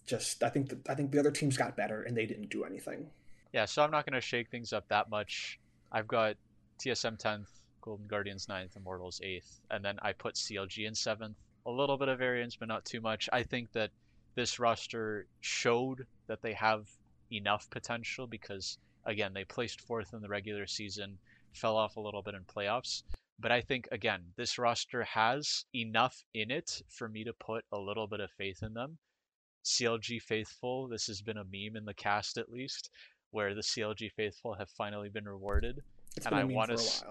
just 0.07 0.43
I 0.43 0.49
think 0.49 0.69
the, 0.69 0.79
I 0.91 0.95
think 0.95 1.11
the 1.11 1.19
other 1.19 1.31
teams 1.31 1.57
got 1.57 1.77
better 1.77 2.03
and 2.03 2.17
they 2.17 2.27
didn't 2.27 2.49
do 2.49 2.65
anything. 2.65 3.11
Yeah, 3.53 3.65
so 3.65 3.83
I'm 3.83 3.91
not 3.91 4.07
going 4.07 4.15
to 4.15 4.21
shake 4.21 4.51
things 4.51 4.73
up 4.73 4.89
that 4.89 5.11
much. 5.11 5.59
I've 5.93 6.09
got 6.09 6.37
TSM 6.79 7.21
10th, 7.21 7.49
Golden 7.81 8.07
Guardians 8.07 8.47
9th, 8.47 8.77
Immortals 8.77 9.21
8th, 9.25 9.61
and 9.71 9.85
then 9.85 9.99
I 10.03 10.13
put 10.13 10.35
CLG 10.35 10.87
in 10.87 10.93
7th 10.93 11.35
a 11.65 11.71
little 11.71 11.97
bit 11.97 12.09
of 12.09 12.19
variance, 12.19 12.57
but 12.57 12.69
not 12.69 12.85
too 12.85 13.01
much. 13.01 13.29
I 13.33 13.43
think 13.43 13.73
that 13.73 13.91
this 14.37 14.61
roster 14.61 15.27
showed 15.41 16.07
that 16.29 16.43
they 16.43 16.53
have 16.53 16.89
enough 17.33 17.69
potential 17.71 18.27
because, 18.27 18.79
again, 19.05 19.33
they 19.35 19.45
placed 19.45 19.81
fourth 19.81 20.13
in 20.13 20.21
the 20.21 20.29
regular 20.29 20.67
season, 20.67 21.19
fell 21.53 21.77
off 21.77 21.97
a 21.97 22.01
little 22.01 22.23
bit 22.23 22.35
in 22.35 22.45
playoffs. 22.45 23.03
But 23.39 23.51
I 23.51 23.61
think, 23.61 23.89
again, 23.91 24.21
this 24.37 24.59
roster 24.59 25.03
has 25.03 25.65
enough 25.75 26.23
in 26.35 26.51
it 26.51 26.83
for 26.89 27.09
me 27.09 27.25
to 27.25 27.33
put 27.33 27.65
a 27.73 27.79
little 27.79 28.07
bit 28.07 28.21
of 28.21 28.31
faith 28.31 28.63
in 28.63 28.75
them. 28.75 28.99
CLG 29.65 30.23
faithful, 30.23 30.87
this 30.87 31.07
has 31.07 31.21
been 31.21 31.39
a 31.39 31.45
meme 31.45 31.77
in 31.77 31.85
the 31.85 31.95
cast 31.95 32.39
at 32.39 32.51
least, 32.51 32.91
where 33.31 33.55
the 33.55 33.63
CLG 33.63 34.13
faithful 34.13 34.55
have 34.55 34.71
finally 34.71 35.09
been 35.09 35.27
rewarded. 35.27 35.83
It's 36.17 36.27
and 36.27 36.35
been 36.35 36.51
I 36.51 36.55
want 36.55 36.71
to 36.71 37.05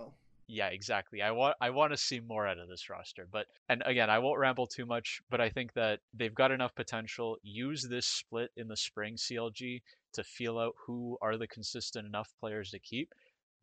yeah, 0.47 0.67
exactly. 0.67 1.21
I 1.21 1.31
want 1.31 1.55
I 1.59 1.71
want 1.71 1.91
to 1.91 1.97
see 1.97 2.19
more 2.19 2.47
out 2.47 2.59
of 2.59 2.69
this 2.69 2.89
roster. 2.89 3.27
But 3.31 3.47
and 3.67 3.81
again, 3.85 4.09
I 4.09 4.19
won't 4.19 4.39
ramble 4.39 4.67
too 4.67 4.85
much, 4.85 5.21
but 5.29 5.41
I 5.41 5.49
think 5.49 5.73
that 5.73 5.99
they've 6.13 6.33
got 6.33 6.51
enough 6.51 6.75
potential. 6.75 7.37
Use 7.41 7.83
this 7.83 8.05
split 8.05 8.51
in 8.55 8.67
the 8.67 8.77
spring 8.77 9.15
CLG 9.15 9.81
to 10.13 10.23
feel 10.23 10.59
out 10.59 10.75
who 10.85 11.17
are 11.21 11.37
the 11.37 11.47
consistent 11.47 12.05
enough 12.05 12.29
players 12.39 12.71
to 12.71 12.79
keep. 12.79 13.13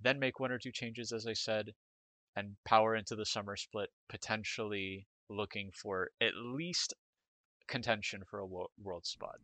Then 0.00 0.18
make 0.18 0.40
one 0.40 0.50
or 0.50 0.58
two 0.58 0.72
changes 0.72 1.12
as 1.12 1.26
I 1.26 1.34
said 1.34 1.72
and 2.34 2.56
power 2.64 2.96
into 2.96 3.14
the 3.14 3.26
summer 3.26 3.56
split 3.56 3.90
potentially 4.08 5.06
looking 5.28 5.70
for 5.70 6.10
at 6.20 6.34
least 6.34 6.94
contention 7.68 8.22
for 8.28 8.40
a 8.40 8.46
world 8.46 9.06
spot. 9.06 9.36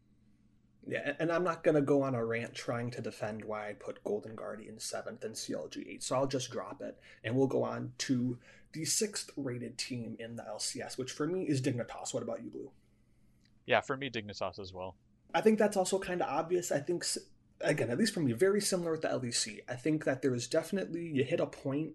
Yeah, 0.86 1.12
and 1.18 1.30
I'm 1.30 1.44
not 1.44 1.62
gonna 1.62 1.82
go 1.82 2.02
on 2.02 2.14
a 2.14 2.24
rant 2.24 2.54
trying 2.54 2.90
to 2.92 3.02
defend 3.02 3.44
why 3.44 3.68
I 3.68 3.72
put 3.74 4.02
Golden 4.04 4.34
Guardian 4.34 4.78
seventh 4.78 5.24
and 5.24 5.34
CLG 5.34 5.86
eight, 5.88 6.02
so 6.02 6.16
I'll 6.16 6.26
just 6.26 6.50
drop 6.50 6.80
it, 6.80 6.98
and 7.24 7.34
we'll 7.34 7.46
go 7.46 7.62
on 7.62 7.92
to 7.98 8.38
the 8.72 8.84
sixth 8.84 9.30
rated 9.36 9.78
team 9.78 10.16
in 10.18 10.36
the 10.36 10.42
LCS, 10.42 10.98
which 10.98 11.12
for 11.12 11.26
me 11.26 11.42
is 11.44 11.60
Dignitas. 11.60 12.14
What 12.14 12.22
about 12.22 12.42
you, 12.42 12.50
Blue? 12.50 12.70
Yeah, 13.66 13.80
for 13.80 13.96
me, 13.96 14.10
Dignitas 14.10 14.58
as 14.58 14.72
well. 14.72 14.96
I 15.34 15.40
think 15.40 15.58
that's 15.58 15.76
also 15.76 15.98
kind 15.98 16.22
of 16.22 16.28
obvious. 16.28 16.72
I 16.72 16.78
think, 16.78 17.04
again, 17.60 17.90
at 17.90 17.98
least 17.98 18.14
for 18.14 18.20
me, 18.20 18.32
very 18.32 18.60
similar 18.60 18.92
with 18.92 19.02
the 19.02 19.08
LEC. 19.08 19.60
I 19.68 19.74
think 19.74 20.04
that 20.04 20.22
there 20.22 20.34
is 20.34 20.46
definitely 20.46 21.06
you 21.06 21.24
hit 21.24 21.40
a 21.40 21.46
point 21.46 21.92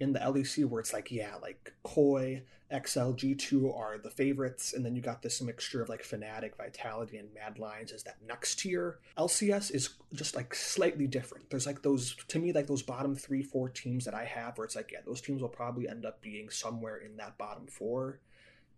in 0.00 0.12
the 0.12 0.20
LEC 0.20 0.64
where 0.64 0.80
it's 0.80 0.92
like, 0.92 1.10
yeah, 1.10 1.34
like 1.40 1.72
Koi, 1.82 2.42
XLG2 2.72 3.76
are 3.76 3.98
the 3.98 4.10
favorites, 4.10 4.72
and 4.72 4.84
then 4.84 4.96
you 4.96 5.02
got 5.02 5.22
this 5.22 5.40
mixture 5.40 5.82
of 5.82 5.88
like 5.88 6.02
Fnatic, 6.02 6.56
Vitality, 6.56 7.18
and 7.18 7.32
Mad 7.32 7.58
Lions 7.58 7.92
as 7.92 8.02
that 8.04 8.16
next 8.26 8.58
tier. 8.58 8.98
LCS 9.16 9.72
is 9.72 9.90
just 10.14 10.34
like 10.34 10.54
slightly 10.54 11.06
different. 11.06 11.50
There's 11.50 11.66
like 11.66 11.82
those, 11.82 12.16
to 12.28 12.38
me, 12.38 12.52
like 12.52 12.66
those 12.66 12.82
bottom 12.82 13.14
three, 13.14 13.42
four 13.42 13.68
teams 13.68 14.04
that 14.06 14.14
I 14.14 14.24
have 14.24 14.58
where 14.58 14.64
it's 14.64 14.76
like, 14.76 14.90
yeah, 14.92 15.00
those 15.06 15.20
teams 15.20 15.40
will 15.40 15.48
probably 15.48 15.88
end 15.88 16.04
up 16.04 16.20
being 16.20 16.48
somewhere 16.48 16.96
in 16.96 17.16
that 17.18 17.38
bottom 17.38 17.66
four. 17.66 18.20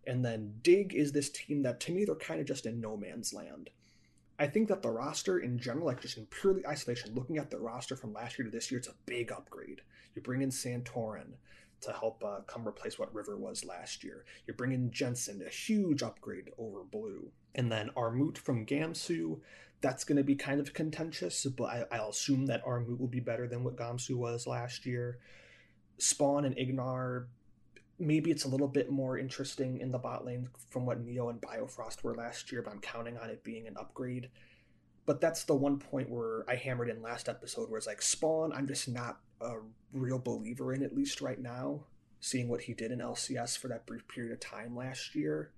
And 0.05 0.23
then 0.23 0.53
Dig 0.61 0.93
is 0.93 1.11
this 1.11 1.29
team 1.29 1.63
that 1.63 1.79
to 1.81 1.91
me, 1.91 2.05
they're 2.05 2.15
kind 2.15 2.39
of 2.39 2.45
just 2.45 2.65
in 2.65 2.79
no 2.79 2.95
man's 2.95 3.33
land. 3.33 3.69
I 4.39 4.45
think 4.45 4.67
that 4.67 4.83
the 4.83 4.91
roster 4.91 5.39
in 5.39 5.57
general, 5.57 5.87
like 5.87 6.01
just 6.01 6.17
in 6.17 6.27
purely 6.27 6.65
isolation, 6.67 7.15
looking 7.15 7.39
at 7.39 7.49
the 7.49 7.57
roster 7.57 7.95
from 7.95 8.13
last 8.13 8.37
year 8.37 8.45
to 8.45 8.51
this 8.51 8.69
year, 8.69 8.77
it's 8.77 8.87
a 8.87 8.93
big 9.05 9.31
upgrade. 9.31 9.81
You 10.17 10.23
bring 10.23 10.41
in 10.41 10.49
Santorin 10.49 11.33
to 11.81 11.91
help 11.91 12.23
uh, 12.25 12.39
come 12.47 12.67
replace 12.67 12.97
what 12.97 13.13
River 13.13 13.37
was 13.37 13.63
last 13.63 14.03
year. 14.03 14.25
You 14.47 14.55
bring 14.55 14.71
in 14.71 14.89
Jensen, 14.89 15.43
a 15.45 15.49
huge 15.49 16.01
upgrade 16.01 16.49
over 16.57 16.83
Blue. 16.83 17.29
And 17.53 17.71
then 17.71 17.91
Armut 17.95 18.35
from 18.39 18.65
Gamsu, 18.65 19.39
that's 19.79 20.03
going 20.03 20.17
to 20.17 20.23
be 20.23 20.33
kind 20.33 20.59
of 20.59 20.73
contentious, 20.73 21.45
but 21.45 21.85
I, 21.91 21.99
will 21.99 22.09
assume 22.09 22.47
that 22.47 22.65
Armut 22.65 22.99
will 22.99 23.07
be 23.07 23.19
better 23.19 23.47
than 23.47 23.63
what 23.63 23.75
Gamsu 23.75 24.15
was 24.15 24.47
last 24.47 24.87
year. 24.87 25.19
Spawn 25.99 26.45
and 26.45 26.57
Ignar, 26.57 27.27
maybe 27.99 28.31
it's 28.31 28.45
a 28.45 28.49
little 28.49 28.67
bit 28.67 28.89
more 28.89 29.19
interesting 29.19 29.79
in 29.79 29.91
the 29.91 29.99
bot 29.99 30.25
lane 30.25 30.49
from 30.71 30.87
what 30.87 30.99
Neo 30.99 31.29
and 31.29 31.39
Biofrost 31.39 32.01
were 32.01 32.15
last 32.15 32.51
year, 32.51 32.63
but 32.63 32.73
I'm 32.73 32.79
counting 32.79 33.19
on 33.19 33.29
it 33.29 33.43
being 33.43 33.67
an 33.67 33.77
upgrade. 33.79 34.29
But 35.05 35.21
that's 35.21 35.43
the 35.43 35.53
one 35.53 35.77
point 35.77 36.09
where 36.09 36.43
I 36.49 36.55
hammered 36.55 36.89
in 36.89 37.03
last 37.03 37.29
episode 37.29 37.69
where 37.69 37.77
it's 37.77 37.85
like 37.85 38.01
Spawn, 38.01 38.51
I'm 38.51 38.67
just 38.67 38.89
not 38.89 39.19
a 39.41 39.55
real 39.93 40.19
believer 40.19 40.73
in, 40.73 40.83
at 40.83 40.95
least 40.95 41.21
right 41.21 41.39
now. 41.39 41.85
Seeing 42.19 42.47
what 42.47 42.61
he 42.61 42.73
did 42.73 42.91
in 42.91 42.99
LCS 42.99 43.57
for 43.57 43.67
that 43.67 43.85
brief 43.85 44.07
period 44.07 44.33
of 44.33 44.39
time 44.39 44.75
last 44.75 45.13
year, 45.13 45.51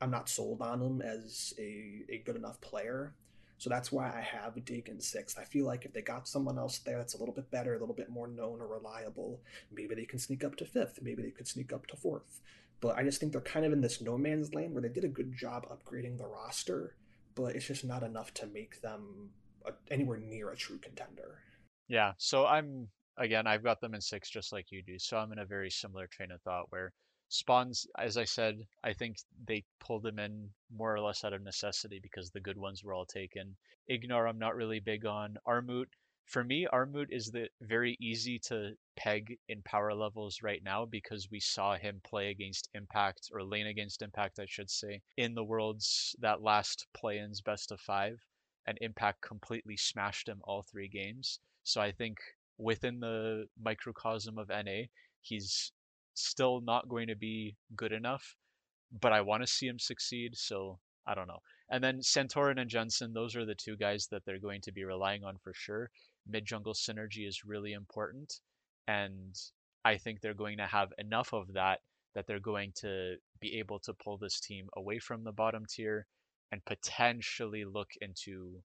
I'm 0.00 0.10
not 0.10 0.30
sold 0.30 0.62
on 0.62 0.80
him 0.80 1.02
as 1.02 1.52
a, 1.58 2.04
a 2.08 2.18
good 2.24 2.36
enough 2.36 2.60
player. 2.60 3.14
So 3.58 3.68
that's 3.68 3.92
why 3.92 4.06
I 4.06 4.22
have 4.22 4.64
Dig 4.64 4.88
in 4.88 4.98
sixth. 5.00 5.38
I 5.38 5.44
feel 5.44 5.66
like 5.66 5.84
if 5.84 5.92
they 5.92 6.00
got 6.00 6.26
someone 6.26 6.58
else 6.58 6.78
there 6.78 6.96
that's 6.96 7.12
a 7.12 7.18
little 7.18 7.34
bit 7.34 7.50
better, 7.50 7.74
a 7.74 7.78
little 7.78 7.94
bit 7.94 8.08
more 8.08 8.26
known 8.26 8.62
or 8.62 8.66
reliable, 8.66 9.40
maybe 9.70 9.94
they 9.94 10.06
can 10.06 10.18
sneak 10.18 10.42
up 10.42 10.56
to 10.56 10.64
fifth. 10.64 11.00
Maybe 11.02 11.22
they 11.22 11.30
could 11.30 11.46
sneak 11.46 11.70
up 11.70 11.86
to 11.88 11.96
fourth. 11.96 12.40
But 12.80 12.96
I 12.96 13.02
just 13.02 13.20
think 13.20 13.32
they're 13.32 13.42
kind 13.42 13.66
of 13.66 13.74
in 13.74 13.82
this 13.82 14.00
no 14.00 14.16
man's 14.16 14.54
land 14.54 14.72
where 14.72 14.80
they 14.80 14.88
did 14.88 15.04
a 15.04 15.08
good 15.08 15.36
job 15.36 15.66
upgrading 15.68 16.16
the 16.16 16.26
roster, 16.26 16.94
but 17.34 17.54
it's 17.54 17.66
just 17.66 17.84
not 17.84 18.02
enough 18.02 18.32
to 18.34 18.46
make 18.46 18.80
them 18.80 19.30
a, 19.66 19.72
anywhere 19.90 20.16
near 20.18 20.50
a 20.50 20.56
true 20.56 20.78
contender. 20.78 21.40
Yeah. 21.86 22.12
So 22.16 22.46
I'm 22.46 22.88
again, 23.20 23.46
I've 23.46 23.62
got 23.62 23.80
them 23.80 23.94
in 23.94 24.00
six 24.00 24.30
just 24.30 24.52
like 24.52 24.72
you 24.72 24.82
do. 24.82 24.98
So 24.98 25.18
I'm 25.18 25.32
in 25.32 25.38
a 25.38 25.44
very 25.44 25.70
similar 25.70 26.06
train 26.06 26.32
of 26.32 26.40
thought 26.40 26.66
where 26.70 26.92
Spawns, 27.28 27.86
as 27.96 28.16
I 28.16 28.24
said, 28.24 28.66
I 28.82 28.92
think 28.92 29.18
they 29.46 29.62
pulled 29.78 30.02
them 30.02 30.18
in 30.18 30.50
more 30.74 30.92
or 30.92 31.00
less 31.00 31.22
out 31.22 31.32
of 31.32 31.42
necessity 31.42 32.00
because 32.02 32.30
the 32.30 32.40
good 32.40 32.56
ones 32.56 32.82
were 32.82 32.94
all 32.94 33.06
taken. 33.06 33.56
Ignar, 33.88 34.28
I'm 34.28 34.38
not 34.38 34.56
really 34.56 34.80
big 34.80 35.06
on. 35.06 35.36
Armut, 35.46 35.86
for 36.24 36.42
me, 36.42 36.66
Armut 36.72 37.08
is 37.10 37.30
the 37.30 37.48
very 37.60 37.96
easy 38.00 38.38
to 38.46 38.74
peg 38.96 39.38
in 39.48 39.62
power 39.62 39.94
levels 39.94 40.42
right 40.42 40.62
now 40.64 40.86
because 40.86 41.30
we 41.30 41.40
saw 41.40 41.76
him 41.76 42.00
play 42.02 42.30
against 42.30 42.68
Impact 42.74 43.30
or 43.32 43.44
lane 43.44 43.66
against 43.66 44.02
Impact, 44.02 44.38
I 44.40 44.46
should 44.46 44.70
say, 44.70 45.02
in 45.16 45.34
the 45.34 45.44
world's 45.44 46.16
that 46.20 46.42
last 46.42 46.86
play-ins 46.94 47.42
best 47.42 47.70
of 47.70 47.80
five, 47.80 48.18
and 48.66 48.78
Impact 48.80 49.20
completely 49.20 49.76
smashed 49.76 50.28
him 50.28 50.40
all 50.44 50.62
three 50.62 50.88
games. 50.88 51.38
So 51.62 51.80
I 51.80 51.92
think 51.92 52.18
within 52.60 53.00
the 53.00 53.46
microcosm 53.60 54.38
of 54.38 54.48
NA, 54.48 54.82
he's 55.20 55.72
still 56.14 56.60
not 56.60 56.88
going 56.88 57.08
to 57.08 57.16
be 57.16 57.56
good 57.74 57.92
enough, 57.92 58.36
but 59.00 59.12
I 59.12 59.22
want 59.22 59.42
to 59.42 59.46
see 59.46 59.66
him 59.66 59.78
succeed. 59.78 60.36
So 60.36 60.78
I 61.06 61.14
don't 61.14 61.28
know. 61.28 61.40
And 61.70 61.82
then 61.82 62.00
Santorin 62.00 62.60
and 62.60 62.70
Jensen, 62.70 63.12
those 63.12 63.36
are 63.36 63.46
the 63.46 63.54
two 63.54 63.76
guys 63.76 64.08
that 64.10 64.24
they're 64.24 64.38
going 64.38 64.60
to 64.62 64.72
be 64.72 64.84
relying 64.84 65.24
on 65.24 65.36
for 65.42 65.52
sure. 65.54 65.90
Mid 66.26 66.44
jungle 66.44 66.74
synergy 66.74 67.26
is 67.26 67.44
really 67.44 67.72
important. 67.72 68.40
And 68.86 69.34
I 69.84 69.96
think 69.96 70.20
they're 70.20 70.34
going 70.34 70.58
to 70.58 70.66
have 70.66 70.92
enough 70.98 71.32
of 71.32 71.54
that 71.54 71.80
that 72.14 72.26
they're 72.26 72.40
going 72.40 72.72
to 72.74 73.14
be 73.40 73.58
able 73.58 73.78
to 73.78 73.94
pull 73.94 74.18
this 74.18 74.40
team 74.40 74.68
away 74.76 74.98
from 74.98 75.22
the 75.22 75.32
bottom 75.32 75.64
tier 75.68 76.06
and 76.50 76.64
potentially 76.64 77.64
look 77.64 77.90
into 78.00 78.62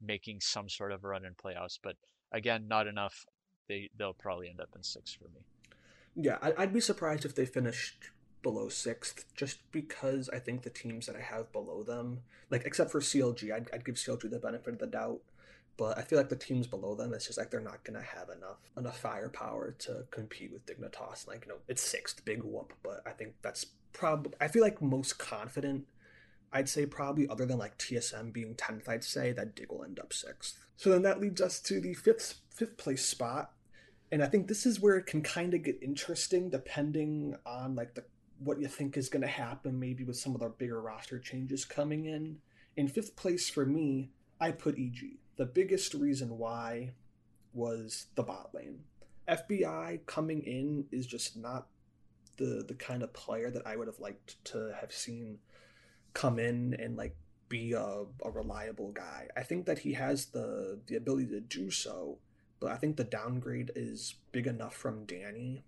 making 0.00 0.40
some 0.40 0.68
sort 0.68 0.92
of 0.92 1.02
a 1.02 1.08
run 1.08 1.24
in 1.24 1.32
playoffs. 1.34 1.78
But 1.82 1.96
again, 2.32 2.66
not 2.68 2.86
enough. 2.86 3.26
They 3.68 3.90
they'll 3.96 4.14
probably 4.14 4.48
end 4.48 4.60
up 4.60 4.70
in 4.74 4.82
six 4.82 5.12
for 5.12 5.24
me. 5.24 5.44
Yeah, 6.14 6.38
I'd 6.42 6.74
be 6.74 6.80
surprised 6.80 7.24
if 7.24 7.34
they 7.34 7.46
finished 7.46 8.10
below 8.42 8.68
sixth, 8.68 9.24
just 9.34 9.58
because 9.70 10.28
I 10.30 10.38
think 10.38 10.62
the 10.62 10.70
teams 10.70 11.06
that 11.06 11.16
I 11.16 11.20
have 11.20 11.52
below 11.52 11.82
them, 11.82 12.20
like 12.50 12.64
except 12.64 12.90
for 12.90 13.00
CLG, 13.00 13.52
I'd, 13.52 13.70
I'd 13.72 13.84
give 13.84 13.94
CLG 13.94 14.30
the 14.30 14.38
benefit 14.38 14.74
of 14.74 14.78
the 14.78 14.86
doubt. 14.86 15.20
But 15.78 15.96
I 15.96 16.02
feel 16.02 16.18
like 16.18 16.28
the 16.28 16.36
teams 16.36 16.66
below 16.66 16.94
them, 16.94 17.14
it's 17.14 17.26
just 17.26 17.38
like 17.38 17.50
they're 17.50 17.60
not 17.60 17.82
gonna 17.82 18.02
have 18.02 18.28
enough 18.28 18.58
enough 18.76 19.00
firepower 19.00 19.74
to 19.80 20.04
compete 20.10 20.52
with 20.52 20.66
Dignitas. 20.66 21.26
Like 21.26 21.44
you 21.46 21.52
know, 21.52 21.58
it's 21.66 21.82
sixth, 21.82 22.24
big 22.24 22.42
whoop. 22.42 22.74
But 22.82 23.02
I 23.06 23.10
think 23.10 23.34
that's 23.40 23.66
probably 23.92 24.32
I 24.40 24.48
feel 24.48 24.62
like 24.62 24.82
most 24.82 25.18
confident. 25.18 25.86
I'd 26.52 26.68
say 26.68 26.84
probably 26.84 27.26
other 27.26 27.46
than 27.46 27.56
like 27.56 27.78
TSM 27.78 28.34
being 28.34 28.54
tenth, 28.54 28.86
I'd 28.86 29.04
say 29.04 29.32
that 29.32 29.56
Dig 29.56 29.72
will 29.72 29.84
end 29.84 29.98
up 29.98 30.12
sixth. 30.12 30.62
So 30.82 30.90
then 30.90 31.02
that 31.02 31.20
leads 31.20 31.40
us 31.40 31.60
to 31.60 31.80
the 31.80 31.94
fifth 31.94 32.40
fifth 32.50 32.76
place 32.76 33.06
spot 33.06 33.52
and 34.10 34.20
I 34.20 34.26
think 34.26 34.48
this 34.48 34.66
is 34.66 34.80
where 34.80 34.96
it 34.96 35.06
can 35.06 35.22
kind 35.22 35.54
of 35.54 35.62
get 35.62 35.80
interesting 35.80 36.50
depending 36.50 37.36
on 37.46 37.76
like 37.76 37.94
the 37.94 38.02
what 38.40 38.60
you 38.60 38.66
think 38.66 38.96
is 38.96 39.08
going 39.08 39.22
to 39.22 39.28
happen 39.28 39.78
maybe 39.78 40.02
with 40.02 40.16
some 40.16 40.34
of 40.34 40.40
the 40.40 40.48
bigger 40.48 40.82
roster 40.82 41.20
changes 41.20 41.64
coming 41.64 42.06
in. 42.06 42.38
In 42.76 42.88
fifth 42.88 43.14
place 43.14 43.48
for 43.48 43.64
me, 43.64 44.10
I 44.40 44.50
put 44.50 44.76
EG. 44.76 45.18
The 45.36 45.46
biggest 45.46 45.94
reason 45.94 46.36
why 46.36 46.94
was 47.54 48.06
the 48.16 48.24
bot 48.24 48.50
lane. 48.52 48.80
FBI 49.28 50.04
coming 50.06 50.42
in 50.42 50.86
is 50.90 51.06
just 51.06 51.36
not 51.36 51.68
the 52.38 52.64
the 52.66 52.74
kind 52.74 53.04
of 53.04 53.12
player 53.12 53.52
that 53.52 53.68
I 53.68 53.76
would 53.76 53.86
have 53.86 54.00
liked 54.00 54.44
to 54.46 54.74
have 54.80 54.92
seen 54.92 55.38
come 56.12 56.40
in 56.40 56.74
and 56.74 56.96
like 56.96 57.14
be 57.52 57.74
a, 57.74 58.04
a 58.24 58.30
reliable 58.30 58.92
guy. 58.92 59.28
I 59.36 59.42
think 59.42 59.66
that 59.66 59.80
he 59.80 59.92
has 59.92 60.26
the 60.26 60.80
the 60.86 60.96
ability 60.96 61.26
to 61.26 61.40
do 61.40 61.70
so, 61.70 62.16
but 62.60 62.72
I 62.72 62.76
think 62.76 62.96
the 62.96 63.04
downgrade 63.04 63.70
is 63.76 64.14
big 64.32 64.46
enough 64.46 64.74
from 64.74 65.04
Danny 65.04 65.62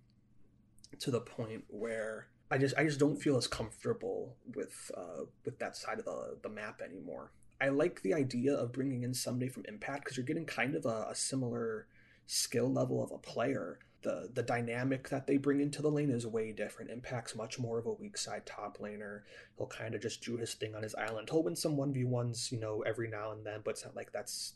to 0.99 1.11
the 1.11 1.21
point 1.21 1.63
where 1.67 2.27
I 2.49 2.57
just 2.57 2.75
I 2.75 2.85
just 2.85 2.99
don't 2.99 3.21
feel 3.21 3.37
as 3.37 3.45
comfortable 3.45 4.35
with 4.55 4.89
uh, 4.97 5.25
with 5.45 5.59
that 5.59 5.77
side 5.77 5.99
of 5.99 6.05
the 6.05 6.37
the 6.41 6.49
map 6.49 6.81
anymore. 6.81 7.31
I 7.61 7.69
like 7.69 8.01
the 8.01 8.15
idea 8.15 8.55
of 8.55 8.73
bringing 8.73 9.03
in 9.03 9.11
Ssumday 9.11 9.51
from 9.51 9.65
Impact 9.67 10.03
because 10.03 10.17
you're 10.17 10.25
getting 10.25 10.45
kind 10.45 10.75
of 10.75 10.85
a, 10.87 11.07
a 11.11 11.15
similar 11.15 11.85
skill 12.25 12.73
level 12.73 13.03
of 13.03 13.11
a 13.11 13.19
player. 13.19 13.77
The 14.05 14.29
the 14.31 14.43
dynamic 14.43 15.09
that 15.09 15.25
they 15.25 15.37
bring 15.37 15.59
into 15.59 15.81
the 15.81 15.89
lane 15.89 16.11
is 16.11 16.27
way 16.27 16.51
different. 16.51 16.91
Impact's 16.91 17.35
much 17.35 17.57
more 17.57 17.79
of 17.79 17.87
a 17.87 17.93
weak 17.93 18.19
side 18.19 18.45
top 18.45 18.77
laner. 18.77 19.21
He'll 19.57 19.65
kind 19.65 19.95
of 19.95 20.01
just 20.01 20.23
do 20.23 20.37
his 20.37 20.53
thing 20.53 20.75
on 20.75 20.83
his 20.83 20.93
island. 20.93 21.29
He'll 21.31 21.41
win 21.41 21.55
some 21.55 21.75
one 21.75 21.91
v 21.91 22.03
ones, 22.03 22.51
you 22.51 22.59
know, 22.59 22.83
every 22.83 23.09
now 23.09 23.31
and 23.31 23.43
then, 23.43 23.61
but 23.65 23.71
it's 23.71 23.83
not 23.83 23.95
like 23.95 24.11
that's 24.11 24.53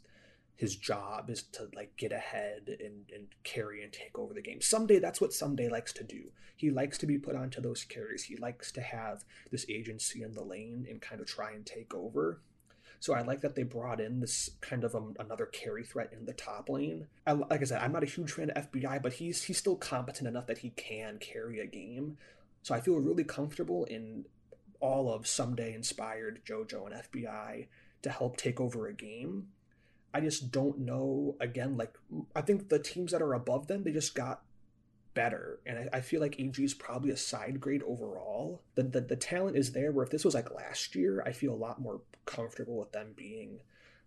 his 0.56 0.76
job 0.76 1.32
is 1.32 1.42
to 1.42 1.68
like 1.74 1.98
get 1.98 2.12
ahead 2.12 2.78
and, 2.80 3.10
and 3.12 3.28
carry 3.44 3.82
and 3.82 3.92
take 3.92 4.20
over 4.20 4.36
the 4.36 4.42
game. 4.42 4.60
Ssumday 4.60 5.02
that's 5.02 5.20
what 5.20 5.32
Ssumday 5.32 5.72
likes 5.72 5.94
to 5.94 6.04
do. 6.04 6.32
He 6.56 6.70
likes 6.70 7.00
to 7.00 7.08
be 7.08 7.18
put 7.18 7.36
onto 7.36 7.60
those 7.60 7.84
carries. 7.84 8.26
He 8.26 8.36
likes 8.36 8.72
to 8.74 8.82
have 8.82 9.24
this 9.50 9.66
agency 9.68 10.22
in 10.22 10.34
the 10.34 10.44
lane 10.44 10.86
and 10.88 11.02
kind 11.02 11.22
of 11.22 11.28
try 11.28 11.54
and 11.54 11.66
take 11.66 11.96
over. 11.96 12.42
So 13.00 13.14
I 13.14 13.22
like 13.22 13.42
that 13.42 13.56
they 13.56 13.64
brought 13.64 14.02
in 14.02 14.20
this 14.20 14.50
kind 14.60 14.84
of 14.84 14.94
um, 14.94 15.16
another 15.20 15.46
carry 15.46 15.84
threat 15.84 16.12
in 16.12 16.26
the 16.26 16.34
top 16.34 16.68
lane. 16.70 17.08
I, 17.26 17.32
like 17.34 17.62
I 17.62 17.64
said, 17.64 17.82
I'm 17.82 17.94
not 17.94 18.04
a 18.04 18.08
huge 18.08 18.34
fan 18.34 18.50
of 18.50 18.72
FBI, 18.72 19.02
but 19.02 19.14
he's 19.14 19.44
he's 19.44 19.58
still 19.58 19.76
competent 19.76 20.28
enough 20.28 20.48
that 20.48 20.60
he 20.60 20.72
can 20.72 21.18
carry 21.18 21.60
a 21.60 21.66
game. 21.66 22.18
So 22.62 22.76
I 22.76 22.82
feel 22.82 22.96
really 22.96 23.24
comfortable 23.24 23.86
in 23.86 24.26
all 24.82 25.14
of 25.14 25.24
Ssumday 25.24 25.74
inspired 25.74 26.42
JoJo 26.46 26.88
and 26.88 27.04
FBI 27.04 27.68
to 28.02 28.10
help 28.10 28.38
take 28.38 28.60
over 28.60 28.88
a 28.88 28.94
game 28.94 29.48
I 30.14 30.22
just 30.22 30.52
don't 30.52 30.80
know. 30.80 31.36
Again, 31.40 31.78
like 31.78 31.98
I 32.36 32.42
think 32.42 32.70
the 32.70 32.80
teams 32.80 33.12
that 33.12 33.22
are 33.22 33.34
above 33.34 33.68
them, 33.68 33.84
they 33.84 33.92
just 33.92 34.16
got 34.16 34.42
better, 35.14 35.60
and 35.66 35.78
I, 35.78 35.98
I 35.98 36.02
feel 36.02 36.22
like 36.22 36.40
EG 36.40 36.60
is 36.60 36.74
probably 36.74 37.12
a 37.12 37.18
side 37.18 37.60
grade 37.60 37.84
overall. 37.84 38.62
The, 38.76 38.84
the 38.84 39.02
the 39.02 39.16
talent 39.16 39.58
is 39.58 39.72
there. 39.72 39.92
Where 39.92 40.04
if 40.04 40.12
this 40.12 40.26
was 40.26 40.34
like 40.34 40.54
last 40.54 40.96
year, 40.96 41.24
I 41.26 41.32
feel 41.32 41.54
a 41.54 41.56
lot 41.56 41.82
more 41.82 42.02
comfortable 42.26 42.78
with 42.78 42.92
them 42.92 43.14
being 43.16 43.62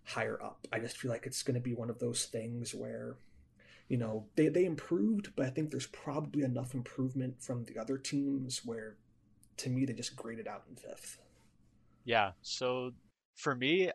higher 0.04 0.42
up. 0.42 0.66
I 0.72 0.78
just 0.78 0.96
feel 0.96 1.10
like 1.10 1.26
it's 1.26 1.42
going 1.42 1.54
to 1.54 1.60
be 1.60 1.74
one 1.74 1.90
of 1.90 1.98
those 1.98 2.24
things 2.24 2.74
where 2.74 3.16
you 3.88 3.96
know 3.96 4.26
they, 4.36 4.48
they 4.48 4.64
improved 4.64 5.32
but 5.34 5.44
i 5.44 5.50
think 5.50 5.70
there's 5.70 5.88
probably 5.88 6.44
enough 6.44 6.72
improvement 6.72 7.42
from 7.42 7.64
the 7.64 7.76
other 7.76 7.98
teams 7.98 8.64
where 8.64 8.96
to 9.56 9.68
me 9.68 9.84
they 9.84 9.92
just 9.92 10.14
graded 10.14 10.46
out 10.46 10.62
in 10.70 10.76
fifth 10.76 11.18
yeah 12.04 12.30
so 12.42 12.92
for 13.34 13.56
me 13.56 13.90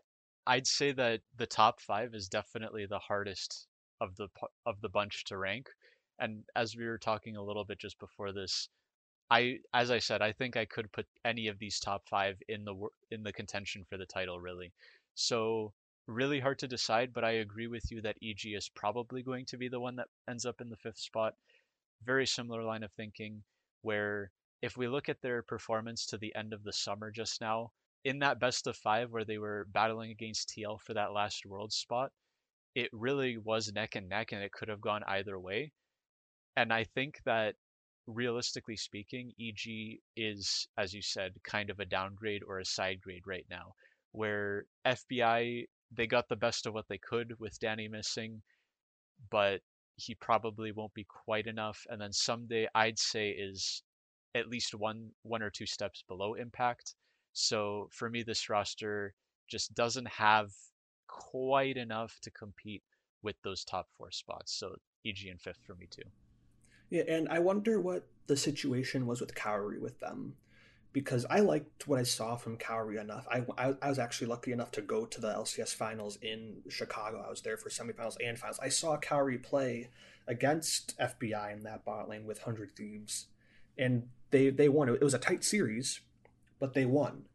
I'd 0.48 0.66
say 0.66 0.94
that 0.94 1.20
the 1.36 1.46
top 1.46 1.82
five 1.82 2.16
is 2.16 2.30
definitely 2.30 2.86
the 2.86 3.00
hardest 3.00 3.68
of 4.00 4.16
the 4.16 4.30
of 4.66 4.80
the 4.80 4.88
bunch 4.88 5.26
to 5.26 5.38
rank. 5.38 5.68
And 6.20 6.44
as 6.56 6.76
we 6.76 6.86
were 6.86 6.98
talking 6.98 7.36
a 7.36 7.44
little 7.44 7.66
bit 7.66 7.80
just 7.80 8.00
before 8.00 8.32
this, 8.32 8.70
I 9.30 9.60
as 9.74 9.92
I 9.92 10.00
said, 10.00 10.22
I 10.22 10.32
think 10.32 10.56
I 10.56 10.66
could 10.66 10.92
put 10.92 11.06
any 11.26 11.48
of 11.48 11.60
these 11.60 11.80
top 11.80 12.08
five 12.10 12.42
in 12.48 12.64
the 12.66 12.76
in 13.12 13.24
the 13.24 13.34
contention 13.34 13.84
for 13.90 13.98
the 13.98 14.06
title. 14.06 14.40
Really, 14.40 14.74
so 15.16 15.74
really 16.08 16.40
hard 16.40 16.60
to 16.60 16.68
decide. 16.68 17.14
But 17.14 17.26
I 17.26 17.32
agree 17.32 17.68
with 17.68 17.92
you 17.92 18.02
that 18.02 18.18
EG 18.24 18.54
is 18.54 18.70
probably 18.70 19.22
going 19.24 19.46
to 19.48 19.58
be 19.58 19.68
the 19.68 19.80
one 19.80 19.96
that 19.98 20.08
ends 20.30 20.46
up 20.46 20.62
in 20.62 20.70
the 20.70 20.78
fifth 20.78 21.00
spot. 21.00 21.36
Very 22.04 22.26
similar 22.26 22.64
line 22.64 22.84
of 22.84 22.92
thinking, 22.94 23.44
where 23.82 24.32
if 24.62 24.78
we 24.78 24.88
look 24.88 25.10
at 25.10 25.22
their 25.22 25.44
performance 25.44 26.06
to 26.08 26.18
the 26.18 26.34
end 26.36 26.54
of 26.54 26.64
the 26.64 26.74
summer 26.74 27.12
just 27.12 27.42
now, 27.42 27.72
in 28.06 28.20
that 28.20 28.40
best 28.40 28.68
of 28.68 28.78
five 28.78 29.12
where 29.12 29.26
they 29.26 29.38
were 29.38 29.68
battling 29.74 30.12
against 30.12 30.50
TL 30.50 30.80
for 30.82 30.94
that 30.94 31.12
last 31.12 31.46
world 31.46 31.74
spot, 31.74 32.12
it 32.76 32.90
really 32.94 33.38
was 33.38 33.74
neck 33.74 33.96
and 33.96 34.08
neck 34.08 34.32
and 34.32 34.42
it 34.42 34.52
could 34.52 34.70
have 34.70 34.82
gone 34.82 35.04
either 35.08 35.40
way. 35.40 35.72
And 36.58 36.74
I 36.74 36.86
think 36.86 37.22
that 37.24 37.54
realistically 38.08 38.78
speaking, 38.78 39.32
EG 39.40 40.00
is, 40.16 40.68
as 40.76 40.92
you 40.92 41.04
said, 41.04 41.34
kind 41.44 41.70
of 41.70 41.80
a 41.80 41.86
downgrade 41.86 42.42
or 42.48 42.58
a 42.58 42.66
side 42.66 43.00
grade 43.00 43.28
right 43.28 43.46
now, 43.48 43.76
where 44.12 44.66
FBI, 44.84 45.68
they 45.92 46.08
got 46.08 46.28
the 46.28 46.36
best 46.36 46.66
of 46.66 46.74
what 46.74 46.88
they 46.90 46.98
could 46.98 47.40
with 47.40 47.60
Danny 47.60 47.88
missing, 47.88 48.42
but 49.30 49.62
he 49.98 50.16
probably 50.16 50.72
won't 50.72 50.96
be 50.96 51.04
quite 51.04 51.46
enough. 51.46 51.86
And 51.90 52.02
then 52.02 52.10
Ssumday 52.10 52.66
I'd 52.74 52.98
say, 52.98 53.30
is 53.30 53.84
at 54.34 54.50
least 54.50 54.74
one 54.74 55.12
one 55.22 55.44
or 55.44 55.52
two 55.52 55.68
steps 55.68 56.04
below 56.08 56.34
impact. 56.34 56.96
So 57.34 57.88
for 57.92 58.10
me, 58.10 58.24
this 58.24 58.50
roster 58.50 59.14
just 59.48 59.76
doesn't 59.76 60.08
have 60.08 60.52
quite 61.08 61.78
enough 61.78 62.18
to 62.24 62.32
compete 62.32 62.84
with 63.22 63.36
those 63.44 63.64
top 63.64 63.88
four 63.96 64.10
spots. 64.12 64.58
So 64.58 64.76
EG 65.06 65.26
in 65.26 65.38
fifth 65.38 65.62
for 65.64 65.76
me 65.76 65.88
too. 65.92 66.10
Yeah, 66.90 67.04
and 67.08 67.28
I 67.30 67.40
wonder 67.40 67.80
what 67.80 68.08
the 68.28 68.38
situation 68.38 69.06
was 69.06 69.22
with 69.22 69.36
Kaori 69.36 69.80
with 69.80 70.00
them 70.00 70.36
because 70.94 71.26
I 71.30 71.42
liked 71.42 71.88
what 71.88 72.00
I 72.00 72.04
saw 72.04 72.36
from 72.36 72.58
Kaori 72.58 73.00
enough. 73.00 73.28
I, 73.30 73.46
I, 73.58 73.76
I, 73.82 73.90
was 73.90 74.00
actually 74.00 74.28
lucky 74.28 74.52
enough 74.52 74.72
to 74.72 74.82
go 74.82 75.06
to 75.06 75.22
the 75.22 75.28
LCS 75.28 75.76
finals 75.76 76.18
in 76.22 76.64
Chicago. 76.70 77.24
I 77.26 77.30
was 77.30 77.42
there 77.42 77.58
for 77.58 77.70
semifinals 77.70 78.16
and 78.26 78.38
finals. 78.38 78.60
I 78.62 78.70
saw 78.70 78.98
Kaori 78.98 79.42
play 79.42 79.90
against 80.28 80.98
FBI 80.98 81.54
in 81.54 81.64
that 81.64 81.86
bot 81.86 82.10
lane 82.10 82.26
with 82.26 82.40
100 82.40 82.72
Thieves, 82.72 83.28
and 83.78 84.08
they, 84.32 84.50
they 84.50 84.70
won. 84.70 84.90
It 84.90 85.04
was 85.04 85.14
a 85.14 85.20
tight 85.20 85.44
series, 85.44 86.00
but 86.60 86.74
they 86.74 86.86
won. 86.86 87.26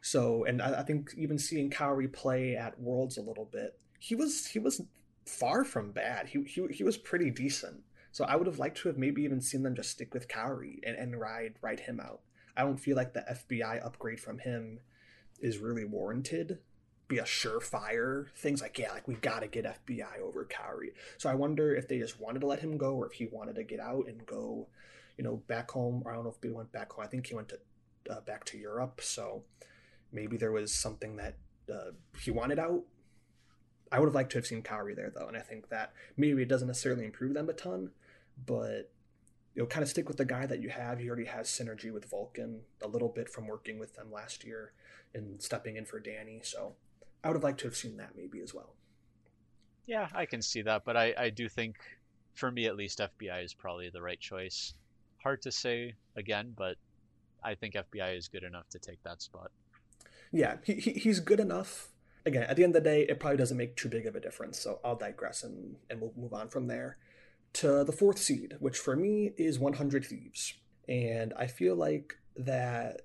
So, 0.00 0.44
and 0.44 0.62
I, 0.62 0.80
I 0.80 0.82
think 0.82 1.12
even 1.16 1.38
seeing 1.38 1.70
Kaori 1.70 2.12
play 2.12 2.56
at 2.56 2.80
Worlds 2.80 3.18
a 3.18 3.22
little 3.22 3.48
bit, 3.50 3.78
he 3.98 4.14
was 4.14 4.46
he 4.46 4.58
was 4.58 4.80
far 5.26 5.64
from 5.64 5.92
bad. 5.92 6.28
He, 6.28 6.42
he, 6.44 6.66
he 6.70 6.84
was 6.84 6.96
pretty 6.96 7.30
decent. 7.30 7.82
So 8.14 8.24
I 8.24 8.36
would 8.36 8.46
have 8.46 8.60
liked 8.60 8.78
to 8.78 8.88
have 8.88 8.96
maybe 8.96 9.24
even 9.24 9.40
seen 9.40 9.64
them 9.64 9.74
just 9.74 9.90
stick 9.90 10.14
with 10.14 10.28
Kaori 10.28 10.78
and, 10.86 10.94
and 10.94 11.20
ride 11.20 11.54
ride 11.60 11.80
him 11.80 11.98
out. 11.98 12.20
I 12.56 12.62
don't 12.62 12.78
feel 12.78 12.94
like 12.94 13.12
the 13.12 13.24
FBI 13.28 13.84
upgrade 13.84 14.20
from 14.20 14.38
him 14.38 14.78
is 15.40 15.58
really 15.58 15.84
warranted. 15.84 16.60
Be 17.08 17.18
a 17.18 17.24
surefire 17.24 18.26
things 18.36 18.62
like 18.62 18.78
yeah, 18.78 18.92
like 18.92 19.08
we 19.08 19.14
got 19.16 19.40
to 19.40 19.48
get 19.48 19.64
FBI 19.64 20.20
over 20.22 20.44
Kaori. 20.44 20.92
So 21.18 21.28
I 21.28 21.34
wonder 21.34 21.74
if 21.74 21.88
they 21.88 21.98
just 21.98 22.20
wanted 22.20 22.38
to 22.42 22.46
let 22.46 22.60
him 22.60 22.78
go, 22.78 22.94
or 22.94 23.06
if 23.06 23.14
he 23.14 23.26
wanted 23.26 23.56
to 23.56 23.64
get 23.64 23.80
out 23.80 24.06
and 24.06 24.24
go, 24.24 24.68
you 25.18 25.24
know, 25.24 25.42
back 25.48 25.72
home. 25.72 26.04
Or 26.04 26.12
I 26.12 26.14
don't 26.14 26.22
know 26.22 26.30
if 26.30 26.40
he 26.40 26.50
went 26.50 26.70
back 26.70 26.92
home. 26.92 27.04
I 27.04 27.08
think 27.08 27.26
he 27.26 27.34
went 27.34 27.48
to 27.48 27.58
uh, 28.08 28.20
back 28.20 28.44
to 28.44 28.56
Europe. 28.56 29.00
So 29.02 29.42
maybe 30.12 30.36
there 30.36 30.52
was 30.52 30.72
something 30.72 31.16
that 31.16 31.34
uh, 31.68 31.90
he 32.20 32.30
wanted 32.30 32.60
out. 32.60 32.84
I 33.90 33.98
would 33.98 34.06
have 34.06 34.14
liked 34.14 34.32
to 34.32 34.38
have 34.38 34.46
seen 34.46 34.62
Kaori 34.62 34.94
there 34.96 35.12
though, 35.14 35.26
and 35.26 35.36
I 35.36 35.40
think 35.40 35.68
that 35.70 35.92
maybe 36.16 36.42
it 36.42 36.48
doesn't 36.48 36.68
necessarily 36.68 37.04
improve 37.04 37.34
them 37.34 37.48
a 37.48 37.52
ton, 37.52 37.90
but 38.46 38.90
you 39.54 39.62
know, 39.62 39.66
kind 39.66 39.82
of 39.82 39.88
stick 39.88 40.08
with 40.08 40.16
the 40.16 40.24
guy 40.24 40.46
that 40.46 40.60
you 40.60 40.68
have. 40.68 40.98
He 40.98 41.08
already 41.08 41.26
has 41.26 41.48
synergy 41.48 41.92
with 41.92 42.10
Vulcan 42.10 42.60
a 42.82 42.88
little 42.88 43.08
bit 43.08 43.28
from 43.28 43.46
working 43.46 43.78
with 43.78 43.94
them 43.94 44.10
last 44.12 44.44
year 44.44 44.72
and 45.14 45.40
stepping 45.40 45.76
in 45.76 45.84
for 45.84 46.00
Danny. 46.00 46.40
So 46.42 46.74
I 47.22 47.28
would 47.28 47.36
have 47.36 47.44
liked 47.44 47.60
to 47.60 47.66
have 47.66 47.76
seen 47.76 47.96
that 47.98 48.16
maybe 48.16 48.40
as 48.40 48.52
well. 48.52 48.74
Yeah, 49.86 50.08
I 50.14 50.26
can 50.26 50.42
see 50.42 50.62
that, 50.62 50.84
but 50.84 50.96
I, 50.96 51.14
I 51.16 51.30
do 51.30 51.48
think, 51.48 51.76
for 52.34 52.50
me 52.50 52.66
at 52.66 52.74
least, 52.74 52.98
FBI 52.98 53.44
is 53.44 53.54
probably 53.54 53.90
the 53.90 54.02
right 54.02 54.18
choice. 54.18 54.74
Hard 55.22 55.42
to 55.42 55.52
say 55.52 55.94
again, 56.16 56.52
but 56.56 56.76
I 57.44 57.54
think 57.54 57.74
FBI 57.74 58.16
is 58.16 58.28
good 58.28 58.44
enough 58.44 58.68
to 58.70 58.78
take 58.78 59.02
that 59.04 59.22
spot. 59.22 59.50
Yeah, 60.32 60.56
he, 60.64 60.74
he 60.74 60.92
he's 60.92 61.20
good 61.20 61.38
enough. 61.38 61.90
Again, 62.26 62.44
at 62.44 62.56
the 62.56 62.64
end 62.64 62.74
of 62.74 62.82
the 62.82 62.88
day, 62.88 63.02
it 63.02 63.20
probably 63.20 63.36
doesn't 63.36 63.56
make 63.56 63.76
too 63.76 63.90
big 63.90 64.06
of 64.06 64.16
a 64.16 64.20
difference. 64.20 64.58
So 64.58 64.80
I'll 64.82 64.96
digress 64.96 65.44
and, 65.44 65.76
and 65.90 66.00
we'll 66.00 66.14
move 66.16 66.32
on 66.32 66.48
from 66.48 66.66
there 66.66 66.96
to 67.54 67.84
the 67.84 67.92
fourth 67.92 68.18
seed, 68.18 68.56
which 68.58 68.76
for 68.76 68.96
me 68.96 69.32
is 69.36 69.58
100 69.58 70.04
Thieves. 70.04 70.54
And 70.88 71.32
I 71.38 71.46
feel 71.46 71.74
like 71.74 72.18
that 72.36 73.02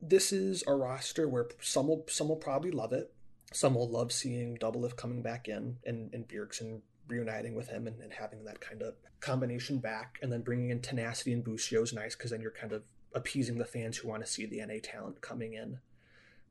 this 0.00 0.32
is 0.32 0.62
a 0.66 0.74
roster 0.74 1.28
where 1.28 1.48
some 1.60 1.88
will 1.88 2.04
some 2.08 2.28
will 2.28 2.36
probably 2.36 2.70
love 2.70 2.92
it. 2.92 3.12
Some 3.52 3.74
will 3.74 3.88
love 3.88 4.12
seeing 4.12 4.56
Doublelift 4.56 4.96
coming 4.96 5.22
back 5.22 5.48
in 5.48 5.76
and, 5.84 6.12
and 6.12 6.26
Bjergsen 6.26 6.80
reuniting 7.08 7.54
with 7.54 7.68
him 7.68 7.86
and, 7.86 8.00
and 8.00 8.12
having 8.12 8.44
that 8.44 8.60
kind 8.60 8.82
of 8.82 8.94
combination 9.20 9.78
back. 9.78 10.18
And 10.22 10.32
then 10.32 10.42
bringing 10.42 10.70
in 10.70 10.80
Tenacity 10.80 11.32
and 11.32 11.44
Busio 11.44 11.82
is 11.82 11.92
nice 11.92 12.14
because 12.14 12.30
then 12.30 12.40
you're 12.40 12.50
kind 12.50 12.72
of 12.72 12.82
appeasing 13.14 13.58
the 13.58 13.64
fans 13.64 13.96
who 13.96 14.08
want 14.08 14.24
to 14.24 14.30
see 14.30 14.46
the 14.46 14.64
NA 14.64 14.74
talent 14.82 15.20
coming 15.20 15.54
in. 15.54 15.78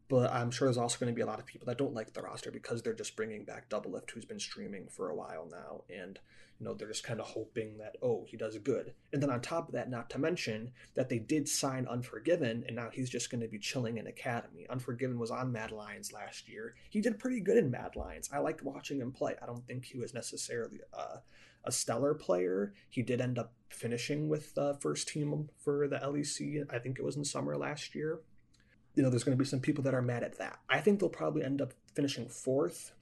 But 0.07 0.31
I'm 0.31 0.51
sure 0.51 0.67
there's 0.67 0.77
also 0.77 0.99
going 0.99 1.11
to 1.11 1.15
be 1.15 1.21
a 1.21 1.25
lot 1.25 1.39
of 1.39 1.45
people 1.45 1.65
that 1.65 1.77
don't 1.77 1.93
like 1.93 2.13
the 2.13 2.21
roster 2.21 2.51
because 2.51 2.81
they're 2.81 2.93
just 2.93 3.15
bringing 3.15 3.43
back 3.43 3.69
Doublelift, 3.69 4.11
who's 4.11 4.25
been 4.25 4.39
streaming 4.39 4.87
for 4.87 5.09
a 5.09 5.15
while 5.15 5.47
now, 5.49 5.83
and 5.89 6.19
you 6.59 6.65
know 6.65 6.73
they're 6.73 6.87
just 6.87 7.03
kind 7.03 7.19
of 7.19 7.27
hoping 7.27 7.77
that 7.77 7.95
oh 8.01 8.25
he 8.27 8.37
does 8.37 8.57
good. 8.59 8.93
And 9.11 9.21
then 9.21 9.29
on 9.29 9.41
top 9.41 9.67
of 9.67 9.73
that, 9.73 9.89
not 9.89 10.09
to 10.11 10.19
mention 10.19 10.71
that 10.95 11.09
they 11.09 11.19
did 11.19 11.47
sign 11.47 11.87
Unforgiven, 11.87 12.63
and 12.67 12.75
now 12.75 12.89
he's 12.91 13.09
just 13.09 13.29
going 13.29 13.41
to 13.41 13.47
be 13.47 13.59
chilling 13.59 13.97
in 13.97 14.07
Academy. 14.07 14.65
Unforgiven 14.69 15.19
was 15.19 15.31
on 15.31 15.51
Mad 15.51 15.71
Lions 15.71 16.11
last 16.13 16.47
year. 16.47 16.73
He 16.89 17.01
did 17.01 17.19
pretty 17.19 17.39
good 17.39 17.57
in 17.57 17.71
Mad 17.71 17.95
Lions. 17.95 18.29
I 18.33 18.39
liked 18.39 18.63
watching 18.63 18.99
him 18.99 19.11
play. 19.11 19.35
I 19.41 19.45
don't 19.45 19.65
think 19.67 19.85
he 19.85 19.97
was 19.97 20.13
necessarily 20.13 20.79
a, 20.93 21.19
a 21.63 21.71
stellar 21.71 22.13
player. 22.13 22.73
He 22.89 23.01
did 23.01 23.21
end 23.21 23.37
up 23.37 23.53
finishing 23.69 24.29
with 24.29 24.53
the 24.55 24.75
first 24.79 25.07
team 25.07 25.49
for 25.57 25.87
the 25.87 25.97
LEC. 25.97 26.65
I 26.69 26.79
think 26.79 26.99
it 26.99 27.05
was 27.05 27.17
in 27.17 27.25
summer 27.25 27.57
last 27.57 27.95
year 27.95 28.19
you 28.95 29.03
know, 29.03 29.09
there's 29.09 29.23
going 29.23 29.37
to 29.37 29.41
be 29.41 29.47
some 29.47 29.59
people 29.59 29.83
that 29.83 29.93
are 29.93 30.01
mad 30.01 30.23
at 30.23 30.37
that. 30.37 30.59
I 30.69 30.79
think 30.79 30.99
they'll 30.99 31.09
probably 31.09 31.43
end 31.43 31.61
up 31.61 31.73
finishing 31.93 32.27
fourth, 32.27 32.93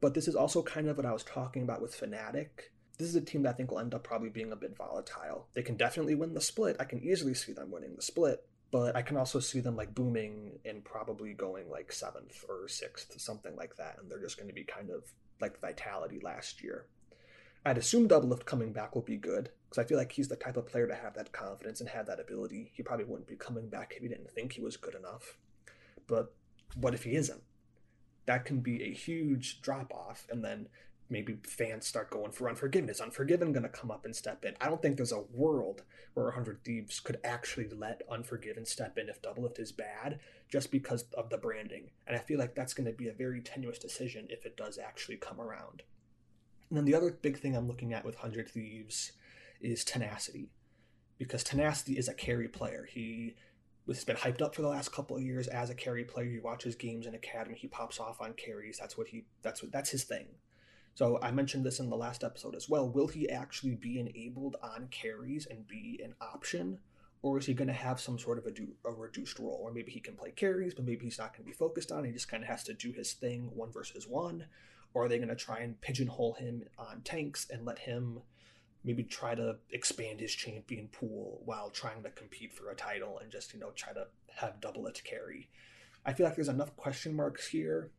but 0.00 0.14
this 0.14 0.28
is 0.28 0.36
also 0.36 0.62
kind 0.62 0.88
of 0.88 0.96
what 0.96 1.06
I 1.06 1.12
was 1.12 1.24
talking 1.24 1.62
about 1.62 1.82
with 1.82 1.98
Fnatic. 1.98 2.70
This 2.98 3.08
is 3.08 3.16
a 3.16 3.20
team 3.20 3.42
that 3.42 3.50
I 3.50 3.52
think 3.52 3.70
will 3.70 3.78
end 3.78 3.94
up 3.94 4.02
probably 4.02 4.28
being 4.28 4.50
a 4.50 4.56
bit 4.56 4.76
volatile. 4.76 5.46
They 5.54 5.62
can 5.62 5.76
definitely 5.76 6.16
win 6.16 6.34
the 6.34 6.40
split. 6.40 6.76
I 6.80 6.84
can 6.84 7.02
easily 7.02 7.34
see 7.34 7.52
them 7.52 7.70
winning 7.70 7.94
the 7.94 8.02
split, 8.02 8.44
but 8.72 8.96
I 8.96 9.02
can 9.02 9.16
also 9.16 9.38
see 9.38 9.60
them 9.60 9.76
like 9.76 9.94
booming 9.94 10.58
and 10.64 10.84
probably 10.84 11.32
going 11.32 11.70
like 11.70 11.92
seventh 11.92 12.44
or 12.48 12.66
sixth, 12.66 13.20
something 13.20 13.54
like 13.54 13.76
that. 13.76 13.98
And 13.98 14.10
they're 14.10 14.20
just 14.20 14.36
going 14.36 14.48
to 14.48 14.54
be 14.54 14.64
kind 14.64 14.90
of 14.90 15.04
like 15.40 15.60
Vitality 15.60 16.18
last 16.20 16.62
year. 16.62 16.86
I'd 17.64 17.78
assume 17.78 18.08
Doublelift 18.08 18.44
coming 18.46 18.72
back 18.72 18.94
will 18.94 19.02
be 19.02 19.16
good 19.16 19.50
because 19.68 19.84
I 19.84 19.86
feel 19.86 19.98
like 19.98 20.12
he's 20.12 20.28
the 20.28 20.36
type 20.36 20.56
of 20.56 20.66
player 20.66 20.88
to 20.88 20.94
have 20.94 21.14
that 21.14 21.32
confidence 21.32 21.80
and 21.80 21.88
have 21.88 22.06
that 22.06 22.20
ability. 22.20 22.72
He 22.74 22.82
probably 22.82 23.04
wouldn't 23.04 23.28
be 23.28 23.36
coming 23.36 23.68
back 23.68 23.92
if 23.94 24.02
he 24.02 24.08
didn't 24.08 24.30
think 24.30 24.52
he 24.52 24.60
was 24.60 24.76
good 24.76 24.94
enough. 24.94 25.36
But 26.06 26.34
what 26.74 26.94
if 26.94 27.04
he 27.04 27.14
isn't? 27.14 27.42
That 28.26 28.44
can 28.44 28.60
be 28.60 28.82
a 28.82 28.92
huge 28.92 29.60
drop 29.62 29.92
off, 29.92 30.26
and 30.30 30.44
then 30.44 30.68
maybe 31.10 31.38
fans 31.46 31.86
start 31.86 32.10
going 32.10 32.32
for 32.32 32.48
Unforgiven. 32.48 32.90
Is 32.90 33.00
Unforgiven 33.00 33.52
going 33.52 33.62
to 33.62 33.68
come 33.68 33.90
up 33.90 34.04
and 34.04 34.14
step 34.14 34.44
in? 34.44 34.54
I 34.60 34.68
don't 34.68 34.82
think 34.82 34.96
there's 34.96 35.12
a 35.12 35.24
world 35.32 35.82
where 36.14 36.26
100 36.26 36.64
Thieves 36.64 37.00
could 37.00 37.18
actually 37.24 37.68
let 37.68 38.02
Unforgiven 38.10 38.66
step 38.66 38.98
in 38.98 39.08
if 39.08 39.22
Doublelift 39.22 39.58
is 39.58 39.72
bad 39.72 40.20
just 40.50 40.70
because 40.70 41.04
of 41.14 41.30
the 41.30 41.38
branding. 41.38 41.90
And 42.06 42.16
I 42.16 42.20
feel 42.20 42.38
like 42.38 42.54
that's 42.54 42.74
going 42.74 42.90
to 42.90 42.96
be 42.96 43.08
a 43.08 43.14
very 43.14 43.40
tenuous 43.40 43.78
decision 43.78 44.26
if 44.30 44.44
it 44.44 44.56
does 44.56 44.78
actually 44.78 45.16
come 45.16 45.40
around. 45.40 45.82
And 46.68 46.76
then 46.76 46.84
the 46.84 46.94
other 46.94 47.10
big 47.10 47.38
thing 47.38 47.56
I'm 47.56 47.68
looking 47.68 47.94
at 47.94 48.04
with 48.04 48.16
100 48.16 48.48
Thieves 48.50 49.12
is 49.60 49.84
tenacity. 49.84 50.50
Because 51.16 51.42
tenacity 51.42 51.98
is 51.98 52.08
a 52.08 52.14
carry 52.14 52.48
player. 52.48 52.86
He 52.90 53.34
has 53.86 54.04
been 54.04 54.16
hyped 54.16 54.42
up 54.42 54.54
for 54.54 54.62
the 54.62 54.68
last 54.68 54.92
couple 54.92 55.16
of 55.16 55.22
years 55.22 55.48
as 55.48 55.70
a 55.70 55.74
carry 55.74 56.04
player. 56.04 56.26
You 56.26 56.42
watch 56.42 56.62
his 56.62 56.74
games 56.74 57.06
in 57.06 57.14
academy, 57.14 57.56
he 57.56 57.66
pops 57.66 57.98
off 57.98 58.20
on 58.20 58.34
carries. 58.34 58.78
That's 58.78 58.96
what 58.96 59.08
he 59.08 59.24
that's 59.42 59.62
what 59.62 59.72
that's 59.72 59.90
his 59.90 60.04
thing. 60.04 60.26
So 60.98 61.20
I 61.22 61.30
mentioned 61.30 61.64
this 61.64 61.78
in 61.78 61.90
the 61.90 61.96
last 61.96 62.24
episode 62.24 62.56
as 62.56 62.68
well. 62.68 62.88
Will 62.88 63.06
he 63.06 63.30
actually 63.30 63.76
be 63.76 64.00
enabled 64.00 64.56
on 64.60 64.88
carries 64.90 65.46
and 65.46 65.64
be 65.68 66.00
an 66.02 66.16
option? 66.20 66.80
Or 67.22 67.38
is 67.38 67.46
he 67.46 67.54
going 67.54 67.68
to 67.68 67.72
have 67.72 68.00
some 68.00 68.18
sort 68.18 68.36
of 68.36 68.46
a, 68.46 68.50
do, 68.50 68.66
a 68.84 68.90
reduced 68.90 69.38
role? 69.38 69.60
Or 69.62 69.72
maybe 69.72 69.92
he 69.92 70.00
can 70.00 70.16
play 70.16 70.32
carries, 70.32 70.74
but 70.74 70.84
maybe 70.84 71.04
he's 71.04 71.18
not 71.18 71.32
going 71.32 71.44
to 71.44 71.46
be 71.46 71.52
focused 71.52 71.92
on. 71.92 72.02
He 72.02 72.10
just 72.10 72.28
kind 72.28 72.42
of 72.42 72.48
has 72.48 72.64
to 72.64 72.74
do 72.74 72.90
his 72.90 73.12
thing 73.12 73.52
one 73.54 73.70
versus 73.70 74.08
one 74.08 74.46
or 74.92 75.04
are 75.04 75.08
they 75.08 75.18
going 75.18 75.28
to 75.28 75.36
try 75.36 75.60
and 75.60 75.80
pigeonhole 75.80 76.34
him 76.34 76.64
on 76.78 77.00
tanks 77.02 77.46
and 77.50 77.64
let 77.64 77.78
him 77.78 78.20
maybe 78.84 79.04
try 79.04 79.34
to 79.34 79.56
expand 79.70 80.18
his 80.18 80.34
champion 80.34 80.88
pool 80.88 81.40
while 81.44 81.70
trying 81.70 82.02
to 82.02 82.10
compete 82.10 82.52
for 82.52 82.70
a 82.70 82.74
title 82.74 83.18
and 83.18 83.30
just 83.30 83.52
you 83.52 83.60
know 83.60 83.70
try 83.76 83.92
to 83.92 84.06
have 84.36 84.60
double 84.60 84.86
it 84.86 85.00
carry 85.04 85.48
i 86.06 86.12
feel 86.12 86.24
like 86.24 86.36
there's 86.36 86.48
enough 86.48 86.74
question 86.76 87.14
marks 87.14 87.48
here 87.48 87.90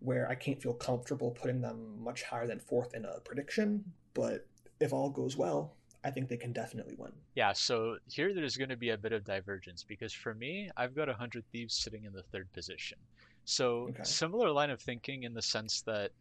where 0.00 0.28
i 0.28 0.34
can't 0.34 0.60
feel 0.60 0.74
comfortable 0.74 1.30
putting 1.30 1.60
them 1.60 2.02
much 2.02 2.22
higher 2.22 2.46
than 2.46 2.58
fourth 2.58 2.94
in 2.94 3.04
a 3.04 3.20
prediction 3.20 3.84
but 4.14 4.46
if 4.80 4.92
all 4.92 5.10
goes 5.10 5.36
well 5.36 5.74
I 6.02 6.10
think 6.10 6.28
they 6.28 6.36
can 6.36 6.52
definitely 6.52 6.94
win. 6.96 7.12
Yeah, 7.34 7.52
so 7.52 7.98
here 8.08 8.32
there's 8.32 8.56
going 8.56 8.70
to 8.70 8.76
be 8.76 8.90
a 8.90 8.96
bit 8.96 9.12
of 9.12 9.24
divergence 9.24 9.84
because 9.86 10.12
for 10.12 10.34
me, 10.34 10.70
I've 10.76 10.94
got 10.94 11.08
100 11.08 11.44
Thieves 11.52 11.74
sitting 11.74 12.04
in 12.04 12.12
the 12.12 12.22
third 12.22 12.50
position. 12.52 12.98
So 13.44 13.88
okay. 13.90 14.02
similar 14.04 14.50
line 14.50 14.70
of 14.70 14.80
thinking 14.80 15.24
in 15.24 15.34
the 15.34 15.42
sense 15.42 15.82
that 15.82 16.12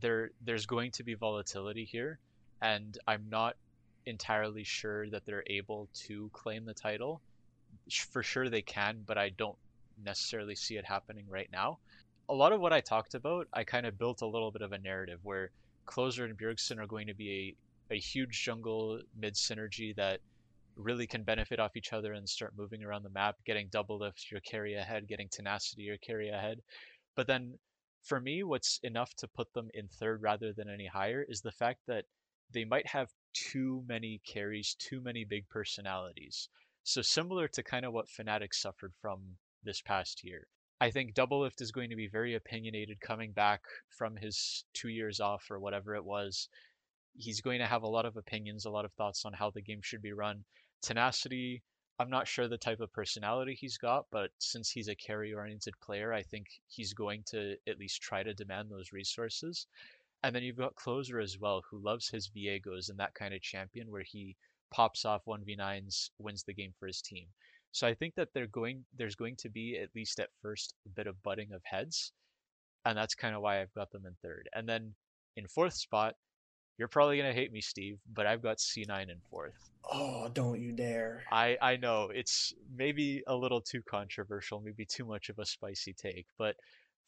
there 0.00 0.30
there's 0.44 0.66
going 0.66 0.90
to 0.92 1.04
be 1.04 1.14
volatility 1.14 1.84
here, 1.84 2.18
and 2.62 2.96
I'm 3.06 3.26
not 3.30 3.56
entirely 4.06 4.64
sure 4.64 5.08
that 5.10 5.24
they're 5.24 5.44
able 5.46 5.88
to 6.06 6.30
claim 6.32 6.64
the 6.64 6.74
title. 6.74 7.20
For 8.10 8.22
sure 8.22 8.48
they 8.48 8.62
can, 8.62 9.02
but 9.06 9.18
I 9.18 9.30
don't 9.30 9.56
necessarily 10.04 10.54
see 10.54 10.76
it 10.76 10.84
happening 10.84 11.26
right 11.28 11.48
now. 11.52 11.78
A 12.30 12.34
lot 12.34 12.52
of 12.52 12.60
what 12.60 12.72
I 12.72 12.80
talked 12.80 13.14
about, 13.14 13.48
I 13.52 13.64
kind 13.64 13.86
of 13.86 13.98
built 13.98 14.20
a 14.20 14.26
little 14.26 14.50
bit 14.50 14.62
of 14.62 14.72
a 14.72 14.78
narrative 14.78 15.20
where 15.22 15.50
Closer 15.86 16.26
and 16.26 16.36
Bjergsen 16.36 16.78
are 16.78 16.86
going 16.86 17.06
to 17.06 17.14
be 17.14 17.56
a, 17.90 17.94
a 17.94 17.98
huge 17.98 18.44
jungle 18.44 19.00
mid 19.16 19.34
synergy 19.34 19.96
that 19.96 20.20
really 20.76 21.06
can 21.06 21.22
benefit 21.22 21.58
off 21.58 21.76
each 21.76 21.92
other 21.92 22.12
and 22.12 22.28
start 22.28 22.52
moving 22.56 22.84
around 22.84 23.02
the 23.02 23.10
map, 23.10 23.36
getting 23.46 23.68
double 23.68 23.98
Doublelift 23.98 24.30
your 24.30 24.40
carry 24.40 24.74
ahead, 24.74 25.08
getting 25.08 25.28
tenacity 25.30 25.82
your 25.82 25.96
carry 25.96 26.28
ahead. 26.28 26.60
But 27.16 27.26
then 27.26 27.58
for 28.02 28.20
me, 28.20 28.42
what's 28.42 28.78
enough 28.82 29.14
to 29.14 29.28
put 29.28 29.52
them 29.54 29.70
in 29.74 29.88
third 29.88 30.22
rather 30.22 30.52
than 30.52 30.68
any 30.68 30.86
higher 30.86 31.24
is 31.26 31.40
the 31.40 31.50
fact 31.50 31.80
that 31.86 32.04
they 32.52 32.64
might 32.64 32.86
have 32.86 33.08
too 33.32 33.82
many 33.88 34.20
carries, 34.26 34.74
too 34.78 35.00
many 35.00 35.24
big 35.24 35.48
personalities. 35.48 36.48
So 36.84 37.02
similar 37.02 37.48
to 37.48 37.62
kind 37.62 37.84
of 37.84 37.92
what 37.92 38.08
Fnatic 38.08 38.54
suffered 38.54 38.92
from 39.00 39.20
this 39.64 39.80
past 39.80 40.22
year. 40.24 40.46
I 40.80 40.90
think 40.90 41.14
Doublelift 41.14 41.60
is 41.60 41.72
going 41.72 41.90
to 41.90 41.96
be 41.96 42.06
very 42.06 42.34
opinionated 42.34 43.00
coming 43.00 43.32
back 43.32 43.62
from 43.88 44.16
his 44.16 44.64
two 44.74 44.88
years 44.88 45.18
off 45.18 45.50
or 45.50 45.58
whatever 45.58 45.96
it 45.96 46.04
was. 46.04 46.48
He's 47.16 47.40
going 47.40 47.58
to 47.58 47.66
have 47.66 47.82
a 47.82 47.88
lot 47.88 48.06
of 48.06 48.16
opinions, 48.16 48.64
a 48.64 48.70
lot 48.70 48.84
of 48.84 48.92
thoughts 48.92 49.24
on 49.24 49.32
how 49.32 49.50
the 49.50 49.60
game 49.60 49.82
should 49.82 50.02
be 50.02 50.12
run. 50.12 50.44
Tenacity, 50.82 51.64
I'm 51.98 52.10
not 52.10 52.28
sure 52.28 52.46
the 52.46 52.56
type 52.56 52.78
of 52.78 52.92
personality 52.92 53.54
he's 53.54 53.76
got, 53.76 54.06
but 54.12 54.30
since 54.38 54.70
he's 54.70 54.86
a 54.86 54.94
carry 54.94 55.34
oriented 55.34 55.74
player, 55.80 56.12
I 56.12 56.22
think 56.22 56.46
he's 56.68 56.94
going 56.94 57.24
to 57.30 57.56
at 57.66 57.80
least 57.80 58.00
try 58.00 58.22
to 58.22 58.32
demand 58.32 58.70
those 58.70 58.92
resources. 58.92 59.66
And 60.22 60.32
then 60.32 60.44
you've 60.44 60.56
got 60.56 60.76
Closer 60.76 61.18
as 61.18 61.40
well, 61.40 61.64
who 61.68 61.78
loves 61.78 62.08
his 62.08 62.28
Viegos 62.28 62.88
and 62.88 63.00
that 63.00 63.14
kind 63.14 63.34
of 63.34 63.42
champion 63.42 63.90
where 63.90 64.04
he 64.04 64.36
pops 64.70 65.04
off 65.04 65.24
1v9s, 65.24 66.10
wins 66.18 66.44
the 66.44 66.54
game 66.54 66.72
for 66.78 66.86
his 66.86 67.02
team. 67.02 67.26
So 67.72 67.86
I 67.86 67.94
think 67.94 68.14
that 68.16 68.28
they're 68.34 68.46
going 68.46 68.84
there's 68.96 69.14
going 69.14 69.36
to 69.36 69.48
be 69.48 69.78
at 69.78 69.94
least 69.94 70.20
at 70.20 70.30
first 70.42 70.74
a 70.86 70.88
bit 70.90 71.06
of 71.06 71.22
butting 71.22 71.52
of 71.52 71.62
heads. 71.64 72.12
And 72.84 72.96
that's 72.96 73.14
kind 73.14 73.34
of 73.34 73.42
why 73.42 73.60
I've 73.60 73.74
got 73.74 73.90
them 73.90 74.06
in 74.06 74.14
third. 74.22 74.48
And 74.54 74.68
then 74.68 74.94
in 75.36 75.46
fourth 75.46 75.74
spot, 75.74 76.14
you're 76.78 76.88
probably 76.88 77.16
gonna 77.16 77.32
hate 77.32 77.52
me, 77.52 77.60
Steve, 77.60 77.98
but 78.14 78.26
I've 78.26 78.42
got 78.42 78.58
C9 78.58 79.02
in 79.10 79.20
fourth. 79.30 79.70
Oh, 79.90 80.28
don't 80.32 80.60
you 80.60 80.72
dare. 80.72 81.24
I, 81.30 81.56
I 81.60 81.76
know 81.76 82.10
it's 82.14 82.54
maybe 82.74 83.22
a 83.26 83.34
little 83.34 83.60
too 83.60 83.82
controversial, 83.82 84.60
maybe 84.60 84.84
too 84.84 85.04
much 85.04 85.28
of 85.28 85.38
a 85.38 85.46
spicy 85.46 85.92
take, 85.92 86.26
but 86.38 86.56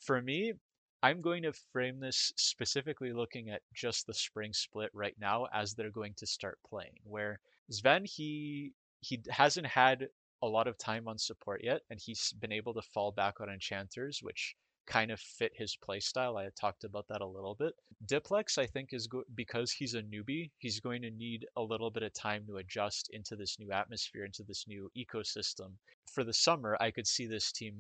for 0.01 0.21
me, 0.21 0.55
I'm 1.03 1.23
going 1.23 1.43
to 1.45 1.53
frame 1.73 2.01
this 2.01 2.33
specifically 2.37 3.13
looking 3.13 3.49
at 3.51 3.63
just 3.75 4.07
the 4.07 4.15
spring 4.15 4.53
split 4.53 4.91
right 4.93 5.15
now 5.19 5.47
as 5.53 5.73
they're 5.73 5.91
going 5.91 6.15
to 6.17 6.27
start 6.27 6.59
playing. 6.69 6.99
Where 7.05 7.41
Zven 7.73 8.07
he 8.07 8.73
he 9.01 9.21
hasn't 9.31 9.67
had 9.67 10.09
a 10.43 10.47
lot 10.47 10.66
of 10.66 10.78
time 10.78 11.09
on 11.09 11.18
support 11.18 11.62
yet, 11.62 11.82
and 11.91 12.01
he's 12.01 12.32
been 12.41 12.53
able 12.53 12.74
to 12.74 12.82
fall 12.82 13.12
back 13.12 13.41
on 13.41 13.49
enchanters, 13.49 14.20
which 14.22 14.57
kind 14.86 15.11
of 15.11 15.20
fit 15.20 15.53
his 15.55 15.76
playstyle. 15.76 16.38
I 16.38 16.45
had 16.45 16.57
talked 16.57 16.84
about 16.84 17.07
that 17.09 17.20
a 17.20 17.26
little 17.26 17.55
bit. 17.55 17.74
Diplex, 18.07 18.59
I 18.59 18.66
think, 18.66 18.93
is 18.93 19.07
go- 19.07 19.24
because 19.34 19.70
he's 19.70 19.95
a 19.95 20.03
newbie, 20.03 20.51
he's 20.59 20.80
going 20.80 21.03
to 21.03 21.11
need 21.11 21.47
a 21.57 21.62
little 21.62 21.91
bit 21.91 22.03
of 22.03 22.12
time 22.12 22.45
to 22.47 22.57
adjust 22.57 23.09
into 23.12 23.36
this 23.36 23.59
new 23.59 23.70
atmosphere, 23.70 24.24
into 24.24 24.43
this 24.43 24.66
new 24.66 24.91
ecosystem. 24.97 25.72
For 26.12 26.24
the 26.24 26.32
summer, 26.32 26.76
I 26.80 26.91
could 26.91 27.07
see 27.07 27.26
this 27.26 27.53
team 27.53 27.74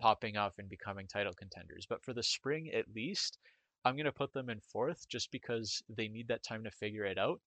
popping 0.00 0.36
off 0.36 0.58
and 0.58 0.68
becoming 0.68 1.06
title 1.06 1.34
contenders. 1.34 1.86
But 1.88 2.02
for 2.02 2.12
the 2.12 2.22
spring, 2.22 2.70
at 2.72 2.92
least, 2.94 3.38
I'm 3.84 3.94
going 3.94 4.06
to 4.06 4.12
put 4.12 4.32
them 4.32 4.50
in 4.50 4.60
fourth 4.60 5.08
just 5.08 5.30
because 5.30 5.82
they 5.88 6.08
need 6.08 6.28
that 6.28 6.42
time 6.42 6.64
to 6.64 6.70
figure 6.70 7.04
it 7.04 7.18
out. 7.18 7.40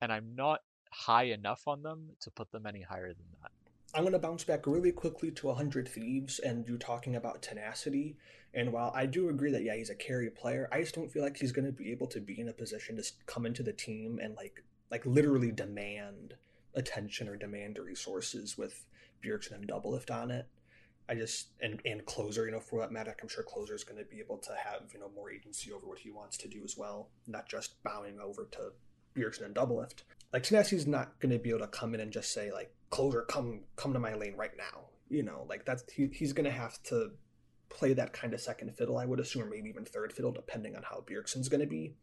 And 0.00 0.12
I'm 0.12 0.34
not 0.36 0.60
high 0.92 1.24
enough 1.24 1.66
on 1.66 1.82
them 1.82 2.10
to 2.20 2.30
put 2.30 2.52
them 2.52 2.66
any 2.66 2.82
higher 2.82 3.08
than 3.08 3.26
that. 3.42 3.50
I'm 3.94 4.02
going 4.02 4.12
to 4.12 4.18
bounce 4.18 4.42
back 4.42 4.66
really 4.66 4.90
quickly 4.90 5.30
to 5.30 5.46
100 5.46 5.88
Thieves 5.88 6.40
and 6.40 6.66
you 6.68 6.76
talking 6.76 7.14
about 7.14 7.42
tenacity. 7.42 8.16
And 8.52 8.72
while 8.72 8.92
I 8.94 9.06
do 9.06 9.28
agree 9.28 9.52
that, 9.52 9.62
yeah, 9.62 9.76
he's 9.76 9.90
a 9.90 9.94
carry 9.94 10.30
player, 10.30 10.68
I 10.72 10.80
just 10.80 10.94
don't 10.94 11.10
feel 11.10 11.22
like 11.22 11.36
he's 11.36 11.52
going 11.52 11.66
to 11.66 11.72
be 11.72 11.92
able 11.92 12.08
to 12.08 12.20
be 12.20 12.40
in 12.40 12.48
a 12.48 12.52
position 12.52 12.96
to 12.96 13.04
come 13.26 13.46
into 13.46 13.62
the 13.62 13.72
team 13.72 14.18
and, 14.20 14.34
like, 14.34 14.64
like 14.90 15.06
literally 15.06 15.52
demand 15.52 16.34
attention 16.74 17.28
or 17.28 17.36
demand 17.36 17.78
resources 17.78 18.58
with 18.58 18.84
Bjergsen 19.24 19.52
and 19.52 19.68
Doublelift 19.68 20.10
on 20.10 20.30
it. 20.32 20.48
I 21.08 21.14
just 21.14 21.48
and 21.60 21.80
and 21.84 22.04
closer, 22.06 22.46
you 22.46 22.52
know, 22.52 22.60
for 22.60 22.80
that 22.80 22.90
matter, 22.90 23.14
I'm 23.20 23.28
sure 23.28 23.44
closer 23.44 23.74
is 23.74 23.84
going 23.84 23.98
to 23.98 24.08
be 24.08 24.20
able 24.20 24.38
to 24.38 24.52
have 24.52 24.90
you 24.92 25.00
know 25.00 25.10
more 25.14 25.30
agency 25.30 25.70
over 25.70 25.86
what 25.86 25.98
he 25.98 26.10
wants 26.10 26.38
to 26.38 26.48
do 26.48 26.62
as 26.64 26.78
well, 26.78 27.10
not 27.26 27.46
just 27.46 27.82
bowing 27.82 28.18
over 28.20 28.48
to 28.52 28.72
Bjergsen 29.14 29.44
and 29.44 29.54
Doublelift. 29.54 30.04
Like 30.32 30.44
Tenacity's 30.44 30.86
not 30.86 31.18
going 31.20 31.32
to 31.32 31.38
be 31.38 31.50
able 31.50 31.60
to 31.60 31.66
come 31.66 31.94
in 31.94 32.00
and 32.00 32.10
just 32.10 32.32
say 32.32 32.50
like 32.50 32.72
closer, 32.94 33.22
come 33.22 33.60
come 33.76 33.92
to 33.92 33.98
my 33.98 34.14
lane 34.14 34.34
right 34.36 34.56
now. 34.56 34.86
You 35.08 35.22
know, 35.22 35.46
like 35.48 35.64
that's 35.64 35.84
he, 35.92 36.08
he's 36.12 36.32
to 36.44 36.50
have 36.50 36.82
to 36.84 37.10
play 37.68 37.92
that 37.94 38.12
kind 38.12 38.32
of 38.34 38.40
second 38.40 38.76
fiddle, 38.76 38.96
I 38.96 39.04
would 39.04 39.20
assume, 39.20 39.42
or 39.42 39.46
maybe 39.46 39.68
even 39.68 39.84
third 39.84 40.12
fiddle, 40.12 40.32
depending 40.32 40.76
on 40.76 40.82
how 40.82 41.04
Bjergsen's 41.06 41.48
to 41.48 41.66
be. 41.66 41.94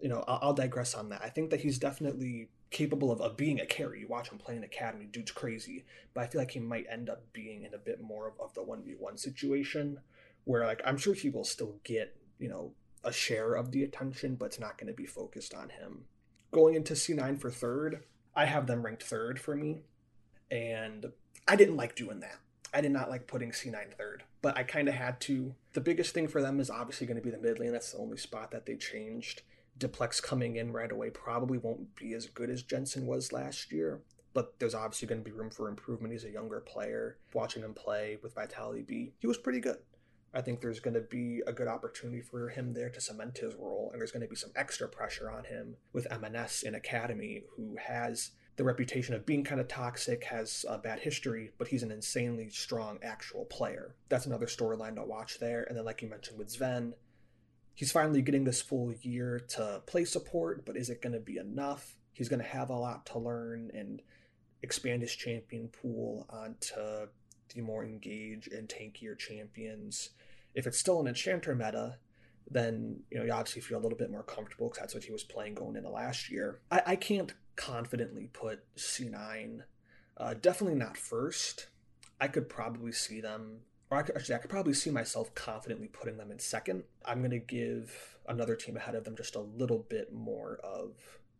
You 0.00 0.08
know, 0.08 0.24
I'll, 0.26 0.38
I'll, 0.42 0.54
digress 0.54 0.94
on 0.94 1.10
that. 1.10 1.20
I 1.22 1.28
think 1.28 1.50
that 1.50 1.60
he's 1.60 1.78
definitely 1.78 2.48
capable 2.70 3.12
of, 3.12 3.20
of 3.20 3.36
being 3.36 3.60
a 3.60 3.66
carry. 3.66 4.00
You 4.00 4.08
watch 4.08 4.30
him 4.30 4.38
play 4.38 4.56
in 4.56 4.64
Academy, 4.64 5.04
dude's 5.04 5.32
crazy. 5.32 5.84
But 6.14 6.22
I 6.22 6.26
feel 6.28 6.40
like 6.40 6.52
he 6.52 6.60
might 6.60 6.86
end 6.90 7.10
up 7.10 7.24
being 7.34 7.64
in 7.64 7.74
a 7.74 7.78
bit 7.78 8.00
more 8.00 8.28
of, 8.28 8.34
of 8.40 8.54
the 8.54 8.62
1v1 8.62 9.18
situation 9.18 9.98
where, 10.44 10.64
like, 10.64 10.80
I'm 10.86 10.96
sure 10.96 11.12
he 11.12 11.28
will 11.28 11.44
still 11.44 11.80
get, 11.84 12.16
you 12.38 12.48
know, 12.48 12.72
a 13.04 13.12
share 13.12 13.54
of 13.54 13.72
the 13.72 13.82
attention, 13.82 14.36
but 14.36 14.46
it's 14.46 14.60
not 14.60 14.78
going 14.78 14.88
to 14.88 14.96
be 14.96 15.06
focused 15.06 15.52
on 15.52 15.68
him 15.68 16.04
going 16.50 16.74
into 16.74 16.94
C9 16.94 17.40
for 17.40 17.50
third, 17.50 18.04
I 18.34 18.46
have 18.46 18.66
them 18.66 18.84
ranked 18.84 19.02
third 19.02 19.38
for 19.38 19.56
me. 19.56 19.82
And 20.50 21.12
I 21.46 21.56
didn't 21.56 21.76
like 21.76 21.94
doing 21.94 22.20
that. 22.20 22.36
I 22.72 22.80
did 22.80 22.92
not 22.92 23.10
like 23.10 23.26
putting 23.26 23.50
C9 23.50 23.94
third, 23.96 24.22
but 24.42 24.56
I 24.56 24.62
kind 24.62 24.88
of 24.88 24.94
had 24.94 25.20
to. 25.22 25.54
The 25.72 25.80
biggest 25.80 26.14
thing 26.14 26.28
for 26.28 26.40
them 26.40 26.60
is 26.60 26.70
obviously 26.70 27.06
going 27.06 27.16
to 27.16 27.22
be 27.22 27.30
the 27.30 27.38
mid 27.38 27.58
lane. 27.58 27.72
That's 27.72 27.92
the 27.92 27.98
only 27.98 28.16
spot 28.16 28.50
that 28.52 28.66
they 28.66 28.76
changed. 28.76 29.42
Diplex 29.78 30.22
coming 30.22 30.56
in 30.56 30.72
right 30.72 30.92
away 30.92 31.10
probably 31.10 31.58
won't 31.58 31.96
be 31.96 32.12
as 32.14 32.26
good 32.26 32.50
as 32.50 32.62
Jensen 32.62 33.06
was 33.06 33.32
last 33.32 33.72
year, 33.72 34.02
but 34.34 34.58
there's 34.58 34.74
obviously 34.74 35.08
going 35.08 35.22
to 35.22 35.28
be 35.28 35.34
room 35.34 35.50
for 35.50 35.68
improvement. 35.68 36.12
He's 36.12 36.24
a 36.24 36.30
younger 36.30 36.60
player. 36.60 37.16
Watching 37.32 37.62
him 37.62 37.74
play 37.74 38.18
with 38.22 38.34
Vitality 38.34 38.82
B, 38.82 39.14
he 39.18 39.26
was 39.26 39.38
pretty 39.38 39.60
good. 39.60 39.78
I 40.32 40.42
think 40.42 40.60
there's 40.60 40.80
going 40.80 40.94
to 40.94 41.00
be 41.00 41.42
a 41.46 41.52
good 41.52 41.66
opportunity 41.66 42.20
for 42.20 42.48
him 42.50 42.72
there 42.72 42.90
to 42.90 43.00
cement 43.00 43.38
his 43.38 43.54
role, 43.56 43.90
and 43.90 44.00
there's 44.00 44.12
going 44.12 44.22
to 44.22 44.28
be 44.28 44.36
some 44.36 44.52
extra 44.54 44.88
pressure 44.88 45.28
on 45.28 45.44
him 45.44 45.76
with 45.92 46.06
EMENES 46.08 46.62
in 46.62 46.76
Academy, 46.76 47.42
who 47.56 47.76
has 47.84 48.30
the 48.60 48.64
reputation 48.64 49.14
of 49.14 49.24
being 49.24 49.42
kind 49.42 49.58
of 49.58 49.68
toxic, 49.68 50.22
has 50.24 50.66
a 50.68 50.76
bad 50.76 51.00
history, 51.00 51.50
but 51.56 51.68
he's 51.68 51.82
an 51.82 51.90
insanely 51.90 52.50
strong 52.50 52.98
actual 53.02 53.46
player. 53.46 53.94
That's 54.10 54.26
another 54.26 54.44
storyline 54.44 54.96
to 54.96 55.02
watch 55.02 55.38
there. 55.38 55.64
And 55.64 55.78
then, 55.78 55.86
like 55.86 56.02
you 56.02 56.10
mentioned 56.10 56.38
with 56.38 56.54
Zven, 56.54 56.92
he's 57.74 57.90
finally 57.90 58.20
getting 58.20 58.44
this 58.44 58.60
full 58.60 58.92
year 59.00 59.40
to 59.48 59.80
play 59.86 60.04
support, 60.04 60.66
but 60.66 60.76
is 60.76 60.90
it 60.90 61.00
going 61.00 61.14
to 61.14 61.20
be 61.20 61.38
enough? 61.38 61.96
He's 62.12 62.28
going 62.28 62.42
to 62.42 62.46
have 62.46 62.68
a 62.68 62.76
lot 62.76 63.06
to 63.06 63.18
learn 63.18 63.70
and 63.72 64.02
expand 64.62 65.00
his 65.00 65.16
champion 65.16 65.68
pool 65.68 66.26
onto 66.28 67.08
the 67.54 67.62
more 67.62 67.82
engaged 67.82 68.52
and 68.52 68.68
tankier 68.68 69.18
champions. 69.18 70.10
If 70.54 70.66
it's 70.66 70.78
still 70.78 71.00
an 71.00 71.08
enchanter 71.08 71.54
meta, 71.54 71.96
then 72.50 73.00
you 73.10 73.16
know 73.16 73.24
you 73.24 73.32
obviously 73.32 73.62
feel 73.62 73.78
a 73.78 73.80
little 73.80 73.96
bit 73.96 74.10
more 74.10 74.22
comfortable 74.22 74.68
because 74.68 74.80
that's 74.80 74.94
what 74.94 75.04
he 75.04 75.12
was 75.12 75.24
playing 75.24 75.54
going 75.54 75.76
into 75.76 75.88
last 75.88 76.30
year. 76.30 76.60
I, 76.70 76.82
I 76.88 76.96
can't 76.96 77.32
confidently 77.60 78.30
put 78.32 78.64
C9, 78.76 79.60
uh, 80.16 80.34
definitely 80.34 80.78
not 80.78 80.96
first. 80.96 81.68
I 82.18 82.28
could 82.28 82.48
probably 82.48 82.92
see 82.92 83.20
them, 83.20 83.60
or 83.90 83.98
I 83.98 84.02
could, 84.02 84.16
actually 84.16 84.36
I 84.36 84.38
could 84.38 84.50
probably 84.50 84.74
see 84.74 84.90
myself 84.90 85.34
confidently 85.34 85.88
putting 85.88 86.16
them 86.16 86.30
in 86.30 86.38
second. 86.38 86.84
I'm 87.04 87.20
gonna 87.20 87.38
give 87.38 88.16
another 88.26 88.56
team 88.56 88.76
ahead 88.76 88.94
of 88.94 89.04
them 89.04 89.16
just 89.16 89.34
a 89.34 89.40
little 89.40 89.86
bit 89.90 90.12
more 90.12 90.58
of 90.64 90.94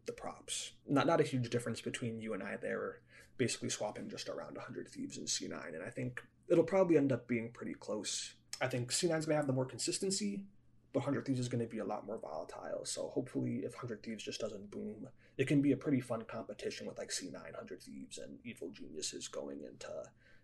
the 0.04 0.12
props. 0.12 0.72
Not 0.86 1.06
not 1.06 1.20
a 1.20 1.24
huge 1.24 1.48
difference 1.48 1.80
between 1.80 2.20
you 2.20 2.34
and 2.34 2.42
I 2.42 2.56
there 2.56 3.00
basically 3.40 3.70
swapping 3.70 4.06
just 4.10 4.28
around 4.28 4.56
100 4.56 4.86
Thieves 4.86 5.16
in 5.16 5.24
C9. 5.24 5.74
And 5.74 5.82
I 5.82 5.88
think 5.88 6.22
it'll 6.50 6.62
probably 6.62 6.98
end 6.98 7.10
up 7.10 7.26
being 7.26 7.50
pretty 7.50 7.72
close. 7.72 8.34
I 8.60 8.66
think 8.66 8.92
C9 8.92 9.18
is 9.18 9.24
going 9.24 9.34
to 9.34 9.36
have 9.36 9.46
the 9.46 9.54
more 9.54 9.64
consistency, 9.64 10.42
but 10.92 11.00
100 11.00 11.24
Thieves 11.24 11.40
is 11.40 11.48
going 11.48 11.64
to 11.64 11.70
be 11.70 11.78
a 11.78 11.84
lot 11.84 12.06
more 12.06 12.18
volatile. 12.18 12.84
So 12.84 13.08
hopefully, 13.08 13.62
if 13.64 13.72
100 13.74 14.02
Thieves 14.02 14.24
just 14.24 14.40
doesn't 14.40 14.70
boom, 14.70 15.08
it 15.38 15.46
can 15.46 15.62
be 15.62 15.72
a 15.72 15.76
pretty 15.76 16.00
fun 16.00 16.22
competition 16.22 16.86
with 16.86 16.98
like 16.98 17.10
C9, 17.10 17.32
100 17.32 17.82
Thieves, 17.82 18.18
and 18.18 18.38
Evil 18.44 18.70
Geniuses 18.70 19.28
going 19.28 19.62
into 19.62 19.90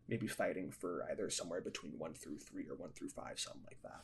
maybe 0.08 0.26
fighting 0.26 0.70
for 0.70 1.04
either 1.10 1.28
somewhere 1.30 1.60
between 1.60 1.98
1 1.98 2.14
through 2.14 2.38
3 2.38 2.68
or 2.70 2.76
1 2.76 2.90
through 2.92 3.08
5, 3.08 3.40
something 3.40 3.62
like 3.66 3.82
that. 3.82 4.02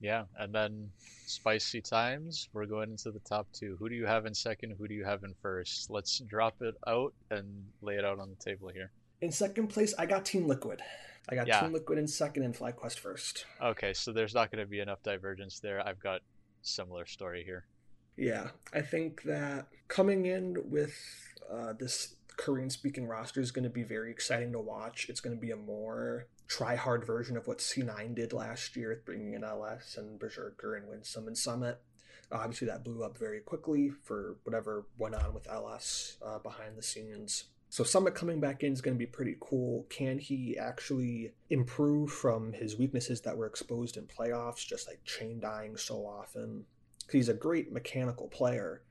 Yeah, 0.00 0.24
and 0.38 0.54
then 0.54 0.90
spicy 1.26 1.80
times. 1.80 2.48
We're 2.52 2.66
going 2.66 2.90
into 2.90 3.10
the 3.10 3.18
top 3.20 3.48
two. 3.52 3.76
Who 3.80 3.88
do 3.88 3.96
you 3.96 4.06
have 4.06 4.26
in 4.26 4.34
second? 4.34 4.76
Who 4.78 4.86
do 4.86 4.94
you 4.94 5.04
have 5.04 5.24
in 5.24 5.34
first? 5.42 5.90
Let's 5.90 6.20
drop 6.20 6.54
it 6.60 6.76
out 6.86 7.14
and 7.30 7.64
lay 7.82 7.96
it 7.96 8.04
out 8.04 8.20
on 8.20 8.30
the 8.30 8.36
table 8.36 8.68
here. 8.68 8.92
In 9.20 9.32
second 9.32 9.68
place, 9.68 9.94
I 9.98 10.06
got 10.06 10.24
Team 10.24 10.46
Liquid. 10.46 10.80
I 11.28 11.34
got 11.34 11.46
yeah. 11.46 11.60
Team 11.60 11.72
Liquid 11.72 11.98
in 11.98 12.06
second 12.06 12.42
and 12.42 12.54
FlyQuest 12.54 12.98
first. 12.98 13.46
Okay, 13.62 13.92
so 13.92 14.12
there's 14.12 14.34
not 14.34 14.50
going 14.50 14.64
to 14.64 14.68
be 14.68 14.80
enough 14.80 15.02
divergence 15.02 15.60
there. 15.60 15.86
I've 15.86 16.00
got 16.00 16.22
similar 16.62 17.06
story 17.06 17.44
here. 17.44 17.66
Yeah, 18.16 18.48
I 18.72 18.80
think 18.80 19.22
that 19.22 19.68
coming 19.88 20.26
in 20.26 20.56
with 20.64 20.94
uh, 21.50 21.74
this 21.78 22.16
Korean 22.36 22.70
speaking 22.70 23.06
roster 23.06 23.40
is 23.40 23.50
going 23.50 23.64
to 23.64 23.70
be 23.70 23.82
very 23.82 24.10
exciting 24.10 24.52
to 24.52 24.60
watch. 24.60 25.06
It's 25.08 25.20
going 25.20 25.36
to 25.36 25.40
be 25.40 25.50
a 25.50 25.56
more 25.56 26.26
try 26.46 26.76
hard 26.76 27.04
version 27.04 27.36
of 27.36 27.46
what 27.46 27.58
C9 27.58 28.14
did 28.14 28.32
last 28.32 28.74
year, 28.76 29.02
bringing 29.04 29.34
in 29.34 29.44
LS 29.44 29.96
and 29.98 30.18
Berserker 30.18 30.74
and 30.74 30.88
Winsome 30.88 31.26
and 31.26 31.36
Summit. 31.36 31.80
obviously, 32.32 32.66
that 32.68 32.84
blew 32.84 33.04
up 33.04 33.18
very 33.18 33.40
quickly 33.40 33.90
for 33.90 34.36
whatever 34.44 34.86
went 34.96 35.14
on 35.14 35.34
with 35.34 35.48
LS 35.48 36.16
uh, 36.24 36.38
behind 36.38 36.76
the 36.76 36.82
scenes. 36.82 37.44
So 37.70 37.84
Summit 37.84 38.14
coming 38.14 38.40
back 38.40 38.62
in 38.62 38.72
is 38.72 38.80
going 38.80 38.96
to 38.96 38.98
be 38.98 39.06
pretty 39.06 39.36
cool. 39.40 39.86
Can 39.90 40.18
he 40.18 40.56
actually 40.58 41.32
improve 41.50 42.10
from 42.10 42.52
his 42.54 42.78
weaknesses 42.78 43.20
that 43.22 43.36
were 43.36 43.46
exposed 43.46 43.98
in 43.98 44.06
playoffs, 44.06 44.66
just 44.66 44.88
like 44.88 45.04
chain 45.04 45.38
dying 45.38 45.76
so 45.76 46.06
often? 46.06 46.64
He's 47.10 47.28
a 47.28 47.34
great 47.34 47.70
mechanical 47.70 48.28
player, 48.28 48.82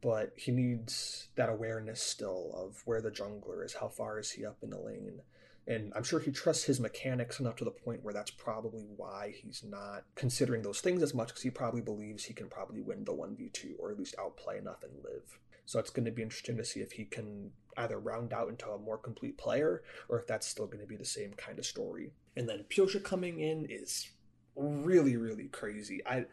but 0.00 0.32
he 0.36 0.52
needs 0.52 1.28
that 1.36 1.50
awareness 1.50 2.00
still 2.00 2.50
of 2.54 2.80
where 2.86 3.02
the 3.02 3.10
jungler 3.10 3.64
is, 3.64 3.74
how 3.74 3.88
far 3.88 4.18
is 4.18 4.30
he 4.30 4.44
up 4.46 4.58
in 4.62 4.70
the 4.70 4.78
lane. 4.78 5.20
And 5.66 5.92
I'm 5.94 6.02
sure 6.02 6.20
he 6.20 6.30
trusts 6.30 6.64
his 6.64 6.80
mechanics 6.80 7.40
enough 7.40 7.56
to 7.56 7.64
the 7.64 7.70
point 7.70 8.02
where 8.02 8.12
that's 8.12 8.30
probably 8.30 8.84
why 8.96 9.34
he's 9.34 9.62
not 9.66 10.04
considering 10.14 10.62
those 10.62 10.80
things 10.80 11.02
as 11.02 11.14
much 11.14 11.28
because 11.28 11.42
he 11.42 11.50
probably 11.50 11.80
believes 11.80 12.24
he 12.24 12.34
can 12.34 12.48
probably 12.48 12.80
win 12.80 13.04
the 13.04 13.12
1v2 13.12 13.72
or 13.78 13.90
at 13.90 13.98
least 13.98 14.14
outplay 14.18 14.58
enough 14.58 14.82
and 14.82 14.92
live. 15.02 15.38
So 15.66 15.78
it's 15.78 15.90
going 15.90 16.04
to 16.04 16.12
be 16.12 16.22
interesting 16.22 16.56
to 16.56 16.64
see 16.64 16.80
if 16.80 16.92
he 16.92 17.04
can 17.04 17.50
either 17.76 17.98
round 17.98 18.32
out 18.32 18.48
into 18.48 18.68
a 18.70 18.78
more 18.78 18.98
complete 18.98 19.36
player 19.36 19.82
or 20.08 20.18
if 20.18 20.26
that's 20.26 20.46
still 20.46 20.66
going 20.66 20.80
to 20.80 20.86
be 20.86 20.96
the 20.96 21.04
same 21.04 21.32
kind 21.32 21.58
of 21.58 21.66
story. 21.66 22.12
And 22.36 22.48
then 22.48 22.64
Pyosik 22.68 23.02
coming 23.04 23.40
in 23.40 23.66
is 23.68 24.10
really, 24.56 25.16
really 25.16 25.48
crazy. 25.48 26.00
I, 26.06 26.26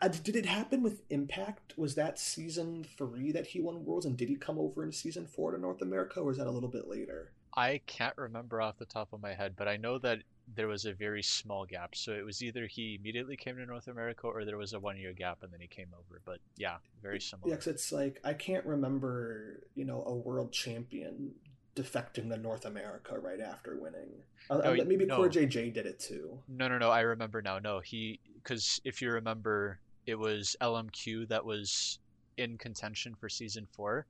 I 0.00 0.08
did 0.08 0.36
it 0.36 0.46
happen 0.46 0.82
with 0.82 1.02
Impact? 1.10 1.74
Was 1.76 1.94
that 1.94 2.18
season 2.18 2.84
three 2.96 3.32
that 3.32 3.48
he 3.48 3.60
won 3.60 3.84
Worlds, 3.84 4.06
and 4.06 4.16
did 4.16 4.28
he 4.28 4.36
come 4.36 4.58
over 4.58 4.82
in 4.82 4.92
season 4.92 5.26
four 5.26 5.52
to 5.52 5.58
North 5.58 5.82
America, 5.82 6.20
or 6.20 6.24
was 6.24 6.38
that 6.38 6.46
a 6.46 6.50
little 6.50 6.68
bit 6.68 6.88
later? 6.88 7.32
I 7.54 7.80
can't 7.86 8.16
remember 8.16 8.62
off 8.62 8.78
the 8.78 8.86
top 8.86 9.12
of 9.12 9.20
my 9.20 9.34
head, 9.34 9.54
but 9.56 9.68
I 9.68 9.76
know 9.76 9.98
that 9.98 10.20
there 10.54 10.68
was 10.68 10.84
a 10.84 10.92
very 10.92 11.22
small 11.22 11.64
gap. 11.64 11.94
So 11.94 12.12
it 12.12 12.24
was 12.24 12.42
either 12.42 12.66
he 12.66 12.98
immediately 13.00 13.36
came 13.36 13.56
to 13.56 13.66
North 13.66 13.88
America 13.88 14.26
or 14.26 14.44
there 14.44 14.58
was 14.58 14.72
a 14.72 14.80
one 14.80 14.96
year 14.96 15.12
gap 15.12 15.42
and 15.42 15.52
then 15.52 15.60
he 15.60 15.66
came 15.66 15.88
over. 15.94 16.20
But 16.24 16.38
yeah, 16.56 16.76
very 17.02 17.20
similar. 17.20 17.50
Yeah, 17.50 17.56
cause 17.56 17.68
it's 17.68 17.92
like 17.92 18.20
I 18.24 18.34
can't 18.34 18.64
remember, 18.66 19.60
you 19.74 19.84
know, 19.84 20.02
a 20.04 20.14
world 20.14 20.52
champion 20.52 21.32
defecting 21.74 22.28
to 22.28 22.36
North 22.36 22.64
America 22.64 23.18
right 23.18 23.40
after 23.40 23.78
winning. 23.80 24.10
Uh, 24.50 24.58
no, 24.58 24.72
uh, 24.72 24.84
maybe 24.86 25.06
no. 25.06 25.18
CoreJJ 25.18 25.72
did 25.72 25.86
it 25.86 25.98
too. 25.98 26.38
No, 26.48 26.68
no, 26.68 26.78
no. 26.78 26.90
I 26.90 27.00
remember 27.00 27.40
now. 27.42 27.58
No, 27.58 27.80
he 27.80 28.20
because 28.34 28.80
if 28.84 29.00
you 29.00 29.10
remember, 29.10 29.78
it 30.06 30.16
was 30.16 30.56
LMQ 30.60 31.28
that 31.28 31.44
was 31.44 31.98
in 32.36 32.58
contention 32.58 33.14
for 33.14 33.28
season 33.28 33.66
four, 33.72 34.06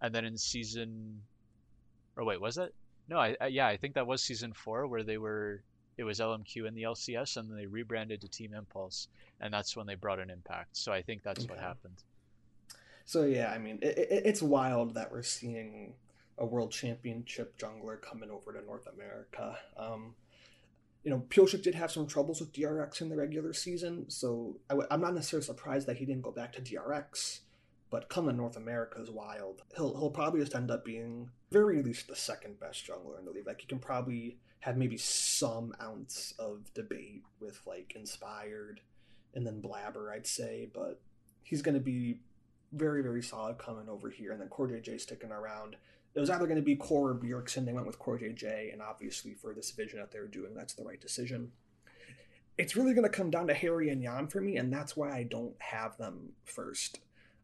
and 0.00 0.14
then 0.14 0.24
in 0.24 0.36
season, 0.36 1.20
or 2.16 2.24
wait, 2.24 2.40
was 2.40 2.58
it? 2.58 2.74
No, 3.08 3.18
I, 3.18 3.36
I, 3.40 3.46
yeah, 3.48 3.66
I 3.66 3.76
think 3.76 3.94
that 3.94 4.06
was 4.06 4.22
season 4.22 4.52
four 4.52 4.86
where 4.86 5.02
they 5.02 5.18
were. 5.18 5.62
It 6.00 6.04
was 6.04 6.18
LMQ 6.18 6.66
in 6.66 6.74
the 6.74 6.84
LCS, 6.84 7.36
and 7.36 7.50
then 7.50 7.58
they 7.58 7.66
rebranded 7.66 8.22
to 8.22 8.28
Team 8.28 8.54
Impulse, 8.54 9.08
and 9.42 9.52
that's 9.52 9.76
when 9.76 9.86
they 9.86 9.96
brought 9.96 10.18
an 10.18 10.30
Impact. 10.30 10.74
So 10.74 10.92
I 10.92 11.02
think 11.02 11.22
that's 11.22 11.44
okay. 11.44 11.50
what 11.52 11.60
happened. 11.62 12.02
So 13.04 13.24
yeah, 13.24 13.52
I 13.52 13.58
mean, 13.58 13.80
it, 13.82 13.98
it, 13.98 14.22
it's 14.24 14.40
wild 14.40 14.94
that 14.94 15.12
we're 15.12 15.22
seeing 15.22 15.92
a 16.38 16.46
world 16.46 16.72
championship 16.72 17.58
jungler 17.58 18.00
coming 18.00 18.30
over 18.30 18.50
to 18.50 18.64
North 18.64 18.86
America. 18.86 19.58
Um, 19.76 20.14
you 21.04 21.10
know, 21.10 21.22
Pyosik 21.28 21.62
did 21.62 21.74
have 21.74 21.92
some 21.92 22.06
troubles 22.06 22.40
with 22.40 22.54
DRX 22.54 23.02
in 23.02 23.10
the 23.10 23.16
regular 23.16 23.52
season, 23.52 24.08
so 24.08 24.56
i 24.70 24.72
w- 24.72 24.88
I'm 24.90 25.02
not 25.02 25.12
necessarily 25.12 25.44
surprised 25.44 25.86
that 25.86 25.98
he 25.98 26.06
didn't 26.06 26.22
go 26.22 26.30
back 26.30 26.54
to 26.54 26.62
DRX. 26.62 27.40
But 27.90 28.08
coming 28.08 28.30
to 28.30 28.36
North 28.36 28.56
America 28.56 29.02
is 29.02 29.10
wild. 29.10 29.62
He'll 29.76 29.98
he'll 29.98 30.10
probably 30.10 30.40
just 30.40 30.54
end 30.54 30.70
up 30.70 30.82
being 30.82 31.28
very 31.50 31.82
least 31.82 32.08
the 32.08 32.16
second 32.16 32.58
best 32.58 32.86
jungler 32.86 33.18
in 33.18 33.26
the 33.26 33.32
league. 33.32 33.46
Like 33.46 33.60
he 33.60 33.66
can 33.66 33.80
probably 33.80 34.38
have 34.60 34.76
maybe 34.76 34.96
some 34.96 35.74
ounce 35.82 36.34
of 36.38 36.72
debate 36.74 37.22
with 37.40 37.60
like 37.66 37.94
Inspired 37.96 38.80
and 39.34 39.46
then 39.46 39.60
Blabber, 39.60 40.12
I'd 40.12 40.26
say, 40.26 40.68
but 40.72 41.00
he's 41.42 41.62
going 41.62 41.74
to 41.74 41.80
be 41.80 42.20
very 42.72 43.02
very 43.02 43.22
solid 43.22 43.58
coming 43.58 43.88
over 43.88 44.10
here, 44.10 44.32
and 44.32 44.40
then 44.40 44.48
CoreJJ 44.48 45.00
sticking 45.00 45.32
around 45.32 45.76
it 46.14 46.20
was 46.20 46.30
either 46.30 46.46
going 46.46 46.56
to 46.56 46.62
be 46.62 46.76
Core 46.76 47.10
or 47.10 47.14
Bjergsen. 47.14 47.64
They 47.64 47.72
went 47.72 47.86
with 47.86 47.98
CoreJJ, 47.98 48.72
and 48.72 48.82
obviously 48.82 49.34
for 49.34 49.54
this 49.54 49.70
vision 49.70 50.00
that 50.00 50.10
they're 50.10 50.26
doing, 50.26 50.54
that's 50.54 50.74
the 50.74 50.84
right 50.84 51.00
decision. 51.00 51.52
It's 52.58 52.76
really 52.76 52.94
going 52.94 53.04
to 53.04 53.16
come 53.16 53.30
down 53.30 53.46
to 53.46 53.54
Haeri 53.54 53.90
and 53.90 54.02
Jan 54.02 54.26
for 54.26 54.40
me, 54.40 54.56
and 54.56 54.72
that's 54.72 54.96
why 54.96 55.12
I 55.12 55.22
don't 55.22 55.54
have 55.58 55.96
them 55.98 56.32
first. 56.44 56.98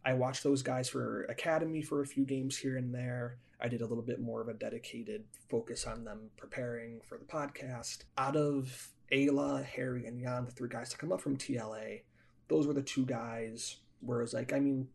I 0.05 0.15
watched 0.15 0.43
those 0.43 0.63
guys 0.63 0.89
for 0.89 1.25
Academy 1.25 1.81
for 1.81 2.03
a 2.03 2.07
few 2.07 2.25
games 2.25 2.59
here 2.59 2.77
and 2.77 2.95
there. 2.95 3.39
I 3.61 3.69
did 3.69 3.81
a 3.81 3.87
little 3.87 4.05
bit 4.05 4.21
more 4.21 4.41
of 4.41 4.49
a 4.49 4.55
dedicated 4.55 5.25
focus 5.49 5.87
on 5.87 6.05
them 6.05 6.31
preparing 6.37 7.01
for 7.09 7.19
the 7.19 7.25
podcast. 7.25 8.05
Out 8.19 8.37
of 8.37 8.89
Ayla, 9.13 9.65
Haeri, 9.65 10.07
and 10.07 10.21
Jan, 10.21 10.45
the 10.45 10.51
three 10.51 10.69
guys 10.69 10.91
to 10.91 10.99
come 10.99 11.13
up 11.13 11.21
from 11.21 11.37
TLA, 11.37 12.03
those 12.49 12.67
were 12.67 12.75
the 12.75 12.83
two 12.83 13.07
guys 13.07 13.77
where 14.01 14.19
it 14.21 14.25
was 14.25 14.35
like, 14.35 14.53
I 14.53 14.61
mean, 14.61 14.89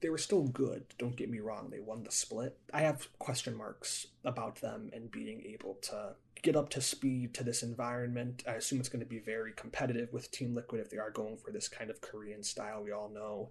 they 0.00 0.08
were 0.08 0.18
still 0.18 0.44
good. 0.44 0.84
Don't 0.98 1.16
get 1.16 1.30
me 1.30 1.40
wrong; 1.40 1.68
they 1.70 1.80
won 1.80 2.04
the 2.04 2.10
split. 2.10 2.58
I 2.72 2.80
have 2.80 3.08
question 3.18 3.56
marks 3.56 4.06
about 4.24 4.60
them 4.60 4.90
and 4.92 5.10
being 5.10 5.42
able 5.46 5.74
to 5.82 6.14
get 6.42 6.56
up 6.56 6.68
to 6.70 6.80
speed 6.80 7.34
to 7.34 7.44
this 7.44 7.62
environment. 7.62 8.44
I 8.46 8.52
assume 8.52 8.80
it's 8.80 8.88
going 8.88 9.04
to 9.04 9.08
be 9.08 9.18
very 9.18 9.52
competitive 9.52 10.12
with 10.12 10.30
Team 10.30 10.54
Liquid 10.54 10.80
if 10.80 10.90
they 10.90 10.98
are 10.98 11.10
going 11.10 11.36
for 11.36 11.50
this 11.50 11.68
kind 11.68 11.90
of 11.90 12.00
Korean 12.00 12.42
style. 12.42 12.82
We 12.82 12.92
all 12.92 13.08
know 13.08 13.50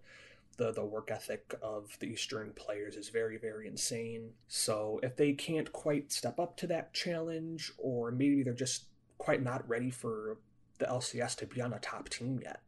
the 0.57 0.71
the 0.71 0.85
work 0.85 1.09
ethic 1.11 1.55
of 1.61 1.97
the 1.99 2.07
Eastern 2.07 2.53
players 2.55 2.95
is 2.95 3.09
very 3.09 3.37
very 3.37 3.67
insane. 3.67 4.31
So 4.47 4.99
if 5.03 5.15
they 5.15 5.33
can't 5.33 5.71
quite 5.71 6.11
step 6.11 6.39
up 6.39 6.57
to 6.57 6.67
that 6.67 6.93
challenge, 6.93 7.71
or 7.77 8.11
maybe 8.11 8.43
they're 8.43 8.53
just 8.53 8.85
quite 9.17 9.41
not 9.41 9.67
ready 9.67 9.89
for 9.89 10.37
the 10.79 10.85
LCS 10.85 11.35
to 11.37 11.45
be 11.45 11.61
on 11.61 11.73
a 11.73 11.79
top 11.79 12.09
team 12.09 12.39
yet, 12.41 12.61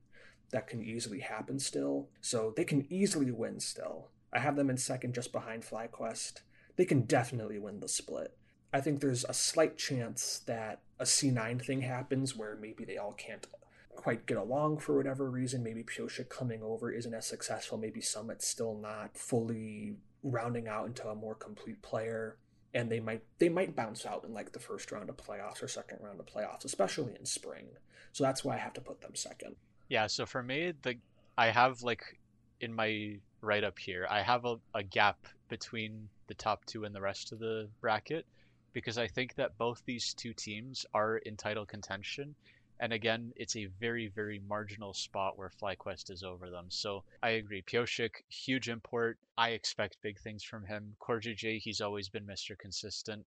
that 0.52 0.68
can 0.68 0.84
easily 0.84 1.20
happen 1.20 1.60
still. 1.60 2.10
So 2.22 2.54
they 2.56 2.64
can 2.64 2.88
easily 2.90 3.32
win 3.32 3.60
still. 3.60 4.10
I 4.32 4.40
have 4.40 4.56
them 4.56 4.70
in 4.70 4.78
second 4.78 5.14
just 5.14 5.32
behind 5.32 5.64
FlyQuest. 5.64 6.42
They 6.76 6.86
can 6.86 7.02
definitely 7.02 7.58
win 7.58 7.80
the 7.80 7.88
split. 7.88 8.36
I 8.74 8.82
think 8.82 9.00
there's 9.00 9.24
a 9.24 9.34
slight 9.34 9.78
chance 9.78 10.42
that 10.48 10.82
a 11.00 11.06
C9 11.06 11.64
thing 11.64 11.82
happens 11.82 12.36
where 12.36 12.58
maybe 12.58 12.84
they 12.84 12.98
all 12.98 13.14
can't 13.14 13.48
quite 13.96 14.26
get 14.26 14.38
along 14.38 14.80
for 14.80 14.96
whatever 14.96 15.30
reason. 15.30 15.64
Maybe 15.64 15.84
Pyosik 15.84 16.30
coming 16.30 16.62
over 16.62 16.92
isn't 16.92 17.14
as 17.14 17.26
successful. 17.26 17.78
Maybe 17.78 18.02
Summit's 18.02 18.48
still 18.48 18.76
not 18.76 19.18
fully 19.18 19.96
rounding 20.24 20.68
out 20.68 20.88
into 20.88 21.08
a 21.08 21.16
more 21.16 21.36
complete 21.36 21.82
player. 21.82 22.38
And 22.74 22.92
they 22.92 23.00
might 23.00 23.24
they 23.40 23.50
might 23.50 23.76
bounce 23.76 24.06
out 24.06 24.26
in 24.26 24.34
like 24.34 24.52
the 24.52 24.60
first 24.60 24.92
round 24.92 25.10
of 25.10 25.18
playoffs 25.18 25.64
or 25.64 25.68
second 25.68 26.00
round 26.02 26.20
of 26.20 26.26
playoffs, 26.26 26.66
especially 26.66 27.16
in 27.18 27.26
spring. 27.26 27.68
So 28.12 28.24
that's 28.24 28.44
why 28.44 28.56
I 28.56 28.60
have 28.60 28.74
to 28.74 28.82
put 28.82 29.02
them 29.02 29.16
second. 29.16 29.56
Yeah, 29.88 30.08
so 30.08 30.26
for 30.26 30.44
me, 30.44 30.74
the 30.82 30.96
I 31.38 31.48
have 31.48 31.82
like 31.84 32.20
in 32.60 32.74
my 32.74 33.18
write 33.42 33.64
up 33.64 33.80
here, 33.80 34.08
I 34.10 34.22
have 34.22 34.46
a, 34.46 34.58
a 34.74 34.84
gap 34.84 35.18
between 35.48 36.10
the 36.28 36.34
top 36.34 36.66
two 36.66 36.84
and 36.84 36.94
the 36.94 37.02
rest 37.02 37.32
of 37.32 37.40
the 37.40 37.70
bracket 37.80 38.26
because 38.74 38.98
I 38.98 39.08
think 39.08 39.36
that 39.36 39.58
both 39.58 39.82
these 39.86 40.14
two 40.14 40.34
teams 40.34 40.86
are 40.94 41.18
in 41.18 41.38
title 41.38 41.66
contention. 41.66 42.36
And 42.80 42.92
again, 42.92 43.32
it's 43.36 43.56
a 43.56 43.68
very, 43.80 44.08
very 44.08 44.42
marginal 44.48 44.94
spot 44.94 45.38
where 45.38 45.50
FlyQuest 45.50 46.12
is 46.12 46.24
over 46.24 46.50
them. 46.50 46.66
So 46.70 47.04
I 47.24 47.32
agree. 47.32 47.62
Pyosik, 47.62 48.24
huge 48.30 48.70
import. 48.70 49.18
I 49.38 49.50
expect 49.50 50.02
big 50.02 50.20
things 50.20 50.44
from 50.44 50.66
him. 50.66 50.96
CoreJJ, 51.00 51.60
he's 51.60 51.82
always 51.82 52.10
been 52.10 52.26
Mr. 52.26 52.58
Consistent 52.58 53.26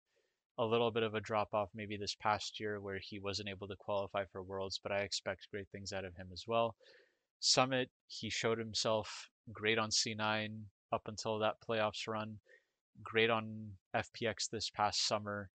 a 0.58 0.64
little 0.64 0.90
bit 0.90 1.04
of 1.04 1.14
a 1.14 1.20
drop 1.20 1.54
off 1.54 1.70
maybe 1.72 1.96
this 1.96 2.16
past 2.16 2.58
year 2.58 2.80
where 2.80 2.98
he 2.98 3.20
wasn't 3.20 3.48
able 3.48 3.68
to 3.68 3.76
qualify 3.76 4.24
for 4.24 4.42
Worlds, 4.42 4.80
but 4.82 4.90
I 4.90 4.98
expect 4.98 5.50
great 5.52 5.68
things 5.68 5.92
out 5.92 6.04
of 6.04 6.16
him 6.16 6.28
as 6.32 6.46
well. 6.48 6.74
Summit, 7.38 7.90
he 8.08 8.28
showed 8.28 8.58
himself 8.58 9.30
great 9.52 9.78
on 9.78 9.90
C9 9.90 10.62
up 10.92 11.02
until 11.06 11.38
that 11.38 11.60
playoffs 11.66 12.08
run, 12.08 12.38
great 13.04 13.30
on 13.30 13.70
FPX 13.94 14.50
this 14.50 14.68
past 14.68 15.06
summer. 15.06 15.48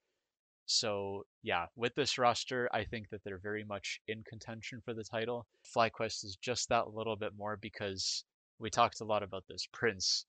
So, 0.73 1.25
yeah, 1.43 1.67
with 1.75 1.93
this 1.95 2.17
roster, 2.17 2.67
I 2.73 2.83
think 2.83 3.09
that 3.09 3.23
they're 3.23 3.37
very 3.37 3.63
much 3.63 4.01
in 4.07 4.23
contention 4.23 4.81
for 4.81 4.93
the 4.93 5.03
title. 5.03 5.45
FlyQuest 5.75 6.25
is 6.25 6.37
just 6.41 6.69
that 6.69 6.93
little 6.93 7.15
bit 7.15 7.35
more 7.37 7.57
because 7.57 8.23
we 8.59 8.69
talked 8.69 9.01
a 9.01 9.05
lot 9.05 9.23
about 9.23 9.43
this. 9.47 9.67
Prince, 9.71 10.25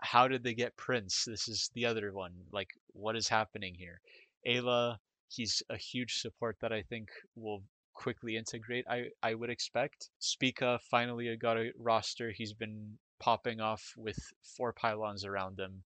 how 0.00 0.26
did 0.28 0.42
they 0.42 0.54
get 0.54 0.76
Prince? 0.76 1.24
This 1.24 1.48
is 1.48 1.70
the 1.74 1.86
other 1.86 2.12
one. 2.12 2.32
Like, 2.50 2.70
what 2.92 3.16
is 3.16 3.28
happening 3.28 3.74
here? 3.74 4.00
Ayla, 4.46 4.98
he's 5.28 5.62
a 5.68 5.76
huge 5.76 6.14
support 6.18 6.56
that 6.60 6.72
I 6.72 6.82
think 6.82 7.10
will 7.34 7.62
quickly 7.92 8.36
integrate. 8.36 8.86
I 8.88 9.10
I 9.22 9.34
would 9.34 9.50
expect. 9.50 10.10
Spica 10.18 10.80
finally 10.90 11.36
got 11.36 11.58
a 11.58 11.72
roster. 11.78 12.30
He's 12.30 12.52
been 12.52 12.98
popping 13.18 13.60
off 13.60 13.94
with 13.96 14.18
four 14.56 14.72
pylons 14.72 15.24
around 15.24 15.58
him, 15.58 15.84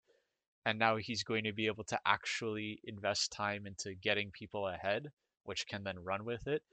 and 0.65 0.77
now 0.77 0.97
he's 0.97 1.23
going 1.23 1.45
to 1.45 1.53
be 1.53 1.67
able 1.67 1.83
to 1.85 1.99
actually 2.05 2.79
invest 2.83 3.31
time 3.31 3.65
into 3.65 3.95
getting 3.95 4.31
people 4.31 4.67
ahead, 4.67 5.07
which 5.43 5.67
can 5.67 5.83
then 5.83 5.99
run 6.03 6.25
with 6.25 6.47
it. 6.47 6.63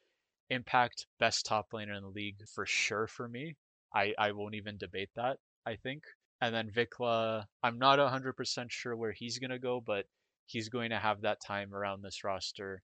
Impact 0.50 1.06
best 1.18 1.46
top 1.46 1.70
laner 1.72 1.96
in 1.96 2.02
the 2.02 2.08
league 2.08 2.42
for 2.54 2.66
sure 2.66 3.06
for 3.06 3.28
me. 3.28 3.56
I 3.94 4.14
I 4.18 4.32
won't 4.32 4.54
even 4.54 4.78
debate 4.78 5.10
that. 5.16 5.38
I 5.64 5.76
think 5.76 6.02
and 6.40 6.54
then 6.54 6.70
VicLa, 6.70 7.46
I'm 7.62 7.78
not 7.78 7.98
100% 7.98 8.70
sure 8.70 8.94
where 8.94 9.12
he's 9.12 9.38
going 9.38 9.50
to 9.50 9.58
go, 9.58 9.80
but 9.84 10.04
he's 10.46 10.68
going 10.68 10.90
to 10.90 10.98
have 10.98 11.22
that 11.22 11.40
time 11.40 11.74
around 11.74 12.02
this 12.02 12.24
roster. 12.24 12.82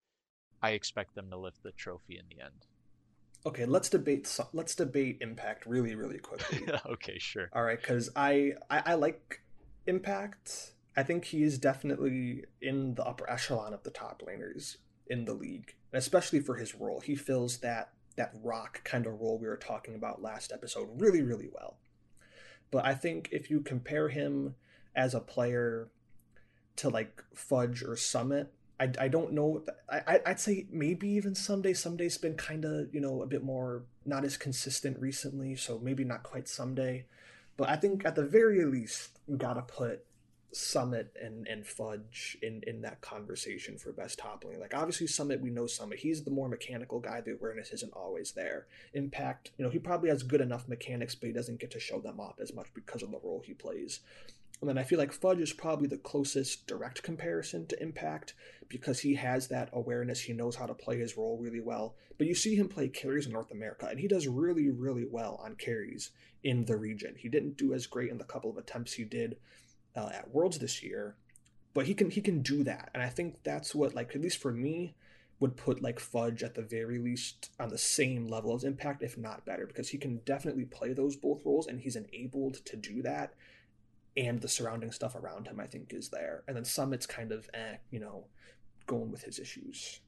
I 0.63 0.71
expect 0.71 1.15
them 1.15 1.31
to 1.31 1.37
lift 1.37 1.63
the 1.63 1.73
trophy 1.73 2.19
in 2.19 2.25
the 2.29 2.43
end. 2.43 2.67
Okay, 3.45 3.67
let's 3.67 3.89
debate. 3.89 4.39
Let's 4.53 4.75
debate 4.75 5.19
Impact 5.21 5.67
really, 5.67 5.95
really 5.95 6.19
quickly. 6.19 6.67
okay, 6.87 7.19
sure. 7.19 7.51
All 7.53 7.65
right, 7.65 7.81
because 7.81 8.09
I, 8.15 8.53
I 8.71 8.83
I 8.87 8.95
like 8.95 9.43
Impact. 9.87 10.73
I 10.97 11.03
think 11.03 11.27
he 11.27 11.43
is 11.43 11.59
definitely 11.59 12.45
in 12.61 12.95
the 12.95 13.05
upper 13.05 13.29
echelon 13.31 13.73
of 13.73 13.83
the 13.83 13.91
top 13.91 14.23
laners 14.27 14.77
in 15.07 15.25
the 15.25 15.35
league, 15.35 15.75
and 15.93 15.99
especially 15.99 16.41
for 16.41 16.57
his 16.57 16.75
role. 16.75 17.01
He 17.01 17.15
fills 17.15 17.59
that 17.59 17.93
that 18.17 18.35
rock 18.43 18.85
kind 18.85 19.07
of 19.07 19.21
role 19.21 19.39
we 19.39 19.49
were 19.49 19.57
talking 19.57 19.95
about 19.95 20.21
last 20.21 20.53
episode 20.53 20.89
really, 21.01 21.23
really 21.23 21.49
well. 21.53 21.79
But 22.71 22.85
I 22.85 22.95
think 22.95 23.29
if 23.33 23.51
you 23.51 23.61
compare 23.61 24.09
him 24.09 24.55
as 24.95 25.15
a 25.15 25.21
player 25.21 25.89
to 26.77 26.89
like 26.89 27.23
Fudge 27.35 27.83
or 27.83 27.97
Summit, 27.97 28.53
I, 28.81 28.91
I 28.99 29.09
don't 29.09 29.33
know. 29.33 29.65
I, 29.91 30.21
I'd 30.27 30.41
say 30.41 30.67
maybe 30.71 31.09
even 31.11 31.35
Ssumday. 31.35 31.71
Ssumday's 31.71 32.19
been 32.19 32.35
kind 32.35 32.65
of, 32.65 32.93
you 32.95 33.01
know, 33.01 33.23
a 33.23 33.27
bit 33.27 33.45
more 33.45 33.85
not 34.05 34.25
as 34.25 34.37
consistent 34.37 34.99
recently. 34.99 35.55
So 35.55 35.79
maybe 35.79 36.05
not 36.05 36.23
quite 36.23 36.47
Ssumday. 36.47 37.05
But 37.57 37.69
I 37.69 37.77
think 37.77 38.05
at 38.05 38.15
the 38.15 38.25
very 38.25 38.65
least, 38.65 39.19
you 39.29 39.37
got 39.37 39.55
to 39.55 39.63
put 39.63 40.05
Summit 40.53 41.17
and, 41.21 41.47
and 41.49 41.67
Fudge 41.67 42.37
in, 42.43 42.63
in 42.67 42.83
that 42.83 43.01
conversation 43.01 43.79
for 43.79 43.93
best 43.93 44.19
top 44.19 44.45
lane. 44.45 44.61
Like 44.61 44.75
obviously 44.75 45.07
Summit, 45.07 45.41
we 45.41 45.51
know 45.51 45.67
Summit. 45.67 46.01
He's 46.01 46.25
the 46.25 46.31
more 46.31 46.49
mechanical 46.49 47.01
guy. 47.01 47.21
The 47.21 47.33
awareness 47.33 47.71
isn't 47.73 47.93
always 47.95 48.33
there. 48.33 48.67
Impact, 48.93 49.51
you 49.57 49.65
know, 49.65 49.71
he 49.71 49.79
probably 49.79 50.11
has 50.11 50.23
good 50.23 50.41
enough 50.41 50.69
mechanics, 50.69 51.15
but 51.15 51.29
he 51.29 51.33
doesn't 51.33 51.61
get 51.61 51.71
to 51.71 51.81
show 51.81 52.01
them 52.01 52.21
off 52.21 52.39
as 52.41 52.55
much 52.55 52.69
because 52.75 53.03
of 53.03 53.11
the 53.11 53.21
role 53.23 53.43
he 53.45 53.55
plays. 53.55 54.01
And 54.61 54.69
then 54.69 54.79
I 54.79 54.85
feel 54.85 54.99
like 54.99 55.13
Fudge 55.13 55.41
is 55.41 55.53
probably 55.53 55.89
the 55.89 55.97
closest 55.97 56.69
direct 56.69 57.03
comparison 57.03 57.67
to 57.67 57.83
Impact 57.83 58.35
because 58.69 59.01
he 59.01 59.17
has 59.17 59.49
that 59.49 59.71
awareness. 59.73 60.21
He 60.21 60.33
knows 60.33 60.55
how 60.55 60.67
to 60.67 60.75
play 60.75 60.99
his 60.99 61.17
role 61.17 61.37
really 61.37 61.61
well. 61.61 61.97
But 62.17 62.29
you 62.29 62.37
see 62.37 62.55
him 62.55 62.69
play 62.69 62.87
carries 62.89 63.27
in 63.27 63.33
North 63.33 63.51
America, 63.51 63.89
and 63.91 63.99
he 63.99 64.07
does 64.07 64.29
really, 64.29 64.71
really 64.71 65.05
well 65.05 65.41
on 65.45 65.57
carries 65.57 66.11
in 66.45 66.65
the 66.65 66.77
region. 66.77 67.17
He 67.19 67.29
didn't 67.29 67.57
do 67.57 67.75
as 67.75 67.89
great 67.89 68.11
in 68.11 68.19
the 68.19 68.25
couple 68.25 68.51
of 68.51 68.57
attempts 68.57 68.93
he 68.93 69.05
did 69.05 69.37
uh, 69.97 70.11
at 70.13 70.31
Worlds 70.31 70.59
this 70.59 70.83
year, 70.83 71.17
but 71.75 71.87
he 71.87 71.95
can 71.95 72.11
he 72.11 72.21
can 72.21 72.43
do 72.43 72.65
that, 72.65 72.91
and 72.95 73.03
I 73.03 73.09
think 73.09 73.43
that's 73.43 73.75
what 73.75 73.95
like 73.95 74.15
at 74.15 74.21
least 74.21 74.39
for 74.39 74.53
me 74.53 74.95
would 75.41 75.57
put 75.57 75.83
like 75.83 75.99
Fudge 75.99 76.43
at 76.45 76.55
the 76.55 76.63
very 76.63 76.99
least 76.99 77.51
on 77.59 77.69
the 77.69 77.79
same 77.79 78.29
level 78.29 78.55
as 78.55 78.63
Impact, 78.63 79.03
if 79.03 79.19
not 79.19 79.45
better, 79.45 79.67
because 79.67 79.89
he 79.89 79.99
can 79.99 80.19
definitely 80.25 80.65
play 80.65 80.93
those 80.93 81.17
both 81.17 81.45
roles, 81.45 81.67
and 81.67 81.81
he's 81.81 81.97
enabled 81.97 82.65
to 82.65 82.77
do 82.77 83.03
that 83.03 83.35
and 84.17 84.41
the 84.41 84.49
surrounding 84.49 84.93
stuff 84.93 85.15
around 85.15 85.47
him, 85.47 85.59
I 85.59 85.67
think, 85.67 85.93
is 85.93 86.11
there. 86.11 86.43
And 86.47 86.57
then 86.57 86.65
Summit's 86.65 87.07
kind 87.07 87.33
of, 87.33 87.49
eh, 87.55 87.77
you 87.91 87.99
know, 87.99 88.27
going 88.87 89.11
with 89.11 89.23
his 89.23 89.39
issues. 89.39 90.01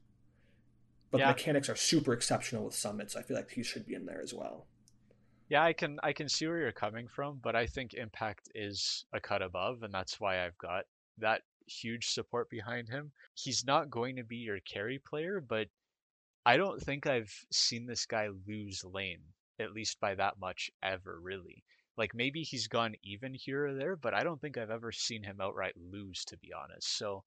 But 1.11 1.19
yeah. 1.19 1.27
the 1.27 1.33
mechanics 1.33 1.69
are 1.69 1.75
super 1.75 2.13
exceptional 2.13 2.65
with 2.65 2.75
Summit, 2.75 3.11
so 3.11 3.19
I 3.19 3.23
feel 3.23 3.37
like 3.37 3.51
he 3.51 3.63
should 3.63 3.85
be 3.85 3.95
in 3.95 4.05
there 4.05 4.21
as 4.21 4.33
well. 4.33 4.67
Yeah, 5.49 5.63
I 5.63 5.73
can 5.73 5.99
I 6.03 6.13
can 6.13 6.29
see 6.29 6.47
where 6.47 6.59
you're 6.59 6.71
coming 6.71 7.07
from, 7.07 7.39
but 7.41 7.55
I 7.55 7.65
think 7.67 7.93
Impact 7.93 8.49
is 8.55 9.05
a 9.13 9.19
cut 9.19 9.41
above, 9.41 9.83
and 9.83 9.93
that's 9.93 10.19
why 10.19 10.43
I've 10.45 10.57
got 10.57 10.85
that 11.19 11.43
huge 11.67 12.09
support 12.09 12.49
behind 12.49 12.89
him. 12.89 13.11
He's 13.35 13.65
not 13.65 13.89
going 13.89 14.15
to 14.17 14.23
be 14.23 14.37
your 14.37 14.59
carry 14.61 14.99
player, 14.99 15.41
but 15.41 15.67
I 16.45 16.57
don't 16.57 16.81
think 16.81 17.07
I've 17.07 17.33
seen 17.51 17.85
this 17.87 18.05
guy 18.05 18.29
lose 18.47 18.83
lane, 18.83 19.21
at 19.59 19.73
least 19.73 19.99
by 19.99 20.15
that 20.15 20.39
much 20.39 20.71
ever, 20.83 21.19
really. 21.21 21.63
Like 21.97 22.13
maybe 22.15 22.43
he's 22.43 22.67
gone 22.67 22.95
even 23.03 23.33
here 23.33 23.67
or 23.67 23.73
there, 23.75 23.95
but 23.95 24.13
I 24.13 24.23
don't 24.23 24.41
think 24.41 24.57
I've 24.57 24.71
ever 24.71 24.91
seen 24.91 25.23
him 25.23 25.41
outright 25.41 25.75
lose 25.77 26.25
to 26.25 26.37
be 26.37 26.53
honest. 26.53 26.97
So 26.97 27.23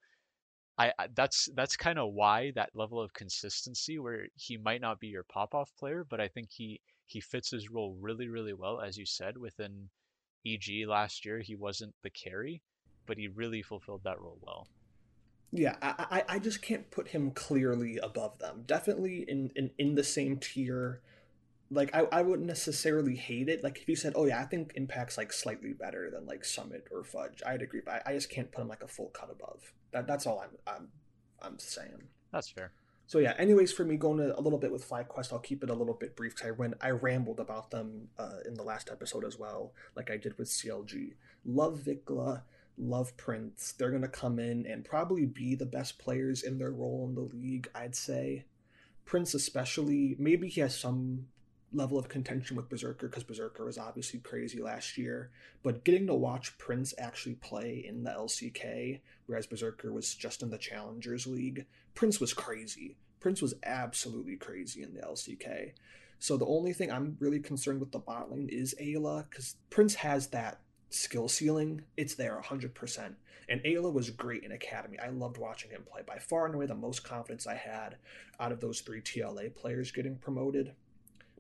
I, 0.78 0.92
that's 1.14 1.48
that's 1.54 1.76
kind 1.76 1.98
of 1.98 2.12
why 2.14 2.52
that 2.52 2.70
level 2.74 3.00
of 3.00 3.12
consistency 3.12 3.98
where 3.98 4.28
he 4.36 4.56
might 4.56 4.80
not 4.80 5.00
be 5.00 5.08
your 5.08 5.24
pop 5.24 5.54
off 5.54 5.72
player, 5.78 6.04
but 6.08 6.20
I 6.20 6.28
think 6.28 6.50
he 6.52 6.80
he 7.09 7.20
fits 7.20 7.50
his 7.50 7.70
role 7.70 7.96
really 8.00 8.28
really 8.28 8.52
well 8.52 8.80
as 8.80 8.96
you 8.96 9.06
said 9.06 9.36
within 9.36 9.88
EG 10.46 10.86
last 10.86 11.24
year 11.24 11.40
he 11.40 11.56
wasn't 11.56 11.94
the 12.02 12.11
carry, 12.11 12.62
but 13.06 13.18
he 13.18 13.28
really 13.28 13.62
fulfilled 13.62 14.02
that 14.04 14.20
role 14.20 14.38
well. 14.40 14.66
Yeah, 15.50 15.76
I, 15.82 16.24
I, 16.28 16.34
I 16.34 16.38
just 16.38 16.62
can't 16.62 16.90
put 16.90 17.09
him 17.09 17.30
clearly 17.30 17.98
above 17.98 18.38
them. 18.38 18.64
Definitely 18.66 19.24
in, 19.26 19.50
in, 19.56 19.70
in 19.78 19.94
the 19.94 20.04
same 20.04 20.36
tier 20.36 21.00
like 21.70 21.94
I, 21.94 22.06
I 22.12 22.22
wouldn't 22.22 22.46
necessarily 22.46 23.14
hate 23.14 23.48
it. 23.48 23.62
Like 23.62 23.78
if 23.78 23.88
you 23.88 23.96
said, 23.96 24.14
"Oh 24.16 24.24
yeah, 24.24 24.40
I 24.40 24.44
think 24.44 24.72
Impact's 24.74 25.18
like 25.18 25.32
slightly 25.32 25.72
better 25.72 26.11
than 26.11 26.26
like 26.26 26.44
Summit 26.44 26.88
or 26.90 27.04
Fudge," 27.04 27.42
I'd 27.46 27.62
agree. 27.62 27.82
But 27.84 28.02
I, 28.06 28.11
I 28.11 28.14
just 28.14 28.30
can't 28.30 28.50
put 28.50 28.62
him 28.62 28.68
like 28.68 28.82
a 28.82 28.88
full 28.88 29.09
cut 29.09 29.30
above. 29.30 29.72
That 29.92 30.06
that's 30.06 30.26
all 30.26 30.40
I'm 30.40 30.56
I'm 30.66 30.88
I'm 31.42 31.59
saying. 31.59 32.09
That's 32.32 32.48
fair. 32.48 32.72
So 33.09 33.18
yeah. 33.18 33.32
Anyways, 33.38 33.72
for 33.72 33.84
me, 33.84 33.96
going 33.96 34.20
a 34.20 34.40
little 34.40 34.59
bit 34.59 34.70
with 34.70 34.88
FlyQuest, 34.88 35.32
I'll 35.32 35.38
keep 35.38 35.64
it 35.64 35.70
a 35.70 35.74
little 35.74 35.94
bit 35.94 36.14
brief 36.14 36.34
because 36.34 36.48
I 36.48 36.50
went 36.52 36.74
I 36.82 36.90
rambled 36.90 37.40
about 37.40 37.70
them 37.70 38.09
uh, 38.18 38.40
in 38.46 38.52
the 38.52 38.62
last 38.62 38.90
episode 38.92 39.24
as 39.24 39.38
well, 39.38 39.72
like 39.96 40.11
I 40.11 40.18
did 40.18 40.36
with 40.36 40.48
CLG. 40.48 41.14
Love 41.46 41.80
VicLa, 41.86 42.42
love 42.76 43.16
Prince. 43.16 43.72
They're 43.72 43.90
gonna 43.90 44.09
come 44.09 44.38
in 44.38 44.66
and 44.66 44.84
probably 44.84 45.24
be 45.24 45.54
the 45.54 45.64
best 45.64 45.98
players 45.98 46.42
in 46.42 46.59
their 46.59 46.70
role 46.70 47.06
in 47.09 47.14
the 47.14 47.34
league. 47.34 47.68
I'd 47.74 47.96
say. 47.96 48.44
Prince 49.06 49.32
especially, 49.32 50.16
maybe 50.18 50.48
he 50.48 50.61
has 50.61 50.78
some 50.78 51.28
level 51.72 51.98
of 51.98 52.08
contention 52.08 52.56
with 52.56 52.68
Berserker 52.68 53.08
because 53.08 53.24
Berserker 53.24 53.64
was 53.64 53.78
obviously 53.78 54.20
crazy 54.20 54.60
last 54.60 54.96
year. 54.96 55.30
But 55.62 55.84
getting 55.84 56.06
to 56.06 56.14
watch 56.14 56.56
Prince 56.58 56.94
actually 56.98 57.34
play 57.34 57.84
in 57.86 58.04
the 58.04 58.10
LCK, 58.10 59.00
whereas 59.26 59.46
Berserker 59.46 59.92
was 59.92 60.14
just 60.14 60.42
in 60.42 60.50
the 60.50 60.58
Challengers 60.58 61.26
League, 61.26 61.66
Prince 61.94 62.20
was 62.20 62.32
crazy. 62.32 62.96
Prince 63.20 63.42
was 63.42 63.54
absolutely 63.64 64.36
crazy 64.36 64.82
in 64.82 64.94
the 64.94 65.00
LCK. 65.00 65.72
So 66.18 66.36
the 66.36 66.46
only 66.46 66.72
thing 66.72 66.90
I'm 66.90 67.16
really 67.20 67.40
concerned 67.40 67.80
with 67.80 67.92
the 67.92 67.98
bot 67.98 68.30
lane 68.30 68.48
is 68.48 68.74
Eyla 68.80 69.28
because 69.28 69.56
Prince 69.70 69.96
has 69.96 70.28
that 70.28 70.60
skill 70.90 71.28
ceiling. 71.28 71.82
It's 71.96 72.14
there 72.14 72.40
100%. 72.42 73.14
And 73.50 73.62
Eyla 73.62 73.92
was 73.92 74.10
great 74.10 74.42
in 74.44 74.52
Academy. 74.52 74.98
I 74.98 75.08
loved 75.08 75.38
watching 75.38 75.70
him 75.70 75.84
play. 75.90 76.02
By 76.06 76.18
far 76.18 76.46
and 76.46 76.54
away, 76.54 76.66
the 76.66 76.74
most 76.74 77.02
confidence 77.02 77.46
I 77.46 77.54
had 77.54 77.96
out 78.38 78.52
of 78.52 78.60
those 78.60 78.80
three 78.80 79.00
TLA 79.00 79.54
players 79.54 79.90
getting 79.90 80.16
promoted 80.16 80.74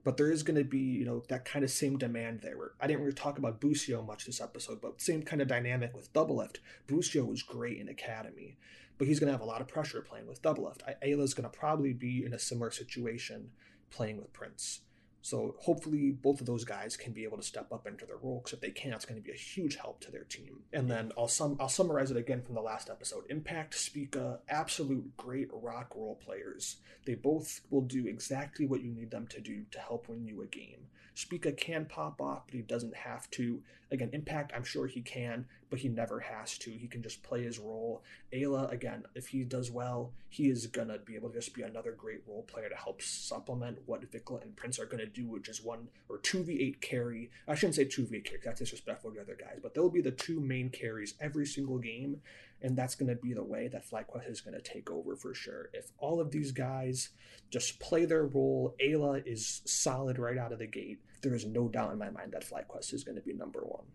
but 0.08 0.16
there 0.16 0.30
is 0.30 0.42
going 0.42 0.56
to 0.56 0.64
be 0.64 0.78
you 0.78 1.04
know 1.04 1.22
that 1.28 1.44
kind 1.44 1.62
of 1.62 1.70
same 1.70 1.98
demand 1.98 2.40
there. 2.40 2.56
I 2.80 2.86
didn't 2.86 3.00
really 3.00 3.12
talk 3.12 3.36
about 3.36 3.60
Busio 3.60 4.00
much 4.00 4.24
this 4.24 4.40
episode, 4.40 4.80
but 4.80 5.02
same 5.02 5.22
kind 5.22 5.42
of 5.42 5.48
dynamic 5.48 5.94
with 5.94 6.10
Doublelift. 6.14 6.60
Busio 6.86 7.26
was 7.26 7.42
great 7.42 7.76
in 7.76 7.90
Academy, 7.90 8.56
but 8.96 9.06
he's 9.06 9.20
going 9.20 9.26
to 9.26 9.32
have 9.32 9.42
a 9.42 9.44
lot 9.44 9.60
of 9.60 9.68
pressure 9.68 10.00
playing 10.00 10.26
with 10.26 10.40
Doublelift. 10.40 10.80
Eyla 11.04 11.20
is 11.20 11.34
going 11.34 11.44
to 11.50 11.54
probably 11.54 11.92
be 11.92 12.24
in 12.24 12.32
a 12.32 12.38
similar 12.38 12.70
situation 12.70 13.50
playing 13.90 14.16
with 14.16 14.32
Prince. 14.32 14.80
So 15.22 15.56
hopefully 15.58 16.12
both 16.12 16.40
of 16.40 16.46
those 16.46 16.64
guys 16.64 16.96
can 16.96 17.12
be 17.12 17.24
able 17.24 17.36
to 17.36 17.42
step 17.42 17.72
up 17.72 17.86
into 17.86 18.06
their 18.06 18.16
role 18.16 18.38
because 18.38 18.54
if 18.54 18.60
they 18.60 18.70
can, 18.70 18.92
it's 18.92 19.04
going 19.04 19.20
to 19.20 19.24
be 19.24 19.32
a 19.32 19.38
huge 19.38 19.76
help 19.76 20.00
to 20.00 20.10
their 20.10 20.24
team. 20.24 20.60
And 20.72 20.90
then 20.90 21.12
I'll 21.18 21.28
sum 21.28 21.56
I'll 21.60 21.68
summarize 21.68 22.10
it 22.10 22.16
again 22.16 22.42
from 22.42 22.54
the 22.54 22.60
last 22.60 22.88
episode. 22.88 23.24
Impact, 23.28 23.74
Spica, 23.74 24.40
absolute 24.48 25.16
great 25.16 25.48
rock 25.52 25.94
role 25.94 26.16
players. 26.16 26.76
They 27.04 27.14
both 27.14 27.60
will 27.70 27.82
do 27.82 28.06
exactly 28.06 28.66
what 28.66 28.82
you 28.82 28.92
need 28.92 29.10
them 29.10 29.26
to 29.28 29.40
do 29.40 29.64
to 29.70 29.78
help 29.78 30.08
win 30.08 30.26
you 30.26 30.42
a 30.42 30.46
game. 30.46 30.86
Spica 31.18 31.50
can 31.50 31.84
pop 31.84 32.20
off, 32.20 32.44
but 32.46 32.54
he 32.54 32.62
doesn't 32.62 32.94
have 32.94 33.28
to. 33.32 33.60
Again, 33.90 34.10
Impact, 34.12 34.52
I'm 34.54 34.62
sure 34.62 34.86
he 34.86 35.00
can, 35.00 35.46
but 35.68 35.80
he 35.80 35.88
never 35.88 36.20
has 36.20 36.56
to. 36.58 36.70
He 36.70 36.86
can 36.86 37.02
just 37.02 37.24
play 37.24 37.42
his 37.42 37.58
role. 37.58 38.04
Eyla, 38.32 38.70
again, 38.70 39.04
if 39.16 39.26
he 39.26 39.42
does 39.42 39.68
well, 39.68 40.12
he 40.28 40.48
is 40.48 40.68
gonna 40.68 40.98
be 40.98 41.16
able 41.16 41.30
to 41.30 41.40
just 41.40 41.54
be 41.54 41.62
another 41.62 41.90
great 41.90 42.22
role 42.28 42.44
player 42.44 42.68
to 42.68 42.76
help 42.76 43.02
supplement 43.02 43.80
what 43.86 44.08
VicLa 44.12 44.42
and 44.42 44.54
Prince 44.54 44.78
are 44.78 44.86
gonna 44.86 45.06
do, 45.06 45.26
which 45.26 45.48
is 45.48 45.60
one 45.60 45.88
or 46.08 46.18
two 46.18 46.44
v8 46.44 46.80
carry. 46.80 47.32
I 47.48 47.56
shouldn't 47.56 47.74
say 47.74 47.86
two 47.86 48.04
v8 48.04 48.24
carry, 48.24 48.40
that's 48.44 48.60
disrespectful 48.60 49.10
to 49.10 49.16
the 49.16 49.22
other 49.22 49.36
guys, 49.36 49.58
but 49.60 49.74
they'll 49.74 49.90
be 49.90 50.00
the 50.00 50.12
two 50.12 50.38
main 50.38 50.70
carries 50.70 51.14
every 51.20 51.46
single 51.46 51.78
game, 51.78 52.20
and 52.62 52.76
that's 52.76 52.94
gonna 52.94 53.14
be 53.14 53.32
the 53.32 53.42
way 53.42 53.68
that 53.68 53.88
FlyQuest 53.88 54.30
is 54.30 54.40
gonna 54.40 54.60
take 54.60 54.90
over 54.90 55.16
for 55.16 55.34
sure. 55.34 55.70
If 55.72 55.90
all 55.98 56.20
of 56.20 56.30
these 56.30 56.52
guys 56.52 57.10
just 57.50 57.80
play 57.80 58.04
their 58.04 58.26
role, 58.26 58.74
Eyla 58.82 59.22
is 59.26 59.62
solid 59.64 60.18
right 60.18 60.38
out 60.38 60.52
of 60.52 60.58
the 60.58 60.66
gate. 60.66 60.98
There 61.22 61.34
is 61.34 61.46
no 61.46 61.68
doubt 61.68 61.92
in 61.92 61.98
my 61.98 62.10
mind 62.10 62.32
that 62.32 62.48
FlyQuest 62.48 62.94
is 62.94 63.04
gonna 63.04 63.20
be 63.20 63.32
number 63.32 63.60
one. 63.60 63.86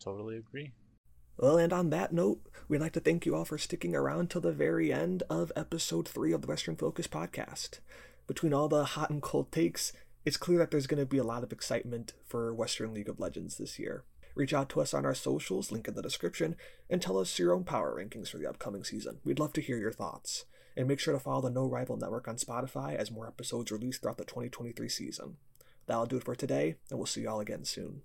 Totally 0.00 0.36
agree. 0.36 0.72
Well, 1.38 1.58
and 1.58 1.72
on 1.72 1.90
that 1.90 2.14
note, 2.14 2.40
we'd 2.66 2.80
like 2.80 2.94
to 2.94 3.00
thank 3.00 3.26
you 3.26 3.34
all 3.34 3.44
for 3.44 3.58
sticking 3.58 3.94
around 3.94 4.30
till 4.30 4.40
the 4.40 4.52
very 4.52 4.90
end 4.90 5.22
of 5.28 5.52
episode 5.54 6.08
three 6.08 6.32
of 6.32 6.40
the 6.40 6.48
Western 6.48 6.76
Focus 6.76 7.06
podcast. 7.06 7.80
Between 8.26 8.54
all 8.54 8.68
the 8.68 8.84
hot 8.84 9.10
and 9.10 9.20
cold 9.20 9.52
takes, 9.52 9.92
it's 10.24 10.38
clear 10.38 10.58
that 10.58 10.70
there's 10.70 10.86
going 10.86 10.98
to 10.98 11.06
be 11.06 11.18
a 11.18 11.24
lot 11.24 11.44
of 11.44 11.52
excitement 11.52 12.14
for 12.24 12.54
Western 12.54 12.94
League 12.94 13.08
of 13.08 13.20
Legends 13.20 13.58
this 13.58 13.78
year. 13.78 14.04
Reach 14.36 14.52
out 14.52 14.68
to 14.68 14.82
us 14.82 14.92
on 14.92 15.06
our 15.06 15.14
socials, 15.14 15.72
link 15.72 15.88
in 15.88 15.94
the 15.94 16.02
description, 16.02 16.56
and 16.90 17.00
tell 17.00 17.18
us 17.18 17.38
your 17.38 17.54
own 17.54 17.64
power 17.64 17.96
rankings 17.98 18.28
for 18.28 18.36
the 18.36 18.46
upcoming 18.46 18.84
season. 18.84 19.18
We'd 19.24 19.38
love 19.38 19.54
to 19.54 19.62
hear 19.62 19.78
your 19.78 19.92
thoughts. 19.92 20.44
And 20.76 20.86
make 20.86 21.00
sure 21.00 21.14
to 21.14 21.18
follow 21.18 21.40
the 21.40 21.50
No 21.50 21.66
Rival 21.66 21.96
Network 21.96 22.28
on 22.28 22.36
Spotify 22.36 22.94
as 22.94 23.10
more 23.10 23.26
episodes 23.26 23.72
release 23.72 23.96
throughout 23.96 24.18
the 24.18 24.26
2023 24.26 24.90
season. 24.90 25.38
That'll 25.86 26.04
do 26.04 26.18
it 26.18 26.24
for 26.24 26.34
today, 26.34 26.74
and 26.90 26.98
we'll 26.98 27.06
see 27.06 27.22
you 27.22 27.30
all 27.30 27.40
again 27.40 27.64
soon. 27.64 28.02